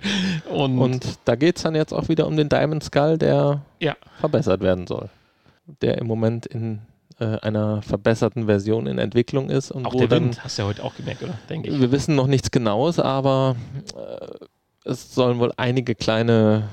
Und, 0.50 0.78
und 0.78 1.18
da 1.24 1.34
geht 1.34 1.56
es 1.56 1.62
dann 1.62 1.74
jetzt 1.74 1.92
auch 1.92 2.08
wieder 2.08 2.26
um 2.26 2.36
den 2.36 2.48
Diamond 2.48 2.84
Skull, 2.84 3.18
der 3.18 3.62
ja. 3.78 3.96
verbessert 4.20 4.60
werden 4.60 4.86
soll. 4.86 5.08
Der 5.82 5.98
im 5.98 6.06
Moment 6.06 6.46
in 6.46 6.80
äh, 7.20 7.38
einer 7.40 7.82
verbesserten 7.82 8.46
Version 8.46 8.86
in 8.86 8.98
Entwicklung 8.98 9.50
ist. 9.50 9.70
Und 9.70 9.86
auch 9.86 9.94
der 9.94 10.08
dann, 10.08 10.24
Wind, 10.24 10.42
hast 10.42 10.56
du 10.56 10.62
ja 10.62 10.68
heute 10.68 10.82
auch 10.82 10.94
gemerkt, 10.96 11.22
oder? 11.22 11.38
Denke 11.50 11.68
ich. 11.68 11.78
Wir 11.78 11.92
wissen 11.92 12.14
noch 12.14 12.26
nichts 12.26 12.50
Genaues, 12.50 12.98
aber 12.98 13.56
äh, 13.94 14.88
es 14.88 15.14
sollen 15.14 15.38
wohl 15.38 15.52
einige 15.58 15.94
kleine 15.94 16.68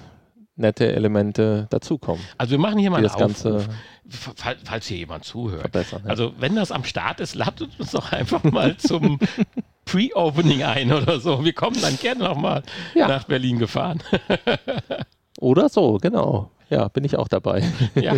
nette 0.57 0.91
Elemente 0.91 1.67
dazukommen. 1.69 2.21
Also 2.37 2.51
wir 2.51 2.59
machen 2.59 2.79
hier 2.79 2.89
mal 2.89 3.01
das 3.01 3.17
Ganze 3.17 3.67
falls 4.09 4.87
hier 4.87 4.97
jemand 4.97 5.25
zuhört. 5.25 5.61
Verbessern, 5.61 6.01
ja. 6.03 6.09
Also 6.09 6.33
wenn 6.39 6.55
das 6.55 6.71
am 6.71 6.83
Start 6.83 7.19
ist, 7.19 7.35
ladet 7.35 7.69
uns 7.79 7.91
doch 7.91 8.11
einfach 8.11 8.43
mal 8.43 8.77
zum 8.77 9.19
Pre-Opening 9.85 10.63
ein 10.63 10.91
oder 10.91 11.19
so. 11.19 11.43
Wir 11.43 11.53
kommen 11.53 11.79
dann 11.81 11.97
gerne 11.97 12.23
nochmal 12.23 12.63
Ja. 12.93 13.07
nach 13.07 13.25
Berlin 13.25 13.59
gefahren. 13.59 14.01
Oder 15.39 15.69
so, 15.69 15.99
genau. 16.01 16.49
Ja, 16.69 16.87
bin 16.87 17.03
ich 17.03 17.15
auch 17.15 17.27
dabei. 17.27 17.63
ja. 17.95 18.15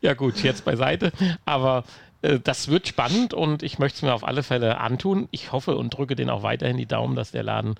ja, 0.00 0.14
gut, 0.14 0.40
jetzt 0.42 0.64
beiseite. 0.64 1.10
Aber 1.44 1.82
äh, 2.22 2.38
das 2.38 2.68
wird 2.68 2.86
spannend 2.86 3.34
und 3.34 3.64
ich 3.64 3.80
möchte 3.80 3.96
es 3.96 4.02
mir 4.02 4.14
auf 4.14 4.22
alle 4.22 4.44
Fälle 4.44 4.78
antun. 4.78 5.28
Ich 5.32 5.50
hoffe 5.50 5.76
und 5.76 5.90
drücke 5.90 6.14
den 6.14 6.30
auch 6.30 6.44
weiterhin 6.44 6.76
die 6.76 6.86
Daumen, 6.86 7.16
dass 7.16 7.32
der 7.32 7.42
Laden 7.42 7.74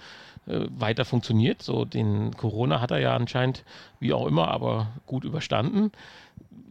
weiter 0.48 1.04
funktioniert. 1.04 1.62
So 1.62 1.84
den 1.84 2.36
Corona 2.36 2.80
hat 2.80 2.90
er 2.90 2.98
ja 2.98 3.14
anscheinend, 3.14 3.64
wie 4.00 4.12
auch 4.12 4.26
immer, 4.26 4.48
aber 4.48 4.88
gut 5.06 5.24
überstanden. 5.24 5.92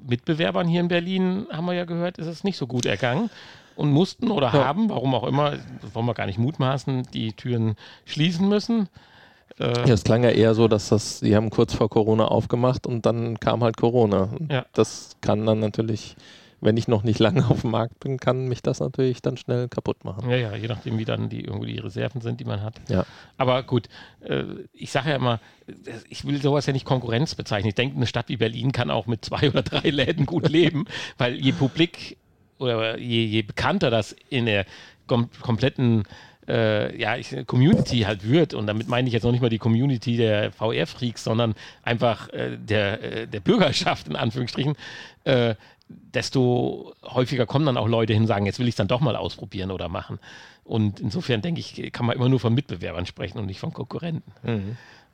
Mitbewerbern 0.08 0.68
hier 0.68 0.80
in 0.82 0.88
Berlin, 0.88 1.48
haben 1.52 1.66
wir 1.66 1.74
ja 1.74 1.86
gehört, 1.86 2.18
ist 2.18 2.28
es 2.28 2.44
nicht 2.44 2.58
so 2.58 2.66
gut 2.68 2.86
ergangen 2.86 3.30
und 3.76 3.92
mussten 3.92 4.32
oder 4.32 4.48
Ja. 4.48 4.66
haben, 4.66 4.90
warum 4.90 5.14
auch 5.14 5.26
immer, 5.26 5.54
wollen 5.94 6.06
wir 6.06 6.14
gar 6.14 6.26
nicht 6.26 6.40
mutmaßen, 6.40 7.04
die 7.14 7.34
Türen 7.34 7.76
schließen 8.06 8.48
müssen. 8.48 8.90
Äh, 9.60 9.88
Ja, 9.88 9.94
es 9.94 10.04
klang 10.04 10.24
ja 10.24 10.30
eher 10.30 10.56
so, 10.56 10.68
dass 10.68 10.90
das, 10.90 11.20
die 11.20 11.36
haben 11.36 11.50
kurz 11.50 11.74
vor 11.74 11.90
Corona 11.90 12.26
aufgemacht 12.26 12.88
und 12.88 13.06
dann 13.06 13.40
kam 13.40 13.64
halt 13.64 13.78
Corona. 13.78 14.30
Ja. 14.50 14.66
Das 14.74 15.18
kann 15.22 15.46
dann 15.46 15.60
natürlich, 15.60 16.16
wenn 16.60 16.78
ich 16.78 16.88
noch 16.88 17.04
nicht 17.04 17.20
lange 17.20 17.46
auf 17.50 17.62
dem 17.62 17.72
Markt 17.72 18.00
bin, 18.00 18.20
kann 18.20 18.48
mich 18.48 18.62
das 18.62 18.80
natürlich 18.80 19.22
dann 19.22 19.38
schnell 19.38 19.68
kaputt 19.68 20.04
machen. 20.04 20.30
Ja, 20.30 20.38
ja, 20.38 20.56
je 20.56 20.68
nachdem, 20.68 20.98
wie 20.98 21.06
dann 21.06 21.30
die 21.30 21.42
irgendwie 21.42 21.74
die 21.74 21.80
Reserven 21.80 22.22
sind, 22.22 22.40
die 22.40 22.46
man 22.46 22.62
hat. 22.62 22.76
Ja. 22.90 23.06
Aber 23.38 23.64
gut, 23.64 23.88
äh, 24.22 24.44
ich 24.74 24.92
sage 24.92 25.10
ja 25.12 25.16
immer, 25.16 25.40
äh, 25.68 25.74
ich 26.10 26.26
will 26.26 26.42
sowas 26.42 26.66
ja 26.66 26.74
nicht 26.74 26.86
Konkurrenz 26.86 27.36
bezeichnen. 27.36 27.70
Ich 27.70 27.76
denke, 27.76 27.96
eine 27.96 28.08
Stadt 28.08 28.30
wie 28.30 28.38
Berlin 28.38 28.72
kann 28.72 28.92
auch 28.92 29.08
mit 29.08 29.24
zwei 29.24 29.50
oder 29.50 29.64
drei 29.64 29.90
Läden 29.90 30.26
gut 30.26 30.50
leben, 30.50 30.86
weil 31.18 31.36
je 31.36 31.52
publik 31.52 32.18
oder 32.60 32.98
je, 32.98 33.26
je 33.26 33.42
bekannter 33.44 33.90
das 33.90 34.16
in 34.30 34.46
der 34.46 34.66
kom 35.06 35.30
kompletten 35.42 36.04
äh, 36.48 36.98
ja, 37.00 37.18
ich, 37.18 37.36
Community 37.46 38.02
halt 38.02 38.28
wird, 38.28 38.54
und 38.54 38.68
damit 38.68 38.88
meine 38.88 39.08
ich 39.08 39.14
jetzt 39.14 39.24
noch 39.24 39.32
nicht 39.32 39.42
mal 39.42 39.50
die 39.50 39.58
Community 39.58 40.18
der 40.18 40.52
VR-Freaks, 40.52 41.24
sondern 41.24 41.56
einfach 41.84 42.30
äh, 42.30 42.58
der, 42.58 43.04
äh, 43.04 43.28
der 43.28 43.40
Bürgerschaft 43.42 44.08
in 44.08 44.16
Anführungsstrichen, 44.16 44.76
äh, 45.26 45.56
desto 45.90 46.94
häufiger 47.04 47.46
kommen 47.46 47.66
dann 47.66 47.78
auch 47.78 47.88
Leute 47.88 48.14
hin 48.14 48.24
und 48.24 48.28
sagen, 48.28 48.46
jetzt 48.46 48.60
will 48.60 48.68
ich 48.68 48.74
es 48.74 48.78
dann 48.78 48.88
doch 48.88 49.02
mal 49.02 49.16
ausprobieren 49.16 49.72
oder 49.72 49.90
machen. 49.90 50.20
Und 50.64 51.00
insofern 51.00 51.42
denke 51.42 51.62
ich, 51.62 51.92
kann 51.94 52.06
man 52.06 52.16
immer 52.16 52.30
nur 52.30 52.40
von 52.40 52.54
Mitbewerbern 52.54 53.06
sprechen 53.06 53.40
und 53.40 53.46
nicht 53.46 53.60
von 53.60 53.74
Konkurrenten. 53.74 54.32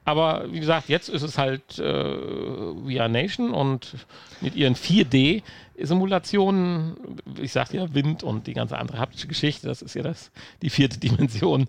Aber 0.06 0.52
wie 0.52 0.60
gesagt, 0.60 0.90
jetzt 0.90 1.08
ist 1.08 1.22
es 1.22 1.38
halt 1.38 1.80
äh, 1.80 1.84
VR 1.84 3.08
Nation 3.08 3.52
und 3.52 3.96
mit 4.42 4.54
ihren 4.56 4.76
4D-Simulationen, 4.76 6.98
ich 7.42 7.54
sagte 7.54 7.78
ja 7.78 7.94
Wind 7.94 8.22
und 8.24 8.48
die 8.48 8.54
ganze 8.54 8.78
andere 8.78 9.00
haptische 9.00 9.28
Geschichte, 9.28 9.68
das 9.68 9.82
ist 9.82 9.94
ja 9.94 10.04
das, 10.04 10.32
die 10.62 10.70
vierte 10.70 11.00
Dimension, 11.04 11.68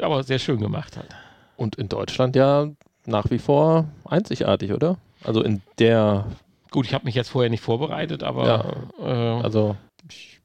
aber 0.00 0.24
sehr 0.24 0.40
schön 0.40 0.58
gemacht 0.58 0.96
halt. 0.96 1.14
Und 1.56 1.76
in 1.76 1.88
Deutschland 1.88 2.34
ja 2.34 2.70
nach 3.06 3.30
wie 3.30 3.38
vor 3.38 3.86
einzigartig, 4.04 4.72
oder? 4.72 4.98
Also 5.22 5.42
in 5.42 5.62
der, 5.78 6.26
Gut, 6.76 6.84
ich 6.84 6.92
habe 6.92 7.06
mich 7.06 7.14
jetzt 7.14 7.30
vorher 7.30 7.48
nicht 7.48 7.62
vorbereitet, 7.62 8.22
aber 8.22 8.90
äh, 9.00 9.06
also 9.42 9.76
ich, 10.10 10.42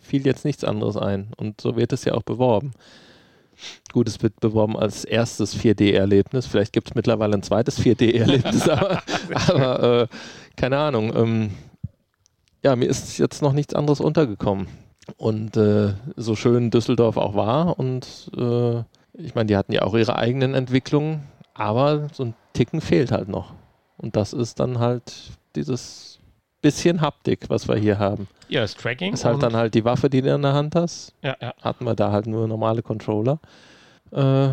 fiel 0.00 0.26
jetzt 0.26 0.44
nichts 0.44 0.64
anderes 0.64 0.96
ein. 0.96 1.28
Und 1.36 1.60
so 1.60 1.76
wird 1.76 1.92
es 1.92 2.04
ja 2.04 2.14
auch 2.14 2.24
beworben. 2.24 2.72
Gut, 3.92 4.08
es 4.08 4.20
wird 4.20 4.40
beworben 4.40 4.76
als 4.76 5.04
erstes 5.04 5.56
4D-Erlebnis. 5.56 6.48
Vielleicht 6.48 6.72
gibt 6.72 6.88
es 6.88 6.96
mittlerweile 6.96 7.34
ein 7.34 7.44
zweites 7.44 7.78
4D-Erlebnis, 7.78 8.68
aber, 8.68 9.00
aber 9.46 9.82
äh, 10.02 10.06
keine 10.56 10.76
Ahnung. 10.76 11.14
Ähm, 11.14 11.50
ja, 12.64 12.74
mir 12.74 12.88
ist 12.88 13.18
jetzt 13.18 13.40
noch 13.40 13.52
nichts 13.52 13.72
anderes 13.72 14.00
untergekommen. 14.00 14.66
Und 15.18 15.56
äh, 15.56 15.92
so 16.16 16.34
schön 16.34 16.72
Düsseldorf 16.72 17.16
auch 17.16 17.36
war 17.36 17.78
und 17.78 18.28
äh, 18.36 18.80
ich 19.12 19.36
meine, 19.36 19.46
die 19.46 19.56
hatten 19.56 19.70
ja 19.70 19.82
auch 19.82 19.94
ihre 19.94 20.16
eigenen 20.16 20.54
Entwicklungen, 20.54 21.28
aber 21.54 22.08
so 22.12 22.24
ein 22.24 22.34
Ticken 22.54 22.80
fehlt 22.80 23.12
halt 23.12 23.28
noch. 23.28 23.54
Und 23.96 24.16
das 24.16 24.32
ist 24.32 24.58
dann 24.58 24.80
halt 24.80 25.38
dieses 25.56 26.18
bisschen 26.62 27.00
Haptik, 27.00 27.48
was 27.48 27.68
wir 27.68 27.76
hier 27.76 27.98
haben. 27.98 28.28
ja, 28.48 28.60
das 28.60 28.74
Tracking. 28.74 29.14
Ist 29.14 29.24
halt 29.24 29.42
dann 29.42 29.56
halt 29.56 29.74
die 29.74 29.84
Waffe, 29.84 30.10
die 30.10 30.20
du 30.20 30.34
in 30.34 30.42
der 30.42 30.52
Hand 30.52 30.74
hast. 30.74 31.14
ja, 31.22 31.36
ja. 31.40 31.54
Hatten 31.62 31.84
wir 31.84 31.94
da 31.94 32.12
halt 32.12 32.26
nur 32.26 32.46
normale 32.46 32.82
Controller. 32.82 33.38
Äh, 34.12 34.50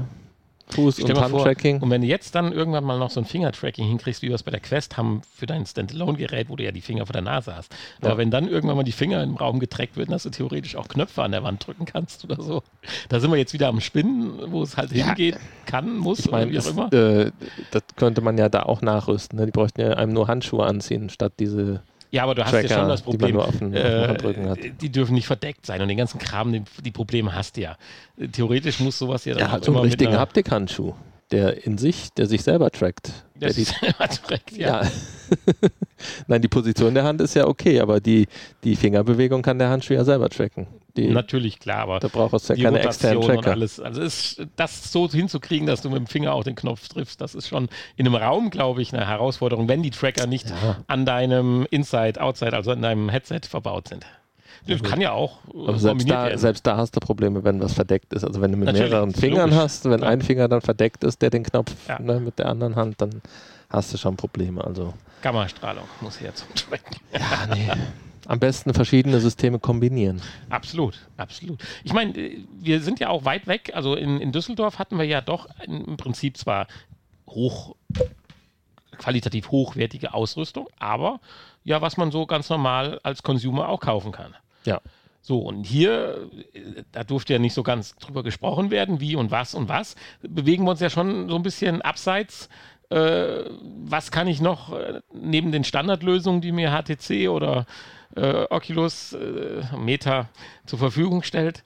Fuß- 0.74 1.02
und 1.02 1.18
Handtracking. 1.20 1.82
Und 1.82 1.90
wenn 1.90 2.02
du 2.02 2.08
jetzt 2.08 2.36
dann 2.36 2.52
irgendwann 2.52 2.84
mal 2.84 3.00
noch 3.00 3.10
so 3.10 3.22
ein 3.22 3.26
Finger-Tracking 3.26 3.88
hinkriegst, 3.88 4.22
wie 4.22 4.28
wir 4.28 4.36
es 4.36 4.44
bei 4.44 4.52
der 4.52 4.60
Quest 4.60 4.98
haben 4.98 5.22
für 5.34 5.46
dein 5.46 5.66
Standalone-Gerät, 5.66 6.50
wo 6.50 6.56
du 6.58 6.64
ja 6.64 6.72
die 6.72 6.82
Finger 6.82 7.06
vor 7.06 7.14
der 7.14 7.22
Nase 7.22 7.56
hast. 7.56 7.74
Aber 8.02 8.12
Ja. 8.12 8.18
wenn 8.18 8.32
dann 8.32 8.48
irgendwann 8.50 8.76
mal 8.76 8.84
die 8.84 8.92
Finger 8.92 9.24
im 9.24 9.36
Raum 9.38 9.60
getrackt 9.60 9.96
werden, 9.96 10.12
dass 10.12 10.24
du 10.24 10.30
theoretisch 10.30 10.76
auch 10.76 10.88
Knöpfe 10.90 11.24
an 11.24 11.32
der 11.32 11.44
Wand 11.44 11.66
drücken 11.66 11.86
kannst 11.86 12.26
oder 12.26 12.42
so. 12.42 12.64
Da 13.10 13.20
sind 13.20 13.32
wir 13.32 13.38
jetzt 13.38 13.54
wieder 13.54 13.70
am 13.70 13.80
Spinnen, 13.80 14.52
wo 14.52 14.62
es 14.62 14.76
halt 14.76 14.92
Ja. 14.92 15.06
hingeht, 15.08 15.38
kann, 15.66 15.98
muss 15.98 16.20
Ich 16.20 16.32
meine, 16.32 16.52
oder 16.52 16.54
wie 16.54 16.60
auch 16.60 16.92
immer. 16.92 16.94
äh, 16.94 17.32
das 17.72 17.84
könnte 17.96 18.22
man 18.22 18.38
ja 18.38 18.50
da 18.50 18.64
auch 18.64 18.82
nachrüsten. 18.82 19.40
Ne? 19.40 19.46
Die 19.46 19.52
bräuchten 19.52 19.80
ja 19.82 19.92
einem 19.94 20.12
nur 20.14 20.28
Handschuhe 20.28 20.66
anziehen, 20.66 21.10
statt 21.10 21.34
diese 21.40 21.82
Ja, 22.12 22.24
aber 22.24 22.36
du 22.36 22.44
hast 22.46 22.54
ja 22.54 22.62
Tracker, 22.62 22.76
schon 22.76 22.90
das 22.90 23.02
die 23.04 23.08
man 23.08 23.18
Problem, 23.18 23.36
nur 23.36 23.48
auf 23.48 23.58
den, 23.58 23.74
Handrücken 23.76 24.50
hat. 24.50 24.60
äh, 24.60 24.72
die 24.72 24.90
dürfen 24.92 25.14
nicht 25.14 25.28
verdeckt 25.28 25.66
sein 25.66 25.82
und 25.82 25.88
den 25.88 25.98
ganzen 25.98 26.20
Kram, 26.20 26.52
den, 26.54 26.66
die 26.84 26.92
Probleme 26.92 27.36
hast 27.36 27.58
du 27.58 27.62
ja. 27.62 27.78
Äh, 28.18 28.28
Theoretisch 28.30 28.80
muss 28.80 28.98
sowas 28.98 29.26
ja 29.26 29.34
dann 29.34 29.44
Er 29.44 29.54
auch 29.54 29.64
so 29.64 29.72
einen 29.72 29.76
immer 29.76 29.84
mit 29.84 29.92
richtigen 29.94 30.18
Haptikhandschuh, 30.18 30.94
der 31.32 31.66
in 31.66 31.78
sich, 31.78 32.10
der 32.14 32.26
sich 32.28 32.44
selber 32.44 32.72
trackt. 32.72 33.12
Der 33.36 33.50
Das 33.50 33.56
die, 33.56 33.64
ist 33.64 33.76
direkt, 33.82 34.52
ja. 34.58 34.84
ja. 34.84 34.90
Nein, 36.28 36.42
die 36.42 36.48
Position 36.48 36.94
der 36.94 37.04
Hand 37.04 37.22
ist 37.22 37.34
ja 37.36 37.48
okay, 37.48 37.80
aber 37.80 38.00
die, 38.00 38.28
die 38.64 38.76
Fingerbewegung 38.76 39.42
kann 39.42 39.60
der 39.60 39.70
Handschuh 39.70 39.94
ja 39.94 40.04
selber 40.04 40.30
tracken. 40.30 40.68
Die, 40.96 41.10
Natürlich, 41.10 41.60
klar, 41.60 41.80
aber 41.80 42.00
da 42.00 42.08
brauchst 42.08 42.50
du 42.50 42.54
ja 42.54 42.64
keine 42.64 42.80
externen 42.80 43.22
Tracker. 43.22 43.52
alles. 43.52 43.80
Also 43.80 44.02
ist, 44.02 44.42
das 44.56 44.92
so 44.92 45.08
hinzukriegen, 45.10 45.68
dass 45.68 45.82
du 45.82 45.90
mit 45.90 46.00
dem 46.00 46.08
Finger 46.08 46.34
auch 46.34 46.44
den 46.44 46.56
Knopf 46.56 46.88
triffst, 46.88 47.22
das 47.22 47.36
ist 47.36 47.48
schon 47.48 47.70
in 47.98 48.08
einem 48.08 48.16
Raum, 48.16 48.50
glaube 48.50 48.82
ich, 48.82 48.94
eine 48.94 49.06
Herausforderung, 49.08 49.68
wenn 49.68 49.84
die 49.84 49.92
Tracker 49.92 50.26
nicht 50.26 50.50
Ja. 50.50 50.78
an 50.88 51.06
deinem 51.06 51.68
Inside, 51.70 52.20
Outside, 52.22 52.54
also 52.54 52.72
an 52.72 52.82
deinem 52.82 53.10
Headset 53.10 53.42
verbaut 53.48 53.90
sind. 53.90 54.06
Das 54.68 54.84
kann 54.84 55.02
ja 55.02 55.12
auch 55.12 55.40
äh, 55.54 55.68
Aber 55.68 55.80
selbst 55.80 56.10
da, 56.10 56.26
werden. 56.26 56.38
selbst 56.38 56.68
da 56.68 56.78
hast 56.78 56.96
du 56.96 57.00
Probleme, 57.00 57.44
wenn 57.44 57.62
was 57.62 57.74
verdeckt 57.74 58.14
ist. 58.14 58.24
Also 58.24 58.42
wenn 58.42 58.52
du 58.52 58.58
mit 58.58 58.68
Natürlich, 58.68 58.90
mehreren 58.92 59.14
Fingern 59.14 59.50
logisch. 59.50 59.56
hast, 59.64 59.86
wenn 59.90 60.02
Ja. 60.02 60.08
ein 60.08 60.22
Finger 60.22 60.48
dann 60.48 60.62
verdeckt 60.62 61.04
ist, 61.04 61.22
der 61.22 61.30
den 61.30 61.44
Knopf 61.44 61.74
Ja. 61.88 62.00
ne, 62.00 62.20
mit 62.20 62.38
der 62.40 62.48
anderen 62.50 62.76
Hand, 62.76 63.02
dann 63.02 63.22
hast 63.70 63.94
du 63.94 63.98
schon 63.98 64.16
Probleme. 64.18 64.64
Also 64.64 64.94
Gammastrahlung 65.22 65.86
muss 66.02 66.20
her 66.22 66.34
zum 66.36 66.48
Tracken. 66.56 66.96
ja, 67.14 67.56
nee. 67.56 67.70
Am 68.26 68.40
besten 68.40 68.74
verschiedene 68.74 69.22
Systeme 69.22 69.58
kombinieren. 69.58 70.22
Absolut, 70.50 71.00
absolut. 71.16 71.64
Ich 71.86 71.94
meine, 71.94 72.12
äh, 72.18 72.44
wir 72.60 72.82
sind 72.82 73.00
ja 73.00 73.08
auch 73.10 73.24
weit 73.24 73.48
weg. 73.48 73.72
Also 73.74 73.96
in, 73.96 74.20
in 74.20 74.32
Düsseldorf 74.34 74.80
hatten 74.80 74.98
wir 74.98 75.06
ja 75.06 75.22
doch 75.22 75.48
im 75.66 75.96
Prinzip 75.96 76.36
zwar 76.36 76.68
hoch, 77.30 77.76
qualitativ 78.98 79.50
hochwertige 79.52 80.14
Ausrüstung, 80.14 80.68
aber 80.80 81.20
ja, 81.64 81.82
was 81.82 81.98
man 81.98 82.12
so 82.12 82.26
ganz 82.26 82.50
normal 82.50 83.00
als 83.04 83.24
Consumer 83.24 83.70
auch 83.70 83.80
kaufen 83.80 84.12
kann. 84.12 84.36
Ja. 84.68 84.82
So, 85.22 85.40
und 85.40 85.64
hier, 85.66 86.30
da 86.92 87.04
durfte 87.04 87.34
ja 87.34 87.40
nicht 87.40 87.54
so 87.54 87.64
ganz 87.64 87.96
drüber 87.96 88.24
gesprochen 88.24 88.72
werden, 88.72 89.02
wie 89.02 89.16
und 89.16 89.32
was 89.32 89.56
und 89.56 89.68
was, 89.68 89.96
bewegen 90.22 90.66
wir 90.66 90.72
uns 90.72 90.80
ja 90.80 90.90
schon 90.90 91.28
so 91.28 91.36
ein 91.36 91.44
bisschen 91.44 91.82
abseits. 91.82 92.50
Äh, 92.90 93.44
was 93.84 94.12
kann 94.12 94.28
ich 94.28 94.40
noch 94.40 94.74
äh, 94.74 95.02
neben 95.14 95.52
den 95.52 95.66
Standardlösungen, 95.66 96.40
die 96.40 96.54
mir 96.54 96.72
HTC 96.72 97.28
oder 97.30 97.66
äh, 98.16 98.46
Oculus 98.50 99.14
äh, 99.14 99.64
Meta 99.78 100.30
zur 100.66 100.80
Verfügung 100.80 101.24
stellt, 101.24 101.64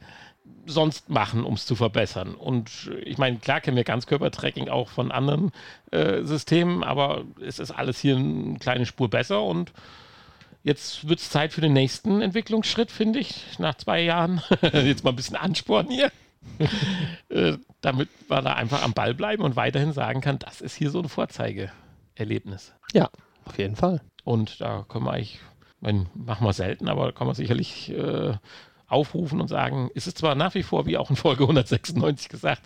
sonst 0.66 1.10
machen, 1.10 1.44
um 1.44 1.54
es 1.54 1.68
zu 1.68 1.76
verbessern. 1.76 2.34
Und 2.34 2.90
äh, 2.92 3.00
ich 3.02 3.20
meine, 3.20 3.38
klar 3.38 3.62
kennen 3.62 3.78
wir 3.78 3.84
Ganzkörpertracking 3.84 4.70
auch 4.70 4.90
von 4.90 5.12
anderen 5.12 5.52
äh, 5.92 6.24
Systemen, 6.24 6.84
aber 6.84 7.26
es 7.40 7.60
ist 7.60 7.72
alles 7.72 8.00
hier 8.00 8.16
eine 8.16 8.58
kleine 8.58 8.88
Spur 8.88 9.10
besser 9.10 9.44
und 9.44 9.72
Jetzt 10.64 11.08
wird 11.08 11.20
es 11.20 11.30
Zeit 11.30 11.54
für 11.54 11.62
den 11.62 11.74
nächsten 11.74 12.22
Entwicklungsschritt, 12.22 12.92
finde 12.92 13.20
ich, 13.20 13.58
nach 13.58 13.76
zwei 13.76 14.02
Jahren. 14.02 14.42
Jetzt 14.74 15.04
mal 15.04 15.12
ein 15.12 15.16
bisschen 15.16 15.36
Ansporn 15.36 15.90
hier. 15.90 16.12
äh, 17.30 17.58
damit 17.82 18.10
man 18.30 18.44
da 18.44 18.54
einfach 18.54 18.84
am 18.84 18.94
Ball 18.94 19.14
bleiben 19.14 19.44
und 19.44 19.56
weiterhin 19.56 19.94
sagen 19.94 20.22
kann, 20.22 20.40
das 20.40 20.62
ist 20.62 20.76
hier 20.76 20.90
so 20.90 21.00
ein 21.00 21.10
Vorzeigeerlebnis. 21.10 22.74
Ja, 22.94 23.10
auf 23.46 23.58
jeden 23.58 23.76
Fall. 23.76 24.02
Und 24.24 24.62
da 24.62 24.86
können 24.88 25.06
wir 25.06 25.14
eigentlich, 25.14 25.36
ich 25.36 25.82
meine, 25.82 26.08
machen 26.14 26.46
wir 26.46 26.54
selten, 26.54 26.90
aber 26.90 27.12
kann 27.12 27.28
man 27.28 27.36
sicherlich 27.36 27.92
äh, 27.92 28.34
aufrufen 28.88 29.40
und 29.40 29.48
sagen, 29.48 29.90
es 29.96 30.06
ist 30.06 30.18
zwar 30.18 30.36
nach 30.36 30.54
wie 30.54 30.64
vor, 30.64 30.86
wie 30.86 30.98
auch 30.98 31.10
in 31.10 31.16
Folge 31.16 31.44
196 31.44 32.30
gesagt, 32.30 32.62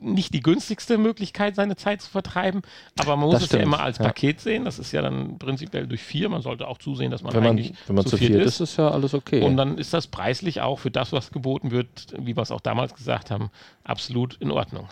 nicht 0.00 0.32
die 0.34 0.40
günstigste 0.40 0.98
Möglichkeit, 0.98 1.54
seine 1.54 1.76
Zeit 1.76 2.02
zu 2.02 2.10
vertreiben, 2.10 2.62
aber 2.98 3.16
man 3.16 3.26
muss 3.26 3.34
Das 3.34 3.42
es 3.44 3.50
ja 3.50 3.58
stimmt, 3.58 3.74
immer 3.74 3.80
als 3.82 3.98
ja. 3.98 4.04
Paket 4.04 4.40
sehen. 4.40 4.64
Das 4.64 4.78
ist 4.78 4.92
ja 4.92 5.02
dann 5.02 5.38
prinzipiell 5.38 5.86
durch 5.86 6.02
vier. 6.02 6.28
Man 6.28 6.42
sollte 6.42 6.68
auch 6.68 6.78
zusehen, 6.78 7.10
dass 7.10 7.22
man 7.22 7.32
Wenn 7.34 7.42
man, 7.42 7.50
eigentlich 7.52 7.74
wenn 7.86 7.96
man 7.96 8.06
zu 8.06 8.16
viert 8.16 8.32
viert 8.32 8.46
ist, 8.46 8.60
ist 8.60 8.76
ja 8.76 8.90
alles 8.90 9.14
okay. 9.14 9.42
und 9.42 9.56
dann 9.56 9.78
ist 9.78 9.94
das 9.94 10.06
preislich 10.06 10.60
auch 10.60 10.78
für 10.78 10.90
das, 10.90 11.12
was 11.12 11.30
geboten 11.30 11.70
wird, 11.70 11.88
wie 12.18 12.36
wir 12.36 12.42
es 12.42 12.50
auch 12.50 12.60
damals 12.60 12.94
gesagt 12.94 13.30
haben, 13.30 13.50
absolut 13.84 14.36
in 14.40 14.50
Ordnung. 14.50 14.88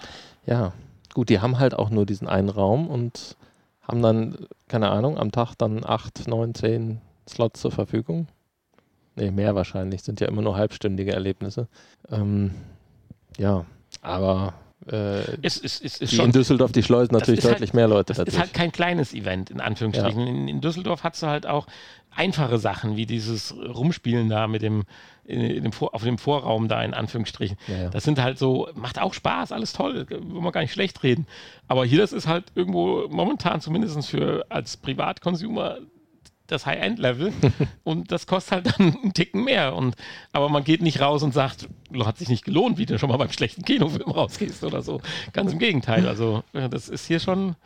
ja, 0.46 0.72
gut, 1.14 1.28
die 1.28 1.40
haben 1.40 1.58
halt 1.58 1.74
auch 1.74 1.90
nur 1.90 2.04
diesen 2.06 2.28
einen 2.28 2.48
Raum 2.48 2.88
und 2.88 3.36
haben 3.82 4.02
dann, 4.02 4.36
keine 4.68 4.90
Ahnung, 4.90 5.16
am 5.18 5.32
Tag 5.32 5.54
dann 5.56 5.84
acht, 5.84 6.26
neun, 6.26 6.54
zehn 6.54 7.00
Slots 7.28 7.60
zur 7.60 7.70
Verfügung. 7.70 8.28
Nee, 9.14 9.30
mehr 9.30 9.54
wahrscheinlich. 9.54 10.02
Sind 10.02 10.20
ja 10.20 10.28
immer 10.28 10.42
nur 10.42 10.56
halbstündige 10.56 11.12
Erlebnisse. 11.12 11.68
Ähm, 12.10 12.50
ja, 13.38 13.64
aber 14.02 14.54
äh, 14.90 15.20
Es 15.42 15.56
ist, 15.56 15.82
ist, 15.82 16.00
ist 16.02 16.12
die 16.12 16.16
schon 16.16 16.26
in 16.26 16.32
Düsseldorf, 16.32 16.72
die 16.72 16.82
schleusen 16.82 17.12
natürlich 17.14 17.38
ist 17.38 17.44
halt- 17.44 17.54
deutlich 17.56 17.72
mehr 17.74 17.88
Leute 17.88 18.12
Das 18.14 18.26
ist 18.26 18.38
halt 18.38 18.52
kein 18.54 18.72
kleines 18.72 19.14
Event, 19.14 19.50
in 19.50 19.60
Anführungsstrichen. 19.60 20.26
In, 20.26 20.48
in 20.48 20.60
Düsseldorf 20.60 21.02
hast 21.04 21.22
du 21.22 21.26
halt 21.26 21.46
auch 21.46 21.66
einfache 22.14 22.58
Sachen, 22.58 22.96
wie 22.96 23.04
dieses 23.06 23.54
Rumspielen 23.56 24.28
da 24.28 24.46
mit 24.48 24.62
dem, 24.62 24.84
in, 25.24 25.40
in 25.40 25.62
dem 25.64 25.72
Vor, 25.72 25.94
auf 25.94 26.02
dem 26.02 26.18
Vorraum 26.18 26.66
da, 26.68 26.82
in 26.82 26.94
Anführungsstrichen. 26.94 27.58
Ja, 27.68 27.76
ja. 27.84 27.88
Das 27.90 28.04
sind 28.04 28.22
halt 28.22 28.38
so, 28.38 28.68
macht 28.74 29.00
auch 29.00 29.12
Spaß, 29.12 29.52
alles 29.52 29.72
toll, 29.72 30.06
will 30.08 30.20
man 30.40 30.52
gar 30.52 30.60
nicht 30.62 30.72
schlecht 30.72 31.02
reden. 31.02 31.26
Aber 31.68 31.84
hier, 31.84 31.98
das 31.98 32.12
ist 32.12 32.26
halt 32.26 32.44
irgendwo 32.54 33.06
momentan 33.08 33.60
zumindest 33.60 34.06
für 34.08 34.46
als 34.48 34.76
Privatconsumer 34.76 35.78
das 36.46 36.66
High-End-Level 36.66 37.32
und 37.84 38.12
das 38.12 38.26
kostet 38.26 38.52
halt 38.52 38.66
dann 38.66 38.96
einen 38.96 39.14
Ticken 39.14 39.44
mehr. 39.44 39.74
Und, 39.74 39.96
aber 40.32 40.48
man 40.48 40.64
geht 40.64 40.82
nicht 40.82 41.00
raus 41.00 41.22
und 41.22 41.32
sagt, 41.32 41.68
hat 42.04 42.18
sich 42.18 42.28
nicht 42.28 42.44
gelohnt, 42.44 42.78
wie 42.78 42.86
du 42.86 42.98
schon 42.98 43.08
mal 43.08 43.16
beim 43.16 43.32
schlechten 43.32 43.64
Kinofilm 43.64 44.10
rausgehst 44.10 44.64
oder 44.64 44.82
so. 44.82 45.00
Ganz 45.32 45.52
im 45.52 45.58
Gegenteil. 45.58 46.06
Also 46.16 46.44
das 46.52 46.88
ist 46.88 47.06
hier 47.06 47.20
schon 47.20 47.56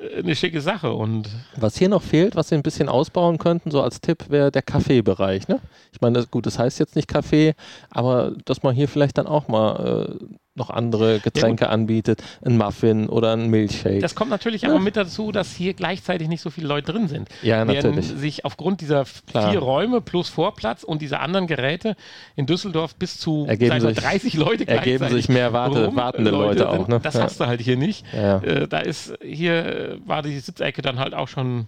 äh, 0.00 0.18
eine 0.18 0.34
schicke 0.34 0.60
Sache 0.60 0.92
und 0.92 1.28
Was 1.56 1.76
hier 1.76 1.88
noch 1.88 2.02
fehlt, 2.02 2.34
was 2.36 2.50
wir 2.50 2.58
ein 2.58 2.62
bisschen 2.62 2.88
ausbauen 2.88 3.38
könnten, 3.38 3.70
so 3.70 3.82
als 3.82 4.00
Tipp, 4.00 4.24
wäre 4.28 4.50
der 4.50 4.62
Kaffeebereich. 4.62 5.46
Ne? 5.46 5.60
Ich 5.92 6.00
meine, 6.00 6.14
das, 6.14 6.30
gut, 6.30 6.46
das 6.46 6.58
heißt 6.58 6.80
jetzt 6.80 6.96
nicht 6.96 7.08
Kaffee, 7.08 7.54
aber 7.90 8.32
dass 8.44 8.62
man 8.62 8.74
hier 8.74 8.88
vielleicht 8.88 9.18
dann 9.18 9.26
auch 9.26 9.46
mal 9.48 10.18
äh, 10.20 10.24
noch 10.54 10.68
andere 10.68 11.18
Getränke 11.20 11.70
anbietet, 11.70 12.22
ein 12.44 12.58
Muffin 12.58 13.08
oder 13.08 13.32
ein 13.32 13.48
Milchshake. 13.48 14.00
das 14.00 14.14
kommt 14.14 14.30
natürlich 14.30 14.66
aber 14.66 14.78
mit 14.80 14.96
dazu, 14.96 15.32
dass 15.32 15.54
hier 15.54 15.72
gleichzeitig 15.72 16.28
nicht 16.28 16.42
so 16.42 16.50
viele 16.50 16.68
Leute 16.68 16.92
drin 16.92 17.08
sind. 17.08 17.30
Ja, 17.42 17.64
natürlich. 17.64 18.06
sich 18.08 18.44
aufgrund 18.44 18.82
dieser 18.82 19.04
Klar. 19.26 19.50
vier 19.50 19.60
Räume 19.60 20.02
plus 20.02 20.28
Vorplatz 20.28 20.82
und 20.82 21.00
dieser 21.00 21.20
anderen 21.20 21.46
Geräte 21.46 21.96
in 22.36 22.44
Düsseldorf 22.44 22.94
bis 22.96 23.18
zu 23.18 23.46
Ergeben 23.48 23.80
sich- 23.80 23.96
30 23.96 24.34
Leute 24.34 24.68
ergeben 24.68 24.98
gleichzeitig 24.98 25.26
sich 25.26 25.28
mehr 25.34 25.54
Warte- 25.54 25.86
rum, 25.86 25.96
wartende 25.96 26.30
Leute 26.30 26.68
auch, 26.68 26.86
ne? 26.86 27.00
Das 27.00 27.14
Ja. 27.14 27.22
hast 27.22 27.40
du 27.40 27.46
halt 27.46 27.62
hier 27.62 27.78
nicht. 27.78 28.04
Ja. 28.12 28.38
Äh, 28.42 28.68
da 28.68 28.78
ist 28.80 29.14
hier 29.22 29.64
äh, 29.64 29.98
war 30.06 30.20
die 30.22 30.38
Sitzecke 30.38 30.82
dann 30.82 30.98
halt 30.98 31.14
auch 31.14 31.28
schon 31.28 31.66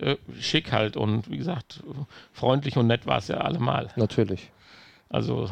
äh, 0.00 0.16
schick 0.40 0.72
halt 0.72 0.96
und 0.96 1.30
wie 1.30 1.36
gesagt 1.38 1.84
freundlich 2.32 2.76
und 2.76 2.88
nett 2.88 3.06
war 3.06 3.18
es 3.18 3.28
ja 3.28 3.36
allemal. 3.36 3.90
Natürlich. 3.94 4.50
Also 5.08 5.48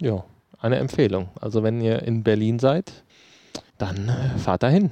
Ja, 0.00 0.24
eine 0.60 0.76
Empfehlung. 0.76 1.28
Also 1.40 1.62
wenn 1.62 1.80
ihr 1.80 2.02
in 2.02 2.22
Berlin 2.22 2.58
seid, 2.58 3.04
dann 3.78 4.08
äh, 4.08 4.38
fahrt 4.38 4.62
dahin. 4.62 4.90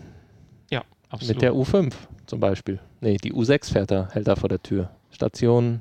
ja, 0.71 0.83
absolut. 1.11 1.37
Mit 1.37 1.43
der 1.43 1.53
U5 1.53 1.93
zum 2.27 2.41
Beispiel. 2.41 2.81
Nee, 3.01 3.17
die 3.17 3.33
U6 3.33 3.73
fährt 3.73 3.91
da, 3.91 4.09
hält 4.13 4.29
da 4.29 4.37
vor 4.37 4.49
der 4.49 4.63
Tür. 4.63 4.91
Station 5.11 5.81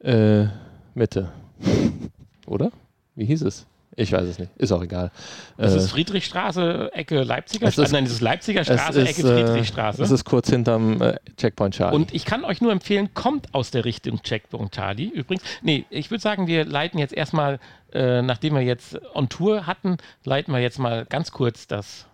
äh, 0.00 0.46
Mitte. 0.94 1.32
Oder? 2.46 2.70
Wie 3.14 3.24
hieß 3.24 3.42
es? 3.42 3.66
Ich 3.98 4.12
weiß 4.12 4.24
es 4.28 4.38
nicht. 4.38 4.50
Ist 4.58 4.72
auch 4.72 4.82
egal. 4.82 5.10
das 5.56 5.72
Äh, 5.74 5.78
ist 5.78 5.90
Friedrichstraße, 5.90 6.90
Ecke 6.92 7.22
Leipziger 7.22 7.72
Straße. 7.72 7.92
Nein, 7.92 8.04
das 8.04 8.12
ist 8.12 8.20
Leipziger 8.20 8.60
es 8.60 8.66
Straße, 8.66 9.00
ist, 9.00 9.18
Ecke 9.18 9.28
äh, 9.28 9.46
Friedrichstraße. 9.46 9.98
Das 9.98 10.10
ist 10.10 10.24
kurz 10.24 10.50
hinterm 10.50 11.00
äh, 11.00 11.16
Checkpoint 11.38 11.74
Charlie. 11.74 11.96
Und 11.96 12.14
ich 12.14 12.26
kann 12.26 12.44
euch 12.44 12.60
nur 12.60 12.72
empfehlen, 12.72 13.14
kommt 13.14 13.54
aus 13.54 13.70
der 13.70 13.86
Richtung 13.86 14.22
Checkpoint 14.22 14.72
Charlie. 14.72 15.06
Übrigens, 15.08 15.42
nee, 15.62 15.86
ich 15.88 16.10
würde 16.10 16.20
sagen, 16.20 16.46
wir 16.46 16.66
leiten 16.66 16.98
jetzt 16.98 17.14
erstmal, 17.14 17.58
äh, 17.94 18.20
nachdem 18.20 18.54
wir 18.54 18.60
jetzt 18.60 18.98
on 19.14 19.30
Tour 19.30 19.66
hatten, 19.66 19.96
leiten 20.24 20.52
wir 20.52 20.60
jetzt 20.60 20.78
mal 20.78 21.06
ganz 21.06 21.32
kurz 21.32 21.66
das 21.66 22.04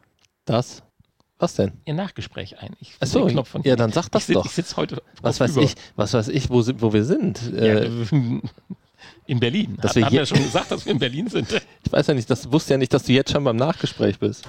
das? 0.44 0.82
Was 1.40 1.54
denn? 1.56 1.72
ihr 1.84 1.94
Nachgespräch 1.94 2.60
ein. 2.60 2.76
Ich 2.78 2.94
Achso, 3.00 3.26
Knopf 3.26 3.48
von 3.48 3.62
ja, 3.64 3.74
dann 3.74 3.90
sag 3.90 4.08
das 4.10 4.22
ich 4.22 4.26
sitz, 4.26 4.34
doch. 4.36 4.44
Ich 4.46 4.52
sitze 4.52 4.76
heute 4.76 5.02
Was 5.20 5.40
weiß 5.40 5.56
ich, 5.56 5.74
was 5.96 6.14
weiß 6.14 6.28
ich, 6.28 6.48
wo, 6.50 6.62
sind- 6.62 6.80
wo 6.80 6.92
wir 6.92 7.02
sind. 7.04 7.52
Äh, 7.52 7.86
Ja, 7.86 7.90
in 9.32 9.40
Berlin. 9.40 9.76
Dass 9.80 9.90
Hat, 9.90 9.96
wir 9.96 10.04
haben 10.06 10.12
wir 10.12 10.18
hier- 10.20 10.26
schon 10.26 10.42
gesagt, 10.42 10.70
dass 10.70 10.84
wir 10.86 10.92
in 10.92 10.98
Berlin 10.98 11.28
sind. 11.28 11.50
ich 11.84 11.92
weiß 11.92 12.06
ja 12.06 12.14
nicht, 12.14 12.30
das 12.30 12.50
wusste 12.52 12.74
ja 12.74 12.78
nicht, 12.78 12.92
dass 12.94 13.02
du 13.04 13.12
jetzt 13.12 13.32
schon 13.32 13.42
beim 13.44 13.56
Nachgespräch 13.56 14.18
bist. 14.18 14.44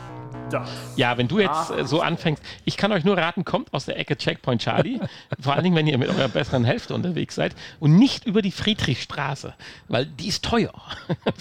Das 0.52 0.70
Ja, 0.98 1.18
wenn 1.18 1.28
du 1.28 1.40
jetzt 1.40 1.72
äh, 1.72 1.86
so 1.86 2.02
anfängst, 2.02 2.44
ich 2.66 2.78
kann 2.78 2.92
euch 2.92 3.04
nur 3.04 3.18
raten, 3.18 3.44
kommt 3.46 3.74
aus 3.74 3.86
der 3.86 3.98
Ecke 3.98 4.16
Checkpoint 4.18 4.62
Charlie, 4.62 5.00
vor 5.40 5.54
allen 5.54 5.64
Dingen, 5.64 5.76
wenn 5.76 5.88
ihr 5.88 5.98
mit 5.98 6.10
eurer 6.10 6.28
besseren 6.28 6.64
Hälfte 6.66 6.94
unterwegs 6.94 7.34
seid 7.36 7.56
und 7.80 7.96
nicht 7.98 8.26
über 8.26 8.42
die 8.42 8.52
Friedrichstraße, 8.52 9.54
weil 9.88 10.06
die 10.06 10.28
ist 10.28 10.44
teuer, 10.46 10.74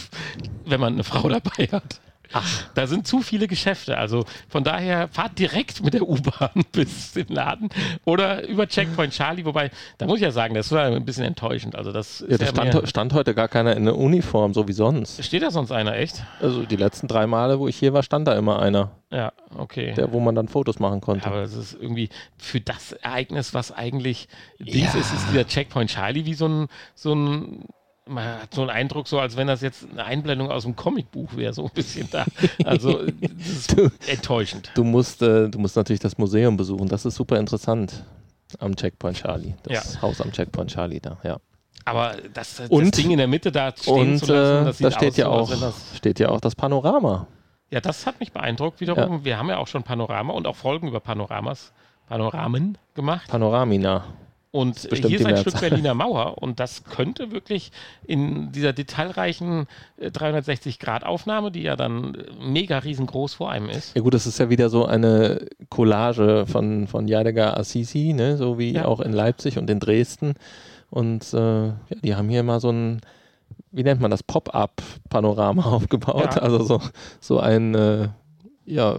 wenn 0.65 0.81
man 0.81 0.95
eine 0.95 1.05
Frau 1.05 1.29
dabei 1.29 1.69
hat. 1.73 2.01
Ach. 2.33 2.65
Da 2.75 2.87
sind 2.87 3.07
zu 3.07 3.21
viele 3.23 3.47
Geschäfte, 3.49 3.99
also 3.99 4.25
von 4.49 4.65
daher 4.65 5.09
fahrt 5.09 5.39
direkt 5.39 5.83
mit 5.85 5.95
der 5.95 6.09
U-Bahn 6.09 6.51
bis 6.73 7.13
zum 7.13 7.27
Laden 7.29 7.69
oder 8.05 8.47
über 8.49 8.67
Checkpoint 8.67 9.13
Charlie, 9.13 9.45
wobei, 9.45 9.71
da 9.99 10.07
muss 10.07 10.17
ich 10.17 10.23
ja 10.23 10.31
sagen, 10.31 10.55
das 10.55 10.71
war 10.73 10.85
ein 10.87 11.05
bisschen 11.05 11.25
enttäuschend. 11.25 11.75
Also 11.77 11.93
das 11.93 12.25
Ja, 12.29 12.39
da 12.39 12.45
ja 12.47 12.51
stand, 12.51 12.89
stand 12.89 13.13
heute 13.15 13.35
gar 13.35 13.49
keiner 13.49 13.77
in 13.77 13.85
der 13.85 13.97
Uniform, 13.97 14.55
so 14.55 14.69
wie 14.69 14.73
sonst. 14.73 15.25
steht 15.25 15.43
da 15.43 15.51
sonst 15.51 15.73
einer, 15.73 15.97
echt? 15.97 16.23
Also 16.41 16.65
die 16.65 16.77
letzten 16.77 17.09
drei 17.09 17.27
Male, 17.27 17.59
wo 17.59 17.69
ich 17.69 17.77
hier 17.77 17.93
war, 17.93 18.03
stand 18.03 18.27
da 18.29 18.35
immer 18.37 18.61
einer, 18.61 18.91
Ja, 19.11 19.33
okay. 19.57 19.95
der, 19.95 20.13
wo 20.13 20.21
man 20.21 20.35
dann 20.35 20.49
Fotos 20.49 20.79
machen 20.79 21.01
konnte. 21.01 21.27
Aber 21.27 21.43
es 21.43 21.55
ist 21.55 21.75
irgendwie 21.75 22.09
für 22.39 22.61
das 22.61 22.93
Ereignis, 22.93 23.55
was 23.55 23.73
eigentlich 23.73 24.29
Dings 24.59 24.95
ist, 24.95 25.13
ist 25.13 25.27
dieser 25.31 25.47
Checkpoint 25.47 25.91
Charlie 25.91 26.25
wie 26.25 26.35
so 26.35 26.47
ein, 26.49 26.67
so 26.95 27.15
ein, 27.15 27.65
man 28.07 28.25
hat 28.43 28.55
so 28.55 28.63
einen 28.63 28.71
Eindruck, 28.71 29.07
so 29.09 29.19
als 29.21 29.37
wenn 29.37 29.47
das 29.47 29.61
jetzt 29.61 29.87
eine 29.91 30.05
Einblendung 30.05 30.51
aus 30.51 30.65
einem 30.65 30.77
Comicbuch 30.77 31.37
wäre, 31.37 31.53
so 31.53 31.65
ein 31.65 31.71
bisschen 31.73 32.09
da. 32.11 32.25
Also 32.65 33.03
das 33.21 33.47
ist 33.49 33.79
Du- 33.79 33.91
enttäuschend. 34.07 34.71
Du 34.75 34.85
musst, 34.85 35.23
äh, 35.23 35.49
du 35.49 35.59
musst 35.59 35.77
natürlich 35.77 36.01
das 36.01 36.19
Museum 36.19 36.57
besuchen. 36.57 36.89
Das 36.89 37.05
ist 37.05 37.15
super 37.15 37.39
interessant 37.39 38.05
am 38.59 38.75
Checkpoint 38.77 39.17
Charlie. 39.19 39.55
Das 39.63 40.03
Haus 40.03 40.21
am 40.21 40.33
Checkpoint 40.33 40.71
Charlie 40.71 41.01
da, 41.01 41.17
ja. 41.23 41.39
Aber 41.85 42.17
das, 42.35 42.57
das 42.57 42.69
Und- 42.71 42.97
Ding 42.97 43.11
in 43.13 43.19
der 43.19 43.27
Mitte 43.29 43.51
da 43.51 43.73
stehen 43.77 43.95
Und 44.13 44.19
zu 44.19 44.33
lassen, 44.33 44.63
äh, 44.63 44.65
das 44.67 44.79
da 44.79 44.91
steht 44.91 45.11
aus, 45.13 45.17
ja 45.17 45.29
auch, 45.29 45.51
das 45.51 45.97
steht 45.97 46.19
ja 46.21 46.29
auch 46.29 46.41
das 46.41 46.55
Panorama. 46.55 47.27
Ja, 47.71 47.81
das 47.81 48.05
hat 48.07 48.21
mich 48.21 48.33
beeindruckt 48.33 48.81
wiederum. 48.81 49.25
Wir 49.25 49.39
haben 49.39 49.49
ja 49.49 49.57
auch 49.57 49.67
schon 49.67 49.83
Panorama 49.83 50.33
und 50.35 50.47
auch 50.47 50.57
Folgen 50.57 50.89
über 50.89 51.01
Panoramas, 51.01 51.73
Panoramen 52.09 52.77
gemacht. 52.95 53.29
Panoramina. 53.31 54.05
Und 54.53 54.87
bestimmt 54.91 55.09
hier 55.09 55.19
ist 55.19 55.27
ein. 55.27 55.39
Stück 55.39 55.61
Berliner 55.61 55.95
Mauer 55.95 56.37
und 56.43 56.61
das 56.61 56.85
könnte 56.85 57.33
wirklich 57.33 57.73
in 58.05 58.53
dieser 58.53 58.75
detailreichen 58.75 59.67
äh, 59.97 60.09
360-Grad-Aufnahme, 60.09 61.51
die 61.51 61.63
ja 61.63 61.75
dann 61.75 62.15
äh, 62.15 62.25
mega 62.39 62.77
riesengroß 62.79 63.33
vor 63.33 63.51
einem 63.51 63.71
ist. 63.71 63.97
Ja 63.97 64.03
gut, 64.03 64.13
das 64.13 64.27
ist 64.27 64.39
ja 64.39 64.51
wieder 64.51 64.69
so 64.69 64.85
eine 64.85 65.47
Collage 65.71 66.45
von, 66.47 66.87
von 66.87 67.09
Yadigar 67.09 67.57
Assisi, 67.57 68.13
ne? 68.13 68.37
so 68.37 68.59
wie 68.59 68.73
Ja. 68.75 68.85
auch 68.85 69.01
in 69.01 69.13
Leipzig 69.15 69.57
und 69.57 69.71
in 69.71 69.81
Dresden. 69.81 70.35
Und 70.91 71.33
äh, 71.33 71.69
ja, 71.69 71.75
die 72.03 72.15
haben 72.15 72.29
hier 72.29 72.43
mal 72.43 72.61
so 72.61 72.69
ein, 72.71 73.01
wie 73.71 73.83
nennt 73.85 74.03
man 74.03 74.11
das, 74.11 74.23
Pop-up-Panorama 74.23 75.63
aufgebaut. 75.73 76.37
Ja. 76.37 76.43
Also 76.43 76.63
so, 76.63 76.81
so 77.21 77.41
ein, 77.41 77.75
äh, 77.75 78.09
ja, 78.67 78.99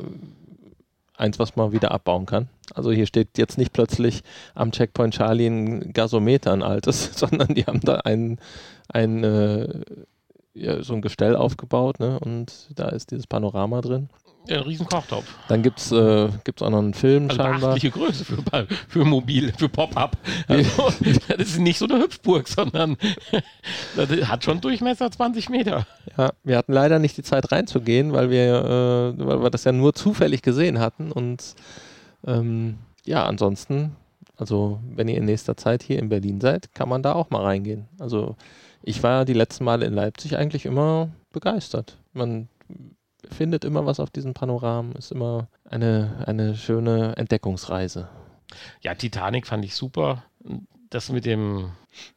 eins, 1.24 1.40
was 1.40 1.56
man 1.56 1.72
wieder 1.72 1.92
abbauen 1.92 2.26
kann. 2.26 2.50
Also 2.76 2.92
hier 2.92 3.08
steht 3.08 3.38
jetzt 3.38 3.58
nicht 3.58 3.74
plötzlich 3.74 4.24
am 4.54 4.72
Checkpoint 4.72 5.16
Charlie 5.16 5.48
ein 5.48 5.94
Gasometer, 5.94 6.52
ein 6.52 6.62
altes, 6.62 7.12
sondern 7.18 7.56
die 7.56 7.66
haben 7.66 7.80
da 7.80 7.96
ein, 8.04 8.40
ein 8.90 9.24
äh, 9.24 9.82
ja, 10.54 10.84
so 10.84 10.94
ein 10.94 11.02
Gestell 11.02 11.36
aufgebaut 11.36 12.00
ne? 12.00 12.20
und 12.20 12.70
da 12.76 12.90
ist 12.90 13.12
dieses 13.12 13.26
Panorama 13.26 13.82
drin. 13.82 14.10
Ja, 14.48 14.58
ein 14.58 14.64
riesen 14.64 14.86
Kochtopf. 14.86 15.26
Dann 15.48 15.62
gibt 15.64 15.80
es 15.80 15.92
äh, 15.92 16.30
gibt's 16.44 16.62
auch 16.62 16.70
noch 16.70 16.80
einen 16.80 16.94
Film 16.94 17.30
Also 17.30 17.42
scheinbar. 17.42 17.60
beachtliche 17.60 17.92
Größe 17.92 18.26
für, 18.26 18.38
für 18.90 19.06
mobil, 19.06 19.54
für 19.58 19.70
Pop-up. 19.70 20.18
Also, 20.48 20.92
das 21.30 21.38
ist 21.38 21.60
nicht 21.60 21.78
so 21.80 21.86
eine 21.86 22.00
Hüpfburg, 22.00 22.48
sondern 22.48 22.98
das 23.96 24.10
hat 24.28 24.44
schon 24.44 24.60
Durchmesser 24.60 25.10
20 25.10 25.50
Meter. 25.50 25.88
Ja, 26.18 26.32
wir 26.44 26.58
hatten 26.58 26.74
leider 26.74 27.00
nicht 27.00 27.16
die 27.16 27.24
Zeit 27.24 27.52
reinzugehen, 27.52 28.12
weil 28.12 28.30
wir, 28.30 29.16
äh, 29.18 29.26
weil 29.26 29.44
wir 29.44 29.50
das 29.50 29.64
ja 29.64 29.72
nur 29.72 29.94
zufällig 29.94 30.42
gesehen 30.42 30.80
hatten. 30.80 31.12
Und 31.12 31.56
ähm, 32.28 32.80
ja, 33.06 33.26
ansonsten, 33.26 33.96
also 34.36 34.80
wenn 34.94 35.08
ihr 35.08 35.18
in 35.18 35.26
nächster 35.26 35.56
Zeit 35.56 35.84
hier 35.84 36.00
in 36.00 36.10
Berlin 36.10 36.42
seid, 36.42 36.74
kann 36.76 36.90
man 36.90 37.02
da 37.02 37.14
auch 37.14 37.30
mal 37.30 37.44
reingehen. 37.44 37.88
Also 37.98 38.36
ich 38.82 39.02
war 39.04 39.24
die 39.24 39.34
letzten 39.34 39.64
Male 39.64 39.86
in 39.86 39.94
Leipzig 39.94 40.36
eigentlich 40.38 40.66
immer 40.66 41.10
begeistert. 41.32 41.98
Man 42.12 42.50
findet 43.32 43.66
immer 43.66 43.86
was 43.86 44.00
auf 44.00 44.10
diesen 44.10 44.34
Panoramen, 44.34 44.94
ist 44.94 45.12
immer 45.12 45.48
eine, 45.70 46.24
eine 46.26 46.56
schöne 46.56 47.16
Entdeckungsreise. 47.18 48.08
Ja, 48.82 48.96
Titanic 48.96 49.48
fand 49.48 49.66
ich 49.66 49.76
super. 49.76 50.24
Das 50.90 51.10
mit 51.10 51.26
dem, 51.26 51.72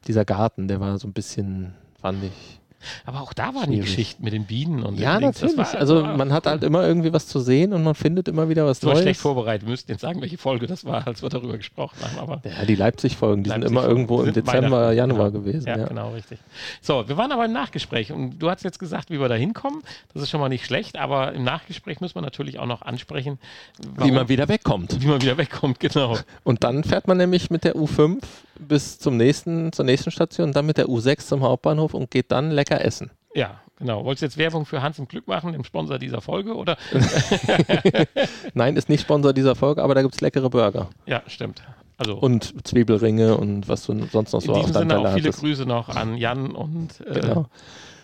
Dieser 0.06 0.24
Garten, 0.24 0.68
der 0.68 0.80
war 0.80 0.98
so 0.98 1.08
ein 1.08 1.12
bisschen, 1.12 1.74
fand 2.00 2.24
ich, 2.24 2.60
Aber 3.04 3.20
auch 3.22 3.32
da 3.32 3.54
waren 3.54 3.70
die 3.70 3.78
Schwierig. 3.78 3.84
Geschichten 3.86 4.24
mit 4.24 4.32
den 4.32 4.44
Bienen 4.44 4.82
und 4.82 4.98
Ja, 4.98 5.18
Dings. 5.18 5.40
Natürlich. 5.42 5.56
war- 5.72 5.74
also 5.80 6.04
man 6.04 6.32
hat 6.32 6.46
halt 6.46 6.62
immer 6.62 6.86
irgendwie 6.86 7.12
was 7.12 7.26
zu 7.26 7.40
sehen 7.40 7.72
und 7.72 7.82
man 7.82 7.94
findet 7.94 8.28
immer 8.28 8.48
wieder 8.48 8.64
was 8.66 8.82
war 8.84 8.92
schlecht 8.92 9.06
Neues. 9.06 9.20
vorbereitet. 9.20 9.66
Wir 9.66 9.70
müssten 9.70 9.90
jetzt 9.92 10.00
sagen, 10.02 10.20
welche 10.20 10.38
Folge 10.38 10.66
das 10.66 10.84
war, 10.84 11.06
als 11.06 11.22
wir 11.22 11.28
darüber 11.28 11.56
gesprochen 11.56 11.96
haben. 12.02 12.18
Aber 12.18 12.40
Ja, 12.48 12.64
die 12.64 12.74
Leipzig-Folgen, 12.76 13.42
die 13.44 13.50
sind 13.50 13.64
immer 13.64 13.86
irgendwo 13.86 14.22
im 14.22 14.32
Dezember, 14.32 14.92
Januar 14.92 15.30
genau. 15.30 15.40
gewesen. 15.44 15.66
Ja, 15.66 15.78
Ja, 15.78 15.86
genau, 15.88 16.10
richtig. 16.10 16.38
So, 16.80 17.08
wir 17.08 17.16
waren 17.16 17.32
aber 17.32 17.44
im 17.44 17.52
Nachgespräch 17.52 18.12
und 18.12 18.38
du 18.38 18.50
hast 18.50 18.62
jetzt 18.64 18.78
gesagt, 18.78 19.10
wie 19.10 19.18
wir 19.20 19.28
da 19.28 19.34
hinkommen. 19.34 19.82
Das 20.14 20.22
ist 20.22 20.30
schon 20.30 20.40
mal 20.40 20.48
nicht 20.48 20.64
schlecht, 20.66 20.96
aber 20.98 21.32
im 21.32 21.44
Nachgespräch 21.44 22.00
muss 22.00 22.14
man 22.14 22.24
natürlich 22.24 22.58
auch 22.58 22.66
noch 22.66 22.82
ansprechen, 22.82 23.38
Wie 23.80 23.88
warum- 23.96 24.14
man 24.14 24.28
wieder 24.28 24.48
wegkommt. 24.48 25.00
wie 25.02 25.06
man 25.06 25.20
wieder 25.22 25.36
wegkommt, 25.38 25.80
genau. 25.80 26.16
Und 26.44 26.62
dann 26.64 26.84
fährt 26.84 27.08
man 27.08 27.16
nämlich 27.16 27.50
mit 27.50 27.64
der 27.64 27.74
U5 27.76 28.18
bis 28.58 28.98
zum 28.98 29.16
nächsten, 29.18 29.70
zur 29.72 29.84
nächsten 29.84 30.10
Station, 30.10 30.52
dann 30.52 30.64
mit 30.64 30.78
der 30.78 30.86
U6 30.88 31.26
zum 31.26 31.42
Hauptbahnhof 31.42 31.92
und 31.92 32.10
geht 32.10 32.32
dann 32.32 32.50
lecker 32.50 32.65
essen. 32.74 33.10
Ja, 33.34 33.60
genau. 33.78 34.04
Wolltest 34.04 34.22
du 34.22 34.26
jetzt 34.26 34.38
Werbung 34.38 34.66
für 34.66 34.82
Hans 34.82 34.98
im 34.98 35.06
Glück 35.08 35.26
machen, 35.28 35.52
dem 35.52 35.64
Sponsor 35.64 35.98
dieser 35.98 36.20
Folge? 36.20 36.54
Oder? 36.54 36.76
Nein, 38.54 38.76
ist 38.76 38.88
nicht 38.88 39.02
Sponsor 39.02 39.32
dieser 39.32 39.54
Folge, 39.54 39.82
aber 39.82 39.94
da 39.94 40.02
gibt 40.02 40.14
es 40.14 40.20
leckere 40.20 40.50
Burger. 40.50 40.88
Ja, 41.06 41.22
stimmt. 41.26 41.62
Also 41.98 42.16
Und 42.16 42.66
Zwiebelringe 42.66 43.36
und 43.36 43.68
was 43.68 43.86
du 43.86 43.94
sonst 44.12 44.32
noch 44.32 44.42
so 44.42 44.52
auf 44.52 44.70
deinem 44.70 44.72
Sinne 44.72 44.88
Teller 44.88 45.08
auch 45.10 45.14
viele 45.14 45.28
hattest. 45.28 45.40
Grüße 45.40 45.64
noch 45.66 45.88
an 45.88 46.16
Jan 46.16 46.50
und 46.54 47.00
äh, 47.06 47.20
Genau. 47.20 47.46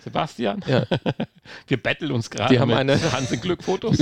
Sebastian. 0.02 0.64
Ja. 0.66 0.84
Wir 1.68 1.76
betteln 1.82 2.10
uns 2.12 2.28
gerade 2.30 2.52
Die 2.54 2.58
haben 2.60 2.68
mit 2.68 2.78
eine- 2.78 2.98
Hans 3.12 3.30
im 3.30 3.40
Glück 3.40 3.62
Fotos. 3.62 3.98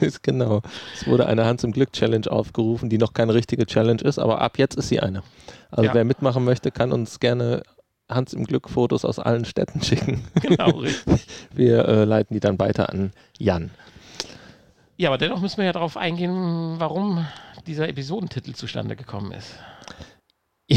Ist 0.00 0.22
genau. 0.22 0.62
Es 0.94 1.06
wurde 1.06 1.26
eine 1.26 1.44
Hans 1.44 1.64
im 1.64 1.72
Glück 1.72 1.92
Challenge 1.92 2.30
aufgerufen, 2.30 2.88
die 2.88 2.98
noch 2.98 3.12
keine 3.14 3.34
richtige 3.34 3.66
Challenge 3.66 4.00
ist, 4.02 4.18
aber 4.18 4.40
ab 4.40 4.58
jetzt 4.58 4.76
ist 4.76 4.88
sie 4.88 5.00
eine. 5.00 5.22
Also 5.70 5.84
Ja. 5.88 5.94
wer 5.94 6.04
mitmachen 6.04 6.44
möchte, 6.44 6.70
kann 6.70 6.92
uns 6.92 7.18
gerne 7.20 7.62
Hans 8.10 8.32
im 8.34 8.44
Glück 8.44 8.68
Fotos 8.68 9.04
aus 9.04 9.18
allen 9.18 9.44
Städten 9.44 9.82
schicken. 9.84 10.22
genau, 10.40 10.70
richtig. 10.78 11.26
Wir 11.54 11.86
äh, 11.88 12.04
leiten 12.04 12.34
die 12.34 12.40
dann 12.40 12.58
weiter 12.58 12.90
an 12.90 13.12
Jan. 13.38 13.70
Ja, 14.96 15.08
aber 15.08 15.18
dennoch 15.18 15.40
müssen 15.40 15.56
wir 15.58 15.64
ja 15.64 15.72
darauf 15.72 15.96
eingehen, 15.96 16.74
warum 16.78 17.26
dieser 17.66 17.88
Episodentitel 17.88 18.52
zustande 18.52 18.96
gekommen 18.96 19.32
ist. 19.32 19.54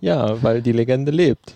ja, 0.00 0.42
weil 0.42 0.62
die 0.62 0.72
Legende 0.72 1.10
lebt. 1.12 1.54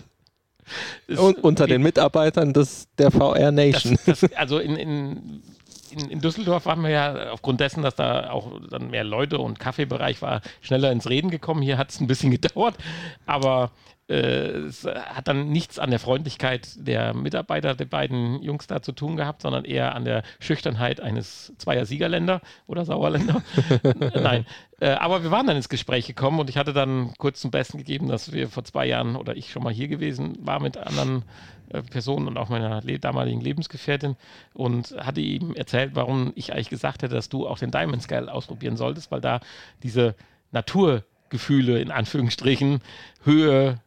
Es- 1.07 1.19
Und 1.19 1.43
unter 1.43 1.67
den 1.67 1.81
Mitarbeitern 1.81 2.53
des, 2.53 2.87
der 2.97 3.11
VR 3.11 3.51
Nation. 3.51 3.97
das, 4.05 4.21
das, 4.21 4.33
also 4.35 4.59
in, 4.59 4.75
in, 4.75 5.41
in, 5.91 6.09
in 6.09 6.21
Düsseldorf 6.21 6.65
waren 6.65 6.81
wir 6.81 6.89
ja 6.89 7.31
aufgrund 7.31 7.59
dessen, 7.59 7.83
dass 7.83 7.95
da 7.95 8.29
auch 8.31 8.59
dann 8.69 8.89
mehr 8.89 9.03
Leute 9.03 9.37
und 9.39 9.59
Kaffeebereich 9.59 10.21
war, 10.21 10.41
schneller 10.61 10.91
ins 10.91 11.09
Reden 11.09 11.29
gekommen. 11.29 11.61
Hier 11.61 11.77
hat 11.77 11.89
es 11.91 11.99
ein 11.99 12.07
bisschen 12.07 12.31
gedauert, 12.31 12.75
aber 13.25 13.71
es 14.11 14.85
hat 14.85 15.27
dann 15.27 15.49
nichts 15.49 15.79
an 15.79 15.89
der 15.89 15.99
Freundlichkeit 15.99 16.69
der 16.75 17.13
Mitarbeiter 17.13 17.75
der 17.75 17.85
beiden 17.85 18.41
Jungs 18.41 18.67
da 18.67 18.81
zu 18.81 18.91
tun 18.91 19.15
gehabt, 19.15 19.41
sondern 19.41 19.65
eher 19.65 19.95
an 19.95 20.05
der 20.05 20.23
Schüchternheit 20.39 20.99
eines 20.99 21.53
zweier 21.57 21.85
Siegerländer 21.85 22.41
oder 22.67 22.85
Sauerländer. 22.85 23.41
Nein, 24.13 24.45
äh, 24.79 24.89
aber 24.89 25.23
wir 25.23 25.31
waren 25.31 25.47
dann 25.47 25.55
ins 25.55 25.69
Gespräch 25.69 26.07
gekommen 26.07 26.39
und 26.39 26.49
ich 26.49 26.57
hatte 26.57 26.73
dann 26.73 27.13
kurz 27.19 27.39
zum 27.39 27.51
Besten 27.51 27.77
gegeben, 27.77 28.07
dass 28.07 28.31
wir 28.31 28.49
vor 28.49 28.63
zwei 28.63 28.85
Jahren 28.85 29.15
oder 29.15 29.37
ich 29.37 29.51
schon 29.51 29.63
mal 29.63 29.73
hier 29.73 29.87
gewesen 29.87 30.37
war 30.41 30.59
mit 30.59 30.77
anderen 30.77 31.23
äh, 31.69 31.81
Personen 31.83 32.27
und 32.27 32.37
auch 32.37 32.49
meiner 32.49 32.81
damaligen 32.81 33.41
Lebensgefährtin 33.41 34.17
und 34.53 34.95
hatte 34.97 35.21
ihm 35.21 35.53
erzählt, 35.53 35.91
warum 35.93 36.33
ich 36.35 36.51
eigentlich 36.51 36.69
gesagt 36.69 37.03
hätte, 37.03 37.15
dass 37.15 37.29
du 37.29 37.47
auch 37.47 37.59
den 37.59 37.71
Diamond 37.71 38.01
Scale 38.01 38.31
ausprobieren 38.31 38.75
solltest, 38.75 39.11
weil 39.11 39.21
da 39.21 39.39
diese 39.83 40.15
Naturgefühle 40.51 41.79
in 41.79 41.91
Anführungsstrichen, 41.91 42.81
Höhe, 43.23 43.79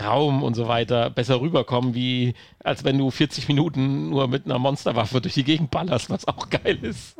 Raum 0.00 0.42
und 0.42 0.54
so 0.54 0.68
weiter 0.68 1.10
besser 1.10 1.40
rüberkommen, 1.40 1.94
wie 1.94 2.34
als 2.62 2.84
wenn 2.84 2.98
du 2.98 3.10
40 3.10 3.48
Minuten 3.48 4.10
nur 4.10 4.28
mit 4.28 4.44
einer 4.44 4.58
Monsterwaffe 4.58 5.20
durch 5.20 5.34
die 5.34 5.44
Gegend 5.44 5.70
ballerst, 5.70 6.10
was 6.10 6.26
auch 6.26 6.50
geil 6.50 6.78
ist. 6.82 7.16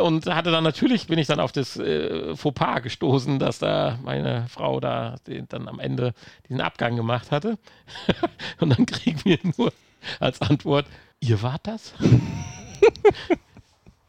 Und 0.00 0.26
hatte 0.26 0.50
dann 0.50 0.64
natürlich, 0.64 1.08
bin 1.08 1.18
ich 1.18 1.26
dann 1.26 1.40
auf 1.40 1.52
das 1.52 1.76
äh, 1.76 2.34
Fauxpas 2.36 2.82
gestoßen, 2.82 3.38
dass 3.38 3.58
da 3.58 3.98
meine 4.02 4.46
Frau 4.48 4.80
da 4.80 5.16
den, 5.26 5.46
dann 5.48 5.68
am 5.68 5.80
Ende 5.80 6.14
diesen 6.48 6.60
Abgang 6.60 6.96
gemacht 6.96 7.30
hatte. 7.30 7.58
Und 8.60 8.70
dann 8.70 8.86
kriegen 8.86 9.20
wir 9.24 9.38
nur 9.56 9.72
als 10.20 10.40
Antwort, 10.40 10.86
ihr 11.20 11.42
wart 11.42 11.66
das? 11.66 11.94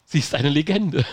Sie 0.06 0.20
ist 0.20 0.36
eine 0.36 0.50
Legende. 0.50 1.06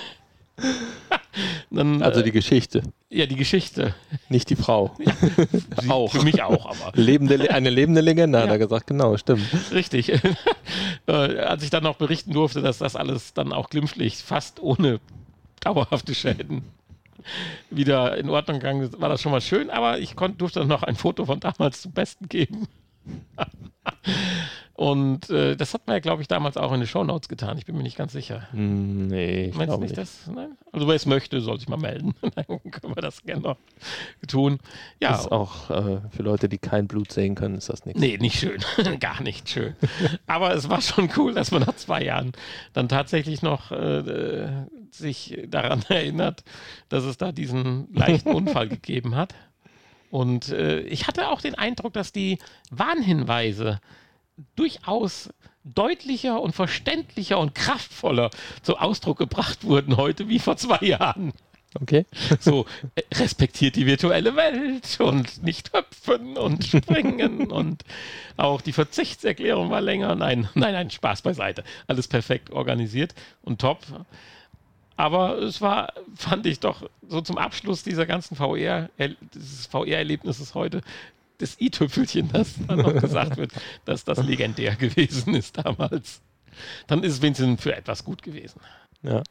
Dann, 1.71 2.03
Also 2.03 2.21
äh, 2.21 2.25
die 2.25 2.33
Geschichte, 2.33 2.83
ja, 3.11 3.27
die 3.27 3.37
Geschichte. 3.37 3.95
nicht 4.29 4.51
die 4.51 4.57
Frau. 4.57 4.95
Sie, 5.81 5.89
Auch. 5.91 6.13
Für 6.13 6.23
mich 6.23 6.43
auch, 6.43 6.67
aber. 6.67 6.93
Lebende, 6.99 7.37
Le- 7.37 7.51
eine 7.51 7.71
lebende 7.71 8.01
Legende, 8.01 8.39
hat 8.39 8.47
Ja. 8.47 8.53
er 8.53 8.59
gesagt. 8.59 8.87
Genau, 8.87 9.17
stimmt. 9.17 9.43
Richtig. 9.73 10.13
äh, 11.07 11.13
als 11.13 11.63
ich 11.63 11.71
dann 11.71 11.83
noch 11.85 11.97
berichten 11.97 12.33
durfte, 12.33 12.61
dass 12.63 12.79
das 12.79 12.97
alles 12.97 13.35
dann 13.35 13.53
auch 13.53 13.71
glimpflich, 13.71 14.17
fast 14.19 14.61
ohne 14.61 15.01
dauerhafte 15.61 16.15
Schäden 16.15 16.63
wieder 17.71 18.17
in 18.19 18.29
Ordnung 18.29 18.59
gegangen 18.59 18.83
ist, 18.83 19.01
war 19.01 19.09
das 19.09 19.23
schon 19.23 19.33
mal 19.33 19.41
schön, 19.41 19.71
aber 19.71 19.99
ich 19.99 20.17
konnt, 20.17 20.41
durfte 20.41 20.59
dann 20.61 20.69
noch 20.69 20.83
ein 20.83 20.97
Foto 20.97 21.25
von 21.27 21.39
damals 21.41 21.83
zum 21.83 21.93
Besten 21.93 22.29
geben. 22.29 22.67
Und 24.75 25.29
äh, 25.29 25.55
das 25.55 25.75
hat 25.75 25.87
man 25.87 25.95
ja, 25.97 26.01
glaube 26.01 26.23
ich, 26.23 26.29
damals 26.29 26.57
auch 26.57 26.73
in 26.73 26.81
den 26.81 26.87
Shownotes 26.87 27.29
getan. 27.29 27.59
Ich 27.59 27.67
bin 27.67 27.77
mir 27.77 27.83
nicht 27.83 27.97
ganz 27.99 28.13
sicher. 28.13 28.49
Hm, 28.53 29.09
nee, 29.09 29.45
ich 29.47 29.55
Meinst 29.55 29.61
du 29.61 29.65
glaube 29.67 29.83
nicht, 29.85 29.97
nicht. 29.97 29.99
das? 29.99 30.31
Nein? 30.35 30.57
Also 30.73 30.89
wer 30.89 30.95
es 30.95 31.05
möchte, 31.05 31.41
soll 31.43 31.59
sich 31.59 31.69
mal 31.69 31.77
melden. 31.77 32.15
Dann 32.35 32.47
können 32.71 32.97
wir 32.97 33.03
das 33.03 33.23
gerne 33.23 33.43
noch 33.43 33.57
tun. 34.27 34.59
Ja, 35.01 35.11
Das 35.11 35.21
ist 35.23 35.33
auch 35.33 35.69
äh, 35.71 36.01
für 36.11 36.23
Leute, 36.23 36.49
die 36.49 36.57
kein 36.59 36.89
Blut 36.89 37.13
sehen 37.13 37.35
können, 37.35 37.57
ist 37.57 37.69
das 37.69 37.85
nichts. 37.85 38.01
Nee, 38.01 38.17
nicht 38.19 38.39
schön. 38.39 38.61
Gar 39.01 39.23
nicht 39.23 39.49
schön. 39.51 39.77
Aber 40.27 40.55
es 40.55 40.69
war 40.71 40.81
schon 40.81 41.11
cool, 41.17 41.35
dass 41.35 41.51
man 41.51 41.63
nach 41.63 41.77
zwei 41.77 42.03
Jahren 42.03 42.33
dann 42.73 42.89
tatsächlich 42.89 43.43
noch 43.43 43.73
äh, 43.73 43.99
äh, 43.99 44.49
sich 44.91 45.39
daran 45.49 45.83
erinnert, 45.91 46.45
dass 46.89 47.05
es 47.05 47.19
da 47.19 47.31
diesen 47.33 47.93
leichten 47.93 48.31
Unfall 48.33 48.69
gegeben 48.69 49.17
hat. 49.17 49.35
Und 50.11 50.49
äh, 50.49 50.81
ich 50.81 51.07
hatte 51.09 51.29
auch 51.29 51.41
den 51.41 51.55
Eindruck, 51.55 51.93
dass 51.93 52.13
die 52.13 52.39
Warnhinweise 52.71 53.81
durchaus 54.57 55.31
deutlicher 55.65 56.41
und 56.41 56.55
verständlicher 56.55 57.39
und 57.39 57.55
kraftvoller 57.55 58.31
zum 58.63 58.77
Ausdruck 58.77 59.19
gebracht 59.19 59.65
wurden 59.65 59.97
heute 59.97 60.29
wie 60.29 60.39
vor 60.39 60.57
zwei 60.57 60.85
Jahren. 60.85 61.33
Okay. 61.81 62.05
So, 62.41 62.67
respektiert 63.15 63.77
die 63.77 63.87
virtuelle 63.87 64.37
Welt 64.37 64.99
und 65.01 65.43
nicht 65.43 65.73
hüpfen 65.73 66.37
und 66.37 66.65
springen 66.65 67.51
und 67.51 67.85
auch 68.37 68.61
die 68.61 68.73
Verzichtserklärung 68.73 69.71
war 69.71 69.81
länger. 69.81 70.15
Nein, 70.15 70.49
nein, 70.55 70.73
nein, 70.73 70.91
Spaß 70.91 71.23
beiseite. 71.23 71.65
Alles 71.87 72.09
perfekt 72.09 72.51
organisiert 72.51 73.15
und 73.43 73.61
top. 73.61 73.79
Aber 74.97 75.39
es 75.39 75.61
war, 75.61 75.95
fand 76.15 76.47
ich 76.47 76.61
doch, 76.61 76.89
so 77.09 77.21
zum 77.23 77.39
Abschluss 77.39 77.83
dieser 77.83 78.07
ganzen 78.07 78.37
VR, 78.37 78.91
dieses 79.35 79.67
VR-Erlebnisses 79.67 80.55
heute, 80.55 80.83
das 81.43 81.61
i-Tüpfelchen, 81.61 82.31
das 82.33 82.55
dann 82.67 82.79
noch 82.81 82.95
gesagt 82.95 83.37
wird, 83.37 83.53
dass 83.85 84.05
das 84.05 84.23
legendär 84.23 84.77
gewesen 84.77 85.35
ist 85.35 85.59
damals. 85.59 86.23
Dann 86.87 87.03
ist 87.03 87.15
es 87.15 87.23
wenigstens 87.23 87.63
für 87.63 87.75
etwas 87.77 88.05
gut 88.05 88.23
gewesen. 88.23 88.61
Ja. 89.03 89.23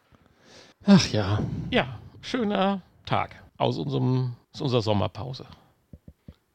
Ach 0.85 1.07
ja. 1.11 1.39
Ja, 1.69 1.99
schöner 2.21 2.81
Tag 3.05 3.35
aus, 3.57 3.77
unserem, 3.77 4.33
aus 4.53 4.61
unserer 4.61 4.81
Sommerpause. 4.81 5.45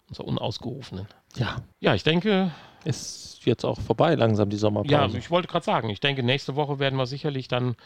Unserer 0.09 0.27
unausgerufenen. 0.27 1.07
Ja. 1.37 1.57
Ja, 1.81 1.95
ich 1.95 2.03
denke, 2.03 2.51
Ist 2.85 3.45
jetzt 3.45 3.65
auch 3.65 3.81
vorbei 3.81 4.15
langsam 4.15 4.51
die 4.51 4.57
Sommerpause. 4.57 4.93
ja, 4.93 5.07
ich 5.07 5.31
wollte 5.31 5.49
gerade 5.49 5.65
sagen, 5.65 5.89
ich 5.91 6.01
denke, 6.01 6.23
nächste 6.23 6.57
Woche 6.57 6.79
werden 6.79 6.97
wir 6.99 7.07
sicherlich 7.07 7.49
dann 7.49 7.77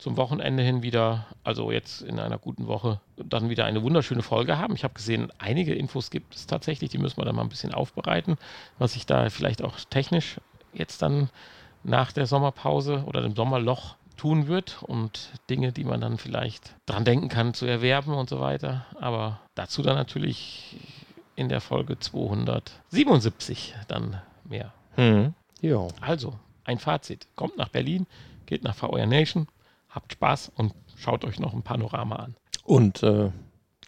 zum 0.00 0.16
Wochenende 0.16 0.62
hin 0.62 0.82
wieder, 0.82 1.26
also 1.44 1.70
jetzt 1.70 2.00
in 2.00 2.18
einer 2.18 2.38
guten 2.38 2.66
Woche, 2.66 3.00
dann 3.16 3.50
wieder 3.50 3.66
eine 3.66 3.82
wunderschöne 3.82 4.22
Folge 4.22 4.58
haben. 4.58 4.74
Ich 4.74 4.82
habe 4.82 4.94
gesehen, 4.94 5.30
einige 5.38 5.74
Infos 5.74 6.10
gibt 6.10 6.34
es 6.34 6.46
tatsächlich, 6.46 6.90
die 6.90 6.98
müssen 6.98 7.18
wir 7.18 7.26
dann 7.26 7.36
mal 7.36 7.42
ein 7.42 7.50
bisschen 7.50 7.74
aufbereiten, 7.74 8.38
was 8.78 8.94
sich 8.94 9.04
da 9.04 9.28
vielleicht 9.28 9.62
auch 9.62 9.78
technisch 9.90 10.40
jetzt 10.72 11.02
dann 11.02 11.28
nach 11.84 12.12
der 12.12 12.26
Sommerpause 12.26 13.04
oder 13.06 13.20
dem 13.20 13.36
Sommerloch 13.36 13.96
tun 14.16 14.48
wird 14.48 14.82
und 14.82 15.30
Dinge, 15.48 15.72
die 15.72 15.84
man 15.84 16.00
dann 16.00 16.18
vielleicht 16.18 16.74
dran 16.86 17.04
denken 17.04 17.28
kann 17.28 17.54
zu 17.54 17.66
erwerben 17.66 18.14
und 18.14 18.28
so 18.28 18.40
weiter. 18.40 18.86
Aber 18.98 19.40
dazu 19.54 19.82
dann 19.82 19.96
natürlich 19.96 20.76
in 21.36 21.48
der 21.48 21.60
Folge 21.60 21.98
277 21.98 23.74
dann 23.88 24.20
mehr. 24.44 24.72
Hm. 24.96 25.34
Also, 26.00 26.34
ein 26.64 26.78
Fazit. 26.78 27.26
Kommt 27.34 27.56
nach 27.56 27.68
Berlin, 27.68 28.06
geht 28.46 28.62
nach 28.62 28.74
VR 28.74 29.06
Nation, 29.06 29.46
habt 29.90 30.12
Spaß 30.12 30.52
und 30.56 30.72
schaut 30.96 31.24
euch 31.24 31.38
noch 31.40 31.52
ein 31.52 31.62
Panorama 31.62 32.16
an. 32.16 32.36
Und 32.64 33.02
äh, 33.02 33.30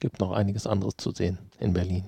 gibt 0.00 0.18
noch 0.20 0.32
einiges 0.32 0.66
anderes 0.66 0.96
zu 0.96 1.12
sehen 1.12 1.38
in 1.60 1.72
Berlin. 1.72 2.04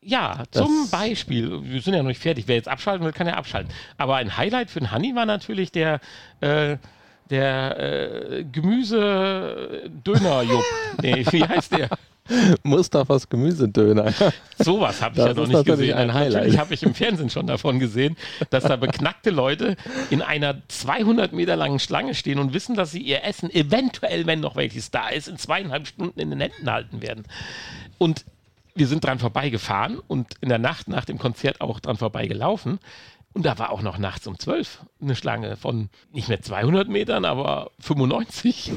Ja, 0.00 0.44
Das- 0.52 0.62
zum 0.64 0.88
Beispiel, 0.90 1.62
wir 1.64 1.80
sind 1.82 1.92
ja 1.94 2.02
noch 2.02 2.08
nicht 2.08 2.22
fertig, 2.22 2.46
wer 2.48 2.54
jetzt 2.56 2.68
abschalten 2.68 3.04
will, 3.04 3.12
kann 3.12 3.26
ja 3.26 3.34
abschalten. 3.34 3.72
Aber 3.98 4.16
ein 4.16 4.36
Highlight 4.36 4.70
für 4.70 4.78
den 4.80 4.90
Hanni 4.92 5.14
war 5.16 5.26
natürlich 5.26 5.72
der, 5.72 6.00
äh, 6.40 6.76
der 7.28 7.78
äh, 7.80 8.44
Gemüse-Döner-Jupp. 8.44 10.62
nee, 11.02 11.26
wie 11.30 11.44
heißt 11.44 11.72
der? 11.72 11.88
Mustafas 12.62 13.28
Gemüsedöner. 13.28 14.12
Sowas 14.58 15.00
habe 15.02 15.12
ich 15.12 15.16
Das 15.18 15.28
ja 15.28 15.34
noch 15.34 15.46
nicht 15.46 15.64
gesehen. 15.64 15.96
ein 15.96 16.12
Highlight. 16.14 16.32
Natürlich 16.34 16.58
habe 16.58 16.74
ich 16.74 16.82
im 16.82 16.94
Fernsehen 16.94 17.30
schon 17.30 17.46
davon 17.46 17.78
gesehen, 17.78 18.16
dass 18.50 18.64
da 18.64 18.76
beknackte 18.76 19.30
Leute 19.30 19.76
in 20.10 20.22
einer 20.22 20.56
200 20.68 21.32
Meter 21.32 21.56
langen 21.56 21.78
Schlange 21.78 22.14
stehen 22.14 22.38
und 22.38 22.54
wissen, 22.54 22.74
dass 22.74 22.90
sie 22.90 23.00
ihr 23.00 23.24
Essen 23.24 23.50
eventuell, 23.50 24.26
wenn 24.26 24.40
noch 24.40 24.56
welches 24.56 24.90
da 24.90 25.08
ist, 25.08 25.28
in 25.28 25.38
zweieinhalb 25.38 25.86
Stunden 25.86 26.18
in 26.20 26.30
den 26.30 26.40
Händen 26.40 26.70
halten 26.70 27.02
werden. 27.02 27.24
Und 27.98 28.24
wir 28.74 28.86
sind 28.86 29.04
dran 29.04 29.18
vorbeigefahren 29.18 29.98
und 30.06 30.34
in 30.40 30.48
der 30.50 30.58
Nacht 30.58 30.88
nach 30.88 31.04
dem 31.04 31.18
Konzert 31.18 31.60
auch 31.60 31.80
dran 31.80 31.96
vorbeigelaufen. 31.96 32.78
Und 33.36 33.42
da 33.44 33.58
war 33.58 33.68
auch 33.68 33.82
noch 33.82 33.98
nachts 33.98 34.26
um 34.26 34.38
12 34.38 34.78
eine 35.02 35.14
Schlange 35.14 35.56
von 35.58 35.90
nicht 36.10 36.30
mehr 36.30 36.40
200 36.40 36.88
Metern, 36.88 37.26
aber 37.26 37.70
95. 37.80 38.72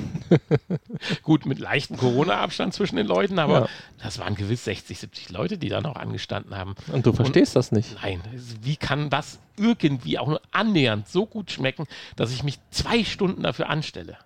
Gut, 1.24 1.46
mit 1.46 1.60
leichtem 1.60 1.96
Corona-Abstand 1.96 2.74
zwischen 2.74 2.98
den 2.98 3.08
Leuten, 3.08 3.40
aber 3.40 3.62
Ja. 3.62 3.68
das 4.04 4.20
waren 4.20 4.36
gewiss 4.36 4.66
60, 4.66 5.00
70 5.00 5.30
Leute, 5.30 5.58
die 5.58 5.70
da 5.70 5.80
noch 5.80 5.96
angestanden 5.96 6.58
haben. 6.58 6.76
Und 6.92 7.06
du 7.06 7.14
verstehst 7.14 7.56
das 7.56 7.72
nicht. 7.72 7.96
Nein, 8.04 8.22
wie 8.62 8.76
kann 8.76 9.10
das 9.10 9.40
irgendwie 9.56 10.20
auch 10.20 10.28
nur 10.28 10.42
annähernd 10.52 11.08
so 11.08 11.26
gut 11.26 11.52
schmecken, 11.52 11.86
dass 12.18 12.34
ich 12.34 12.44
mich 12.44 12.60
zwei 12.70 13.06
Stunden 13.06 13.44
dafür 13.44 13.70
anstelle? 13.70 14.18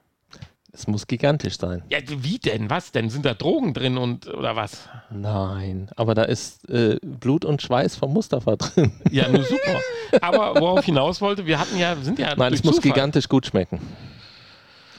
Es 0.75 0.87
muss 0.87 1.05
gigantisch 1.05 1.57
sein. 1.59 1.83
Ja, 1.91 1.99
wie 2.07 2.39
denn? 2.39 2.69
Was 2.69 2.91
denn? 2.91 3.11
Sind 3.11 3.25
da 3.25 3.35
Drogen 3.35 3.75
drin 3.75 3.97
und 3.99 4.27
oder 4.27 4.55
was? 4.55 4.89
Nein, 5.11 5.89
aber 5.95 6.15
da 6.15 6.23
ist 6.23 6.67
äh, 6.67 6.97
Blut 7.03 7.45
und 7.45 7.61
Schweiß 7.61 7.95
vom 7.95 8.11
Mustafa 8.11 8.55
drin. 8.57 8.91
Ja, 9.11 9.29
nur 9.29 9.43
super. 9.43 9.79
Aber 10.21 10.59
worauf 10.59 10.83
hinaus 10.83 11.21
wollte, 11.21 11.45
wir 11.45 11.59
hatten 11.59 11.77
ja, 11.77 11.95
sind 11.97 12.17
ja 12.17 12.33
Nein, 12.35 12.53
es 12.53 12.63
muss 12.63 12.77
Zufall- 12.77 12.91
gigantisch 12.91 13.29
gut 13.29 13.45
schmecken. 13.45 13.79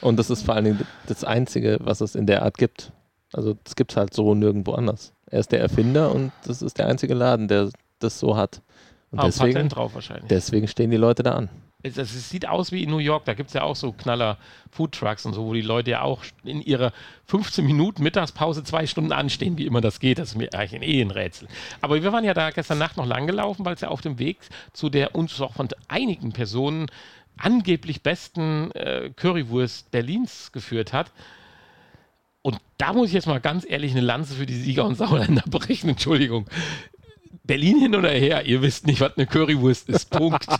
Und 0.01 0.17
das 0.17 0.29
ist 0.29 0.43
vor 0.43 0.55
allen 0.55 0.65
Dingen 0.65 0.87
das 1.07 1.23
Einzige, 1.25 1.77
was 1.81 1.99
es 1.99 2.15
in 2.15 2.25
der 2.25 2.43
Art 2.43 2.57
gibt. 2.57 2.91
Also 3.33 3.55
das 3.65 3.75
gibt 3.75 3.91
es 3.91 3.97
halt 3.97 4.13
so 4.13 4.33
nirgendwo 4.33 4.73
anders. 4.73 5.13
Er 5.29 5.39
ist 5.41 5.51
der 5.51 5.59
Erfinder 5.59 6.13
und 6.15 6.31
das 6.45 6.61
ist 6.61 6.77
der 6.77 6.87
einzige 6.87 7.13
Laden, 7.15 7.47
der 7.49 7.69
das 7.99 8.17
so 8.19 8.37
hat. 8.37 8.61
Und 9.11 9.19
Ah, 9.19 9.25
deswegen, 9.25 9.53
Patent 9.53 9.75
drauf 9.75 9.93
wahrscheinlich. 9.95 10.27
deswegen 10.29 10.67
stehen 10.69 10.91
die 10.91 10.97
Leute 10.97 11.21
da 11.23 11.33
an. 11.33 11.49
Es, 11.93 12.29
sieht 12.29 12.47
aus 12.47 12.71
wie 12.71 12.83
in 12.83 12.89
New 12.89 12.97
York, 12.97 13.25
da 13.25 13.33
gibt 13.33 13.49
es 13.49 13.53
ja 13.53 13.63
auch 13.63 13.75
so 13.75 13.91
Knaller 13.91 14.37
Foodtrucks 14.71 15.25
und 15.25 15.33
so, 15.33 15.45
wo 15.45 15.53
die 15.53 15.61
Leute 15.61 15.91
ja 15.91 16.01
auch 16.01 16.23
in 16.43 16.61
ihrer 16.61 16.91
15 17.27 17.65
Minuten 17.65 18.01
Mittagspause 18.01 18.63
zwei 18.63 18.87
Stunden 18.87 19.11
anstehen, 19.11 19.57
wie 19.57 19.65
immer 19.65 19.81
das 19.81 19.99
geht. 19.99 20.17
Das 20.17 20.29
ist 20.29 20.35
mir 20.35 20.53
eigentlich 20.53 20.81
eh 20.81 21.01
ein 21.01 21.11
Rätsel. 21.11 21.47
Aber 21.81 22.01
wir 22.01 22.11
waren 22.11 22.23
ja 22.23 22.33
da 22.33 22.49
gestern 22.49 22.79
Nacht 22.79 22.97
noch 22.97 23.05
lang 23.05 23.27
gelaufen, 23.27 23.65
weil 23.65 23.75
es 23.75 23.81
ja 23.81 23.89
auf 23.89 24.01
dem 24.01 24.17
Weg 24.19 24.37
zu 24.73 24.89
der 24.89 25.15
uns 25.15 25.39
auch 25.39 25.53
von 25.53 25.67
einigen 25.87 26.31
Personen 26.31 26.87
angeblich 27.37 28.01
besten 28.01 28.71
äh, 28.71 29.11
Currywurst 29.15 29.91
Berlins 29.91 30.51
geführt 30.51 30.93
hat. 30.93 31.11
Und 32.41 32.59
da 32.77 32.93
muss 32.93 33.07
ich 33.07 33.13
jetzt 33.13 33.27
mal 33.27 33.39
ganz 33.39 33.65
ehrlich 33.67 33.91
eine 33.91 34.01
Lanze 34.01 34.35
für 34.35 34.45
die 34.45 34.55
Sieger 34.55 34.85
und 34.85 34.95
Sauerländer 34.95 35.43
brechen. 35.49 35.89
Entschuldigung. 35.89 36.45
Berlin 37.45 37.79
hin 37.79 37.95
oder 37.95 38.09
her, 38.09 38.45
ihr 38.45 38.61
wisst 38.61 38.87
nicht, 38.87 39.01
was 39.01 39.17
eine 39.17 39.25
Currywurst 39.27 39.89
ist. 39.89 40.09
Punkt. 40.09 40.45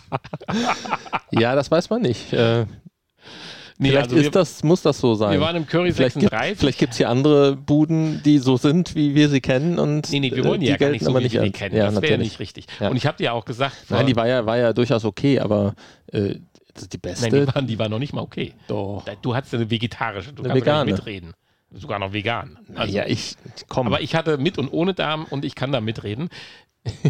Ja, 1.32 1.56
das 1.56 1.70
weiß 1.70 1.90
man 1.90 2.02
nicht. 2.02 2.32
Äh, 2.32 2.66
Nee, 3.78 3.90
vielleicht 3.90 4.04
also 4.04 4.16
ist 4.16 4.24
wir, 4.24 4.30
das, 4.30 4.64
muss 4.64 4.80
das 4.80 4.98
so 4.98 5.14
sein. 5.14 5.32
wir 5.32 5.40
waren 5.40 5.56
im 5.56 5.66
Curry 5.66 5.92
vielleicht 5.92 6.18
gibt 6.18 6.30
36. 6.30 6.88
es 6.88 6.96
hier 6.96 7.10
andere 7.10 7.56
Buden, 7.56 8.22
die 8.24 8.38
so 8.38 8.56
sind, 8.56 8.94
wie 8.94 9.14
wir 9.14 9.28
sie 9.28 9.42
kennen. 9.42 9.78
Und 9.78 10.10
Nee, 10.10 10.20
nee, 10.20 10.34
wir 10.34 10.44
wollen 10.44 10.60
die 10.60 10.68
äh, 10.68 10.70
ja 10.70 10.76
gar 10.78 10.90
nicht 10.90 11.04
so, 11.04 11.14
wie 11.14 11.30
wir 11.30 11.42
die 11.42 11.52
kennen. 11.52 11.76
Ja, 11.76 11.84
das 11.90 11.94
wäre 11.96 12.12
natürlich. 12.12 12.30
nicht 12.32 12.40
richtig. 12.40 12.66
Ja. 12.80 12.88
Und 12.88 12.96
ich 12.96 13.06
habe 13.06 13.18
dir 13.18 13.24
ja 13.24 13.32
auch 13.32 13.44
gesagt, 13.44 13.76
Nein, 13.90 14.06
die 14.06 14.16
war 14.16 14.26
ja, 14.26 14.46
war 14.46 14.56
ja 14.56 14.72
durchaus 14.72 15.04
okay, 15.04 15.40
aber 15.40 15.74
äh, 16.10 16.36
die 16.90 16.98
beste. 16.98 17.28
Nein, 17.28 17.46
die, 17.46 17.54
waren, 17.54 17.66
die 17.66 17.78
war 17.78 17.88
noch 17.90 17.98
nicht 17.98 18.14
mal 18.14 18.22
okay. 18.22 18.54
doch. 18.66 19.04
Du 19.20 19.34
hattest 19.34 19.54
eine 19.54 19.70
vegetarische, 19.70 20.32
du 20.32 20.42
Eine 20.42 20.54
kannst 20.54 20.64
vegane. 20.66 20.84
nicht 20.86 20.98
mitreden. 20.98 21.34
Sogar 21.72 21.98
noch 21.98 22.12
vegan. 22.12 22.58
Also, 22.74 22.96
ja, 22.96 23.06
ich 23.06 23.36
komm. 23.68 23.88
aber 23.88 24.00
ich 24.00 24.14
hatte 24.14 24.38
mit 24.38 24.56
und 24.56 24.72
ohne 24.72 24.94
Darm 24.94 25.26
und 25.28 25.44
ich 25.44 25.54
kann 25.54 25.72
da 25.72 25.80
mitreden. 25.80 26.30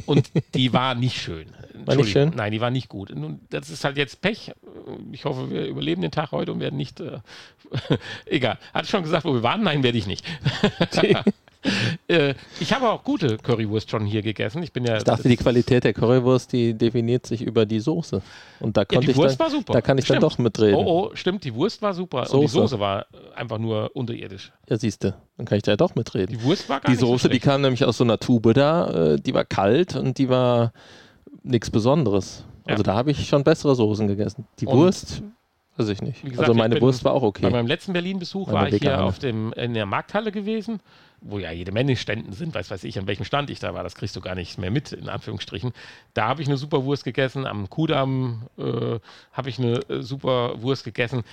Und 0.07 0.31
die 0.55 0.73
war 0.73 0.95
nicht 0.95 1.21
schön. 1.21 1.49
War 1.85 1.97
nicht 1.97 2.11
schön? 2.11 2.33
Nein, 2.35 2.53
die 2.53 2.61
war 2.61 2.71
nicht 2.71 2.89
gut. 2.89 3.15
Nun, 3.15 3.41
das 3.51 3.71
ist 3.71 3.85
halt 3.85 3.97
jetzt 3.97 4.21
Pech. 4.21 4.53
Ich 5.13 5.25
hoffe, 5.25 5.51
wir 5.51 5.67
überleben 5.67 6.03
den 6.03 6.11
Tag 6.11 6.33
heute 6.33 6.53
und 6.53 6.61
werden 6.61 6.77
nicht. 6.77 7.01
Äh, 7.01 7.19
egal. 8.27 8.59
Hatte 8.73 8.89
schon 8.89 9.03
gesagt, 9.03 9.25
wo 9.25 9.35
wir 9.35 9.43
waren? 9.43 9.63
Nein, 9.63 9.83
werde 9.83 9.99
ich 9.99 10.07
nicht. 10.07 10.25
äh, 12.09 12.35
ich 12.61 12.73
habe 12.73 12.89
auch 12.89 13.03
gute 13.05 13.37
Currywurst 13.39 13.91
schon 13.91 14.05
hier 14.07 14.23
gegessen. 14.23 14.63
Ich 14.63 14.73
bin 14.73 14.85
ja. 14.85 14.97
Ich 14.97 15.05
dachte, 15.05 15.29
die 15.29 15.37
Qualität 15.37 15.85
der 15.85 15.93
Currywurst, 15.93 16.53
die 16.53 16.75
definiert 16.75 17.27
sich 17.27 17.43
über 17.43 17.67
die 17.67 17.81
Soße. 17.81 18.23
Und 18.61 18.77
da 18.77 18.83
Ja, 18.83 18.85
konnte 18.87 19.07
die 19.07 19.11
ich 19.13 19.17
Wurst 19.17 19.39
dann, 19.41 19.47
war 19.47 19.51
super. 19.51 19.73
da 19.73 19.81
kann 19.81 19.99
ich 19.99 20.05
Stimmt. 20.05 20.23
dann 20.23 20.29
doch 20.31 20.39
mitreden. 20.39 20.75
Oh, 20.77 21.09
oh, 21.11 21.11
stimmt, 21.15 21.45
die 21.45 21.55
Wurst 21.55 21.83
war 21.83 21.95
super. 21.95 22.21
Und 22.21 22.27
die 22.43 22.47
Soße. 22.49 22.61
Soße 22.61 22.81
war 22.81 23.03
äh, 23.03 23.37
einfach 23.37 23.59
nur 23.59 23.91
unterirdisch. 23.95 24.53
Ja, 24.69 24.77
siehst 24.79 25.05
du, 25.05 25.15
dann 25.37 25.47
kann 25.47 25.57
ich 25.59 25.63
da 25.63 25.73
ja 25.73 25.77
doch 25.77 25.95
mitreden. 25.95 26.37
Die 26.39 26.43
Wurst 26.45 26.69
war 26.69 26.81
gar 26.81 26.87
Die 26.87 26.93
nicht 26.93 27.01
so 27.01 27.07
Soße, 27.07 27.29
die 27.29 27.41
kam 27.41 27.61
nämlich 27.63 27.85
aus 27.85 27.97
so 27.99 28.05
einer 28.05 28.19
Tube 28.19 28.53
da, 28.55 29.13
äh, 29.15 29.21
die 29.21 29.35
war 29.35 29.45
kalt 29.45 29.97
und 29.97 30.19
die 30.19 30.29
war 30.29 30.73
nichts 31.43 31.71
Besonderes. 31.71 32.45
Also 32.65 32.81
Ja. 32.81 32.85
da 32.85 32.95
habe 32.95 33.11
ich 33.13 33.29
schon 33.29 33.45
bessere 33.45 33.75
Soßen 33.77 34.09
gegessen. 34.09 34.47
Die 34.59 34.67
Und- 34.67 34.77
Wurst, 34.79 35.23
weiß 35.77 35.89
ich 35.91 36.03
nicht. 36.03 36.23
Gesagt, 36.23 36.41
also 36.41 36.55
meine 36.55 36.81
Wurst 36.81 37.05
war 37.05 37.13
auch 37.13 37.21
Bei 37.23 37.27
okay. 37.29 37.51
meinem 37.51 37.67
letzten 37.69 37.93
Berlin-Besuch 37.93 38.51
war 38.51 38.69
ich 38.69 38.83
hier 38.83 39.05
auf 39.05 39.19
dem, 39.21 39.53
in 39.53 39.75
der 39.75 39.87
Markthalle 39.87 40.33
gewesen, 40.33 40.81
wo 41.21 41.39
ja 41.39 41.51
jede 41.51 41.73
Menge 41.73 41.97
Ständen 41.97 42.33
sind, 42.33 42.55
weiß 42.55 42.71
weiß 42.71 42.85
ich, 42.85 42.99
an 42.99 43.07
welchem 43.07 43.25
Stand 43.25 43.51
ich 43.51 43.59
da 43.59 43.75
war, 43.75 43.83
das 43.83 43.95
kriegst 43.95 44.17
du 44.17 44.21
gar 44.21 44.35
nicht 44.35 44.59
mehr 44.59 44.71
mit, 44.71 44.93
in 44.93 45.09
Anführungsstrichen. 45.09 45.73
Da 46.15 46.29
habe 46.29 46.43
ich 46.43 46.49
eine 46.49 46.57
super 46.57 46.85
Wurst 46.85 47.05
gegessen, 47.05 47.47
am 47.47 47.69
Kudamm 47.71 48.49
äh, 48.59 48.99
habe 49.33 49.49
ich 49.49 49.59
eine 49.59 49.81
äh, 49.89 50.03
super 50.03 50.63
Wurst 50.63 50.85
gegessen. 50.85 51.25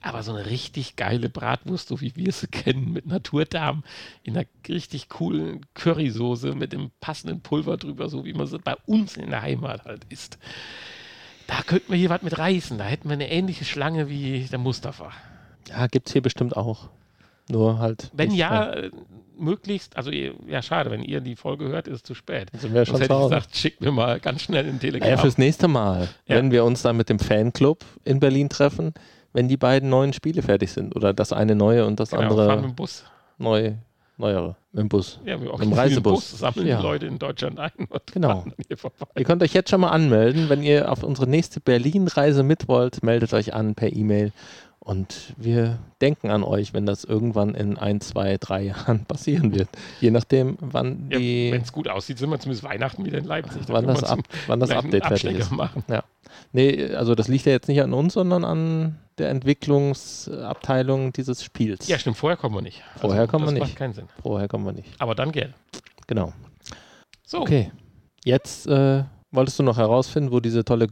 Aber 0.00 0.22
so 0.22 0.32
eine 0.32 0.46
richtig 0.46 0.94
geile 0.94 1.28
Bratwurst, 1.28 1.88
so 1.88 2.00
wie 2.00 2.14
wir 2.14 2.32
sie 2.32 2.46
kennen, 2.50 2.92
mit 2.92 3.06
Naturdarm, 3.06 3.82
in 4.22 4.36
einer 4.36 4.46
richtig 4.68 5.08
coolen 5.08 5.66
Currysoße 5.74 6.54
mit 6.54 6.72
dem 6.72 6.90
passenden 7.00 7.40
Pulver 7.40 7.76
drüber, 7.76 8.08
so 8.08 8.24
wie 8.24 8.32
man 8.32 8.46
sie 8.46 8.58
bei 8.58 8.76
uns 8.86 9.16
in 9.16 9.30
der 9.30 9.42
Heimat 9.42 9.84
halt 9.84 10.04
isst. 10.08 10.38
Da 11.48 11.62
könnten 11.62 11.90
wir 11.90 11.98
hier 11.98 12.10
was 12.10 12.22
mit 12.22 12.38
reißen. 12.38 12.78
Da 12.78 12.84
hätten 12.84 13.08
wir 13.08 13.14
eine 13.14 13.30
ähnliche 13.30 13.64
Schlange 13.64 14.08
wie 14.08 14.44
der 14.44 14.58
Mustafa. 14.58 15.12
Ja, 15.68 15.86
gibt 15.86 16.06
es 16.08 16.12
hier 16.12 16.22
bestimmt 16.22 16.56
auch. 16.56 16.90
Nur 17.48 17.78
halt. 17.78 18.10
Wenn 18.12 18.30
ja, 18.32 18.72
äh, 18.72 18.90
möglichst, 19.38 19.96
also 19.96 20.10
ja, 20.10 20.62
schade, 20.62 20.90
wenn 20.90 21.02
ihr 21.02 21.20
die 21.20 21.36
Folge 21.36 21.68
hört, 21.68 21.86
ist 21.88 21.94
es 21.96 22.02
zu 22.02 22.14
spät. 22.14 22.50
Sind 22.54 22.74
wir 22.74 22.84
schon 22.84 22.96
Sonst 22.96 23.04
hätte 23.08 23.14
ich 23.14 23.22
gesagt, 23.28 23.56
schickt 23.56 23.80
mir 23.80 23.90
mal 23.92 24.20
ganz 24.20 24.42
schnell 24.42 24.66
ein 24.66 24.80
Telegramm. 24.80 25.10
Naja, 25.10 25.20
fürs 25.22 25.38
nächste 25.38 25.68
Mal, 25.68 26.08
Ja. 26.26 26.36
wenn 26.36 26.50
wir 26.50 26.64
uns 26.64 26.82
dann 26.82 26.96
mit 26.96 27.08
dem 27.08 27.18
Fanclub 27.18 27.84
in 28.04 28.20
Berlin 28.20 28.48
treffen, 28.48 28.92
wenn 29.32 29.48
die 29.48 29.56
beiden 29.56 29.88
neuen 29.90 30.12
Spiele 30.12 30.42
fertig 30.42 30.72
sind. 30.72 30.96
Oder 30.96 31.12
das 31.14 31.32
eine 31.32 31.54
neue 31.54 31.86
und 31.86 32.00
das 32.00 32.10
genau, 32.10 32.22
fahren 32.22 32.36
mit 32.36 32.48
andere 32.48 32.62
dem 32.62 32.74
Bus. 32.74 33.04
neu, 33.38 33.72
neuere. 34.16 34.56
Mit 34.72 34.82
dem 34.82 34.88
Bus. 34.88 35.20
Ja, 35.24 35.38
wir 35.40 35.46
Im 35.46 35.52
organisieren 35.52 35.78
Reisebus. 35.78 36.12
einen 36.12 36.14
Bus, 36.14 36.38
sammeln 36.38 36.66
Ja. 36.66 36.76
die 36.78 36.82
Leute 36.82 37.06
in 37.06 37.18
Deutschland 37.18 37.58
ein 37.60 37.70
Genau. 38.12 38.44
dann. 38.44 38.54
Ihr 39.16 39.24
könnt 39.24 39.42
euch 39.42 39.52
jetzt 39.54 39.70
schon 39.70 39.80
mal 39.80 39.90
anmelden. 39.90 40.48
Wenn 40.48 40.62
ihr 40.62 40.90
auf 40.90 41.02
unsere 41.02 41.28
nächste 41.28 41.60
Berlin-Reise 41.60 42.42
mit 42.42 42.68
wollt, 42.68 43.02
meldet 43.02 43.32
euch 43.34 43.54
an 43.54 43.74
per 43.74 43.92
E-Mail. 43.94 44.32
Und 44.88 45.34
wir 45.36 45.78
denken 46.00 46.30
an 46.30 46.42
euch, 46.42 46.72
wenn 46.72 46.86
das 46.86 47.04
irgendwann 47.04 47.54
in 47.54 47.76
ein, 47.76 48.00
zwei, 48.00 48.38
drei 48.38 48.62
Jahren 48.62 49.04
passieren 49.06 49.54
wird. 49.54 49.68
Je 50.00 50.10
nachdem, 50.10 50.56
wann, 50.60 51.08
Ja, 51.10 51.18
die, 51.18 51.52
wenn 51.52 51.60
es 51.60 51.72
gut 51.74 51.88
aussieht, 51.88 52.18
sind 52.18 52.30
wir 52.30 52.40
zumindest 52.40 52.64
Weihnachten 52.64 53.04
wieder 53.04 53.18
in 53.18 53.24
Leipzig. 53.24 53.60
Wann, 53.66 53.86
das, 53.86 54.02
ab, 54.02 54.20
wann 54.46 54.60
das 54.60 54.70
Update 54.70 55.04
fertig 55.04 55.38
ist. 55.40 55.50
machen. 55.52 55.84
Nee, 56.52 56.94
also 56.94 57.14
das 57.14 57.28
liegt 57.28 57.44
ja 57.44 57.52
jetzt 57.52 57.68
nicht 57.68 57.82
an 57.82 57.92
uns, 57.92 58.14
sondern 58.14 58.46
an 58.46 58.98
der 59.18 59.28
Entwicklungsabteilung 59.28 61.12
dieses 61.12 61.42
Spiels. 61.42 61.86
Ja, 61.86 61.98
stimmt, 61.98 62.16
vorher 62.16 62.38
kommen 62.38 62.54
wir 62.54 62.62
nicht. 62.62 62.82
Also, 62.94 63.08
Vorher 63.08 63.26
kommen 63.26 63.44
das 63.44 63.54
wir 63.54 63.60
macht 63.60 63.68
nicht. 63.68 63.78
keinen 63.78 63.92
Sinn. 63.92 64.08
Vorher 64.22 64.48
kommen 64.48 64.64
wir 64.64 64.72
nicht. 64.72 64.88
Aber 64.98 65.14
dann 65.14 65.32
gerne. 65.32 65.52
Genau. 66.06 66.32
So, 67.26 67.40
Okay. 67.42 67.70
Jetzt 68.24 68.66
äh, 68.66 69.04
wolltest 69.32 69.58
du 69.58 69.62
noch 69.64 69.76
herausfinden, 69.76 70.32
wo 70.32 70.40
diese 70.40 70.64
tolle 70.64 70.88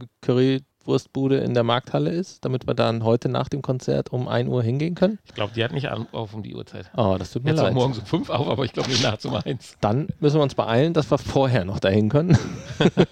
Currywurstbude 0.87 1.37
in 1.39 1.53
der 1.53 1.63
Markthalle 1.63 2.09
ist, 2.11 2.43
damit 2.45 2.65
wir 2.65 2.73
dann 2.73 3.03
heute 3.03 3.27
nach 3.29 3.49
dem 3.49 3.61
Konzert 3.61 4.11
um 4.13 4.27
1 4.29 4.49
Uhr 4.49 4.63
hingehen 4.63 4.95
können? 4.95 5.19
ich 5.25 5.33
glaube, 5.35 5.51
die 5.53 5.63
hat 5.63 5.71
nicht 5.73 5.87
auf 5.89 6.33
um 6.33 6.41
die 6.43 6.55
Uhrzeit. 6.55 6.89
Oh, 6.95 7.17
das 7.19 7.31
tut 7.31 7.43
mir 7.43 7.51
Jetzt 7.51 7.59
leid. 7.61 7.73
morgens 7.73 7.99
um 7.99 8.05
fünf 8.05 8.29
auf, 8.29 8.47
aber 8.47 8.63
ich 8.63 8.71
glaube 8.73 8.89
nicht 8.89 9.03
nachts 9.03 9.25
um 9.25 9.35
eins. 9.35 9.75
Dann 9.81 10.07
müssen 10.19 10.37
wir 10.37 10.43
uns 10.43 10.55
beeilen, 10.55 10.93
dass 10.93 11.11
wir 11.11 11.17
vorher 11.17 11.65
noch 11.65 11.79
dahin 11.79 12.07
können. 12.09 12.37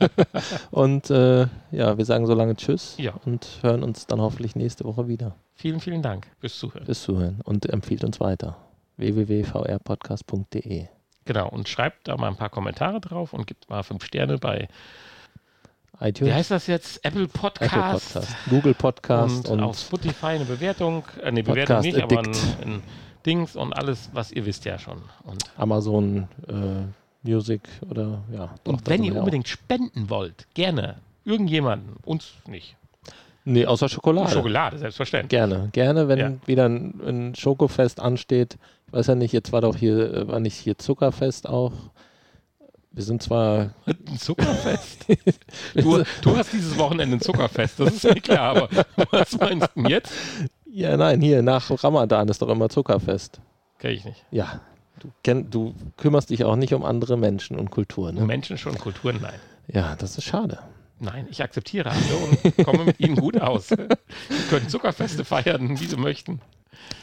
und 0.71 1.09
äh, 1.09 1.47
ja, 1.71 1.97
wir 1.97 2.05
sagen 2.05 2.25
so 2.25 2.33
lange 2.33 2.55
Tschüss 2.55 2.95
Ja. 2.97 3.13
und 3.25 3.59
hören 3.61 3.83
uns 3.83 4.07
dann 4.07 4.21
hoffentlich 4.21 4.55
nächste 4.55 4.85
Woche 4.85 5.07
wieder. 5.09 5.35
Vielen, 5.53 5.79
vielen 5.81 6.01
Dank 6.01 6.27
fürs 6.39 6.57
Zuhören. 6.57 6.85
Bis 6.85 7.03
zuhören 7.03 7.41
und 7.43 7.65
empfiehlt 7.69 8.03
uns 8.05 8.19
weiter. 8.21 8.55
www.vrpodcast.de 8.97 10.87
Genau, 11.27 11.49
und 11.49 11.67
schreibt 11.67 12.07
da 12.07 12.15
mal 12.17 12.27
ein 12.27 12.35
paar 12.35 12.49
Kommentare 12.51 13.01
drauf 13.01 13.33
und 13.33 13.47
gibt 13.47 13.67
mal 13.69 13.81
fünf 13.83 14.05
Sterne 14.05 14.37
bei, 14.37 14.67
wie 15.99 16.07
iTunes, 16.09 16.33
heißt 16.33 16.51
das 16.51 16.67
jetzt? 16.67 17.03
Apple 17.05 17.27
Podcast. 17.27 18.15
Apple 18.15 18.21
Podcast, 18.21 18.35
Google 18.49 18.73
Podcast 18.73 19.49
und, 19.49 19.59
und, 19.59 19.63
auf 19.63 19.79
Spotify 19.79 20.25
eine 20.27 20.45
Bewertung. 20.45 21.03
Äh, 21.21 21.25
eine 21.27 21.43
Bewertung 21.43 21.81
nicht, 21.81 22.01
aber 22.01 22.19
ein, 22.19 22.27
Addict. 22.27 22.57
ein 22.65 22.83
Dings 23.25 23.55
und 23.55 23.73
alles, 23.73 24.09
was 24.13 24.31
ihr 24.31 24.45
wisst 24.45 24.65
ja 24.65 24.77
schon. 24.77 25.01
Und, 25.23 25.43
Amazon 25.57 26.27
äh, 26.47 27.27
Music 27.27 27.61
oder 27.89 28.21
ja. 28.31 28.53
doch, 28.63 28.73
und 28.73 28.87
wenn 28.87 29.03
ihr 29.03 29.13
wir 29.13 29.19
auch. 29.19 29.23
unbedingt 29.23 29.47
spenden 29.47 30.09
wollt, 30.09 30.47
gerne. 30.53 30.97
Irgendjemanden, 31.23 31.95
uns 32.05 32.33
nicht. 32.47 32.75
Nee, 33.45 33.65
außer 33.65 33.89
Schokolade. 33.89 34.31
Schokolade, 34.31 34.77
selbstverständlich. 34.77 35.29
Gerne, 35.29 35.69
gerne, 35.71 36.07
wenn 36.07 36.19
Ja. 36.19 36.31
wieder 36.45 36.65
ein, 36.67 36.99
ein 37.05 37.35
Schokofest 37.35 37.99
ansteht. 37.99 38.57
Ich 38.87 38.93
weiß 38.93 39.07
ja 39.07 39.15
nicht, 39.15 39.31
jetzt 39.33 39.51
war 39.51 39.61
doch 39.61 39.75
hier, 39.75 40.13
äh, 40.13 40.27
war 40.27 40.39
nicht 40.39 40.55
hier 40.55 40.77
Zuckerfest 40.77 41.47
auch. 41.47 41.71
Wir 42.95 43.03
sind 43.03 43.21
zwar. 43.21 43.71
Ein 43.85 44.17
Zuckerfest? 44.17 45.05
du, 45.75 46.03
du 46.21 46.37
hast 46.37 46.53
dieses 46.53 46.77
Wochenende 46.77 47.17
ein 47.17 47.21
Zuckerfest, 47.21 47.77
das 47.79 47.95
ist 47.95 48.03
mir 48.05 48.21
klar, 48.21 48.55
aber 48.55 48.69
was 49.11 49.37
meinst 49.37 49.67
du 49.75 49.81
denn 49.81 49.89
jetzt? 49.89 50.13
Ja, 50.65 50.95
nein, 50.95 51.21
hier 51.21 51.41
nach 51.41 51.71
Ramadan 51.83 52.29
ist 52.29 52.41
doch 52.41 52.47
immer 52.47 52.69
Zuckerfest. 52.69 53.41
Kenn 53.79 53.91
ich 53.91 54.05
nicht. 54.05 54.23
Ja. 54.31 54.61
Du, 54.99 55.11
kenn, 55.23 55.49
du 55.49 55.75
kümmerst 55.97 56.29
dich 56.29 56.45
auch 56.45 56.55
nicht 56.55 56.73
um 56.73 56.85
andere 56.85 57.17
Menschen 57.17 57.59
und 57.59 57.69
Kulturen. 57.69 58.15
Ne? 58.15 58.25
Menschen 58.25 58.57
schon, 58.57 58.77
Kulturen 58.77 59.19
nein. 59.21 59.39
Ja, 59.67 59.95
das 59.97 60.17
ist 60.17 60.23
schade. 60.23 60.59
Nein, 60.99 61.27
ich 61.29 61.43
akzeptiere 61.43 61.91
alle 61.91 62.55
und 62.55 62.65
komme 62.65 62.85
mit 62.85 62.99
ihnen 62.99 63.15
gut 63.15 63.39
aus. 63.41 63.67
Sie 63.67 64.47
können 64.49 64.69
Zuckerfeste 64.69 65.25
feiern, 65.25 65.79
wie 65.79 65.85
sie 65.85 65.97
möchten. 65.97 66.41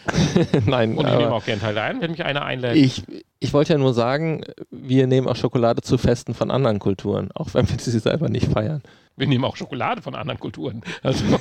Nein, 0.67 0.97
Und 0.97 1.07
ich 1.07 1.15
nehme 1.15 1.33
auch 1.33 1.45
gerne 1.45 1.61
teil 1.61 1.79
ein, 1.79 2.01
wenn 2.01 2.11
mich 2.11 2.25
einer 2.25 2.45
einlädt. 2.45 2.77
ich, 2.77 3.05
ich 3.41 3.53
wollte 3.53 3.73
ja 3.73 3.79
nur 3.79 3.95
sagen, 3.95 4.45
wir 4.71 5.07
nehmen 5.07 5.29
auch 5.29 5.37
Schokolade 5.37 5.83
zu 5.83 5.99
Festen 5.99 6.35
von 6.35 6.51
anderen 6.51 6.79
Kulturen, 6.79 7.31
auch 7.33 7.55
wenn 7.55 7.69
wir 7.69 7.79
sie 7.79 7.99
selber 7.99 8.29
nicht 8.29 8.47
feiern. 8.49 8.83
Wir 9.17 9.27
nehmen 9.27 9.45
auch 9.45 9.57
Schokolade 9.57 10.01
von 10.01 10.15
anderen 10.15 10.41
Kulturen. 10.41 10.83
Also 11.03 11.25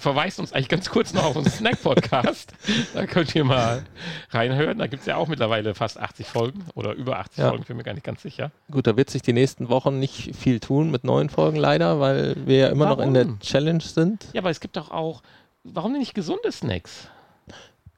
verweist 0.00 0.40
uns 0.40 0.52
eigentlich 0.52 0.68
ganz 0.68 0.88
kurz 0.90 1.12
noch 1.12 1.24
auf 1.24 1.36
unseren 1.36 1.52
Snack-Podcast. 1.52 2.52
Da 2.94 3.06
könnt 3.06 3.34
ihr 3.34 3.44
mal 3.44 3.84
reinhören. 4.30 4.78
Da 4.78 4.86
gibt 4.86 5.00
es 5.00 5.06
ja 5.06 5.16
auch 5.16 5.28
mittlerweile 5.28 5.74
fast 5.74 5.98
80 5.98 6.26
Folgen 6.26 6.64
oder 6.74 6.92
über 6.94 7.18
80 7.18 7.38
Ja. 7.38 7.48
Folgen, 7.50 7.64
bin 7.64 7.76
mir 7.76 7.82
gar 7.84 7.94
nicht 7.94 8.04
ganz 8.04 8.22
sicher. 8.22 8.50
Gut, 8.70 8.86
da 8.86 8.96
wird 8.96 9.10
sich 9.10 9.22
die 9.22 9.32
nächsten 9.32 9.68
Wochen 9.68 9.98
nicht 9.98 10.34
viel 10.36 10.60
tun 10.60 10.90
mit 10.90 11.04
neuen 11.04 11.28
Folgen 11.30 11.56
leider, 11.56 12.00
weil 12.00 12.34
wir 12.46 12.56
ja 12.58 12.68
immer 12.68 12.86
noch 12.86 12.98
in 12.98 13.14
der 13.14 13.24
Warum? 13.26 13.40
Challenge 13.40 13.80
sind. 13.82 14.26
Ja, 14.32 14.40
aber 14.40 14.50
es 14.50 14.60
gibt 14.60 14.76
doch 14.76 14.90
auch, 14.90 15.22
warum 15.64 15.92
denn 15.92 16.00
nicht 16.00 16.14
gesunde 16.14 16.50
Snacks? 16.52 17.08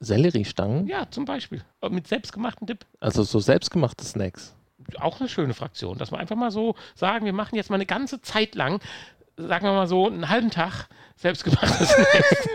Selleriestangen, 0.01 0.89
Ja, 0.89 1.09
zum 1.11 1.25
Beispiel. 1.25 1.63
Mit 1.89 2.09
selbstgemachten 2.09 2.67
Dip. 2.67 2.85
also 3.01 3.23
so 3.23 3.39
selbstgemachte 3.39 4.05
Snacks. 4.05 4.53
Auch 4.99 5.21
eine 5.21 5.29
schöne 5.29 5.55
Fraktion, 5.55 5.97
dass 5.97 6.11
wir 6.11 6.19
einfach 6.19 6.35
mal 6.35 6.51
so 6.51 6.75
sagen, 6.97 7.25
wir 7.25 7.33
machen 7.33 7.55
jetzt 7.55 7.71
mal 7.71 7.77
eine 7.77 7.87
ganze 7.87 8.21
Zeit 8.21 8.57
lang, 8.57 8.81
sagen 9.37 9.65
wir 9.67 9.73
mal 9.73 9.87
so, 9.87 10.07
einen 10.09 10.29
halben 10.29 10.51
Tag 10.51 10.89
selbstgemachte 11.17 11.85
Snacks. 11.87 12.49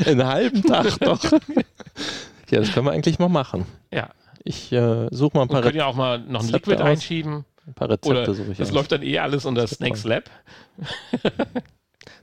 Einen 0.06 0.26
halben 0.26 0.62
Tag 0.62 0.98
doch. 1.00 1.22
ja, 1.22 2.58
das 2.60 2.72
können 2.72 2.86
wir 2.86 2.92
eigentlich 2.92 3.18
mal 3.18 3.28
machen. 3.28 3.66
ja, 3.92 4.10
Ich 4.44 4.72
äh, 4.72 5.08
suche 5.10 5.36
mal 5.36 5.42
ein 5.42 5.48
paar, 5.48 5.60
können 5.62 5.72
Re 5.74 5.78
ja 5.78 5.86
auch 5.86 5.94
mal 5.94 6.18
noch 6.18 6.40
ein 6.40 6.46
Rezepte 6.46 6.70
Liquid 6.70 6.82
aus. 6.82 6.88
einschieben. 6.88 7.44
ein 7.66 7.74
paar 7.74 7.88
Rezepte. 7.90 8.08
Oder 8.10 8.34
suche 8.34 8.52
ich 8.52 8.58
das 8.58 8.68
aus. 8.68 8.74
läuft 8.74 8.92
dann 8.92 9.02
eh 9.02 9.18
alles 9.18 9.44
unter 9.44 9.66
Snacks 9.66 10.04
Lab. 10.04 10.24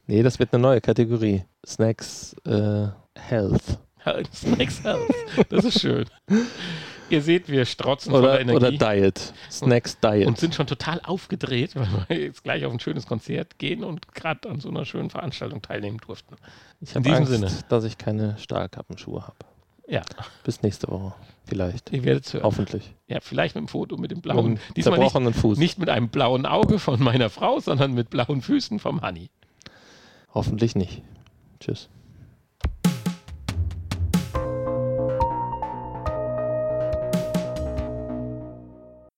Nee, 0.07 0.23
das 0.23 0.39
wird 0.39 0.53
eine 0.53 0.61
neue 0.61 0.81
Kategorie. 0.81 1.43
Snacks 1.65 2.35
äh, 2.45 2.87
Health. 3.17 3.61
Snacks 4.33 4.83
Health. 4.83 5.13
Das 5.49 5.65
ist 5.65 5.79
schön. 5.81 6.05
Ihr 7.09 7.21
seht, 7.21 7.47
wir 7.49 7.65
strotzen 7.65 8.11
voller 8.11 8.23
Oder, 8.33 8.41
Energie. 8.41 8.57
oder 8.57 8.71
Diet. 8.95 9.33
Snacks 9.49 9.99
Diet. 9.99 10.27
und 10.27 10.37
sind 10.37 10.55
schon 10.55 10.67
total 10.67 10.99
aufgedreht, 11.03 11.75
weil 11.75 11.87
wir 12.07 12.19
jetzt 12.25 12.43
gleich 12.43 12.65
auf 12.65 12.73
ein 12.73 12.79
schönes 12.79 13.05
Konzert 13.05 13.57
gehen 13.59 13.83
und 13.83 14.13
gerade 14.13 14.49
an 14.49 14.59
so 14.59 14.69
einer 14.69 14.85
schönen 14.85 15.09
Veranstaltung 15.09 15.61
teilnehmen 15.61 15.97
durften. 16.05 16.35
ich 16.81 16.89
in 16.89 16.95
habe 16.95 17.03
diesem 17.03 17.17
Angst, 17.17 17.31
Sinne. 17.31 17.51
dass 17.69 17.83
ich 17.85 17.97
keine 17.97 18.37
Stahlkappenschuhe 18.37 19.21
habe. 19.23 19.37
Ja, 19.89 20.01
Bis 20.43 20.61
nächste 20.63 20.89
Woche. 20.89 21.13
Vielleicht. 21.45 21.93
ihr 21.93 22.03
werdet 22.03 22.25
es 22.25 22.33
hören. 22.33 22.43
Hoffentlich. 22.43 22.93
Ja, 23.07 23.19
vielleicht 23.21 23.55
mit 23.55 23.61
dem 23.61 23.67
Foto 23.69 23.95
mit 23.95 24.11
dem 24.11 24.17
Mit 24.17 24.23
blauen. 24.23 24.59
Diesmal 24.75 24.99
nicht, 24.99 25.11
zerbrochenen 25.11 25.33
Fuß. 25.33 25.57
nicht 25.57 25.79
mit 25.79 25.87
einem 25.89 26.09
blauen 26.09 26.45
Auge 26.45 26.77
von 26.77 27.01
meiner 27.01 27.29
Frau, 27.29 27.61
sondern 27.61 27.93
mit 27.93 28.09
blauen 28.09 28.41
Füßen 28.41 28.79
vom 28.79 29.01
Honey. 29.01 29.29
Hoffentlich 30.33 30.75
nicht. 30.75 31.03
Tschüss. 31.61 31.87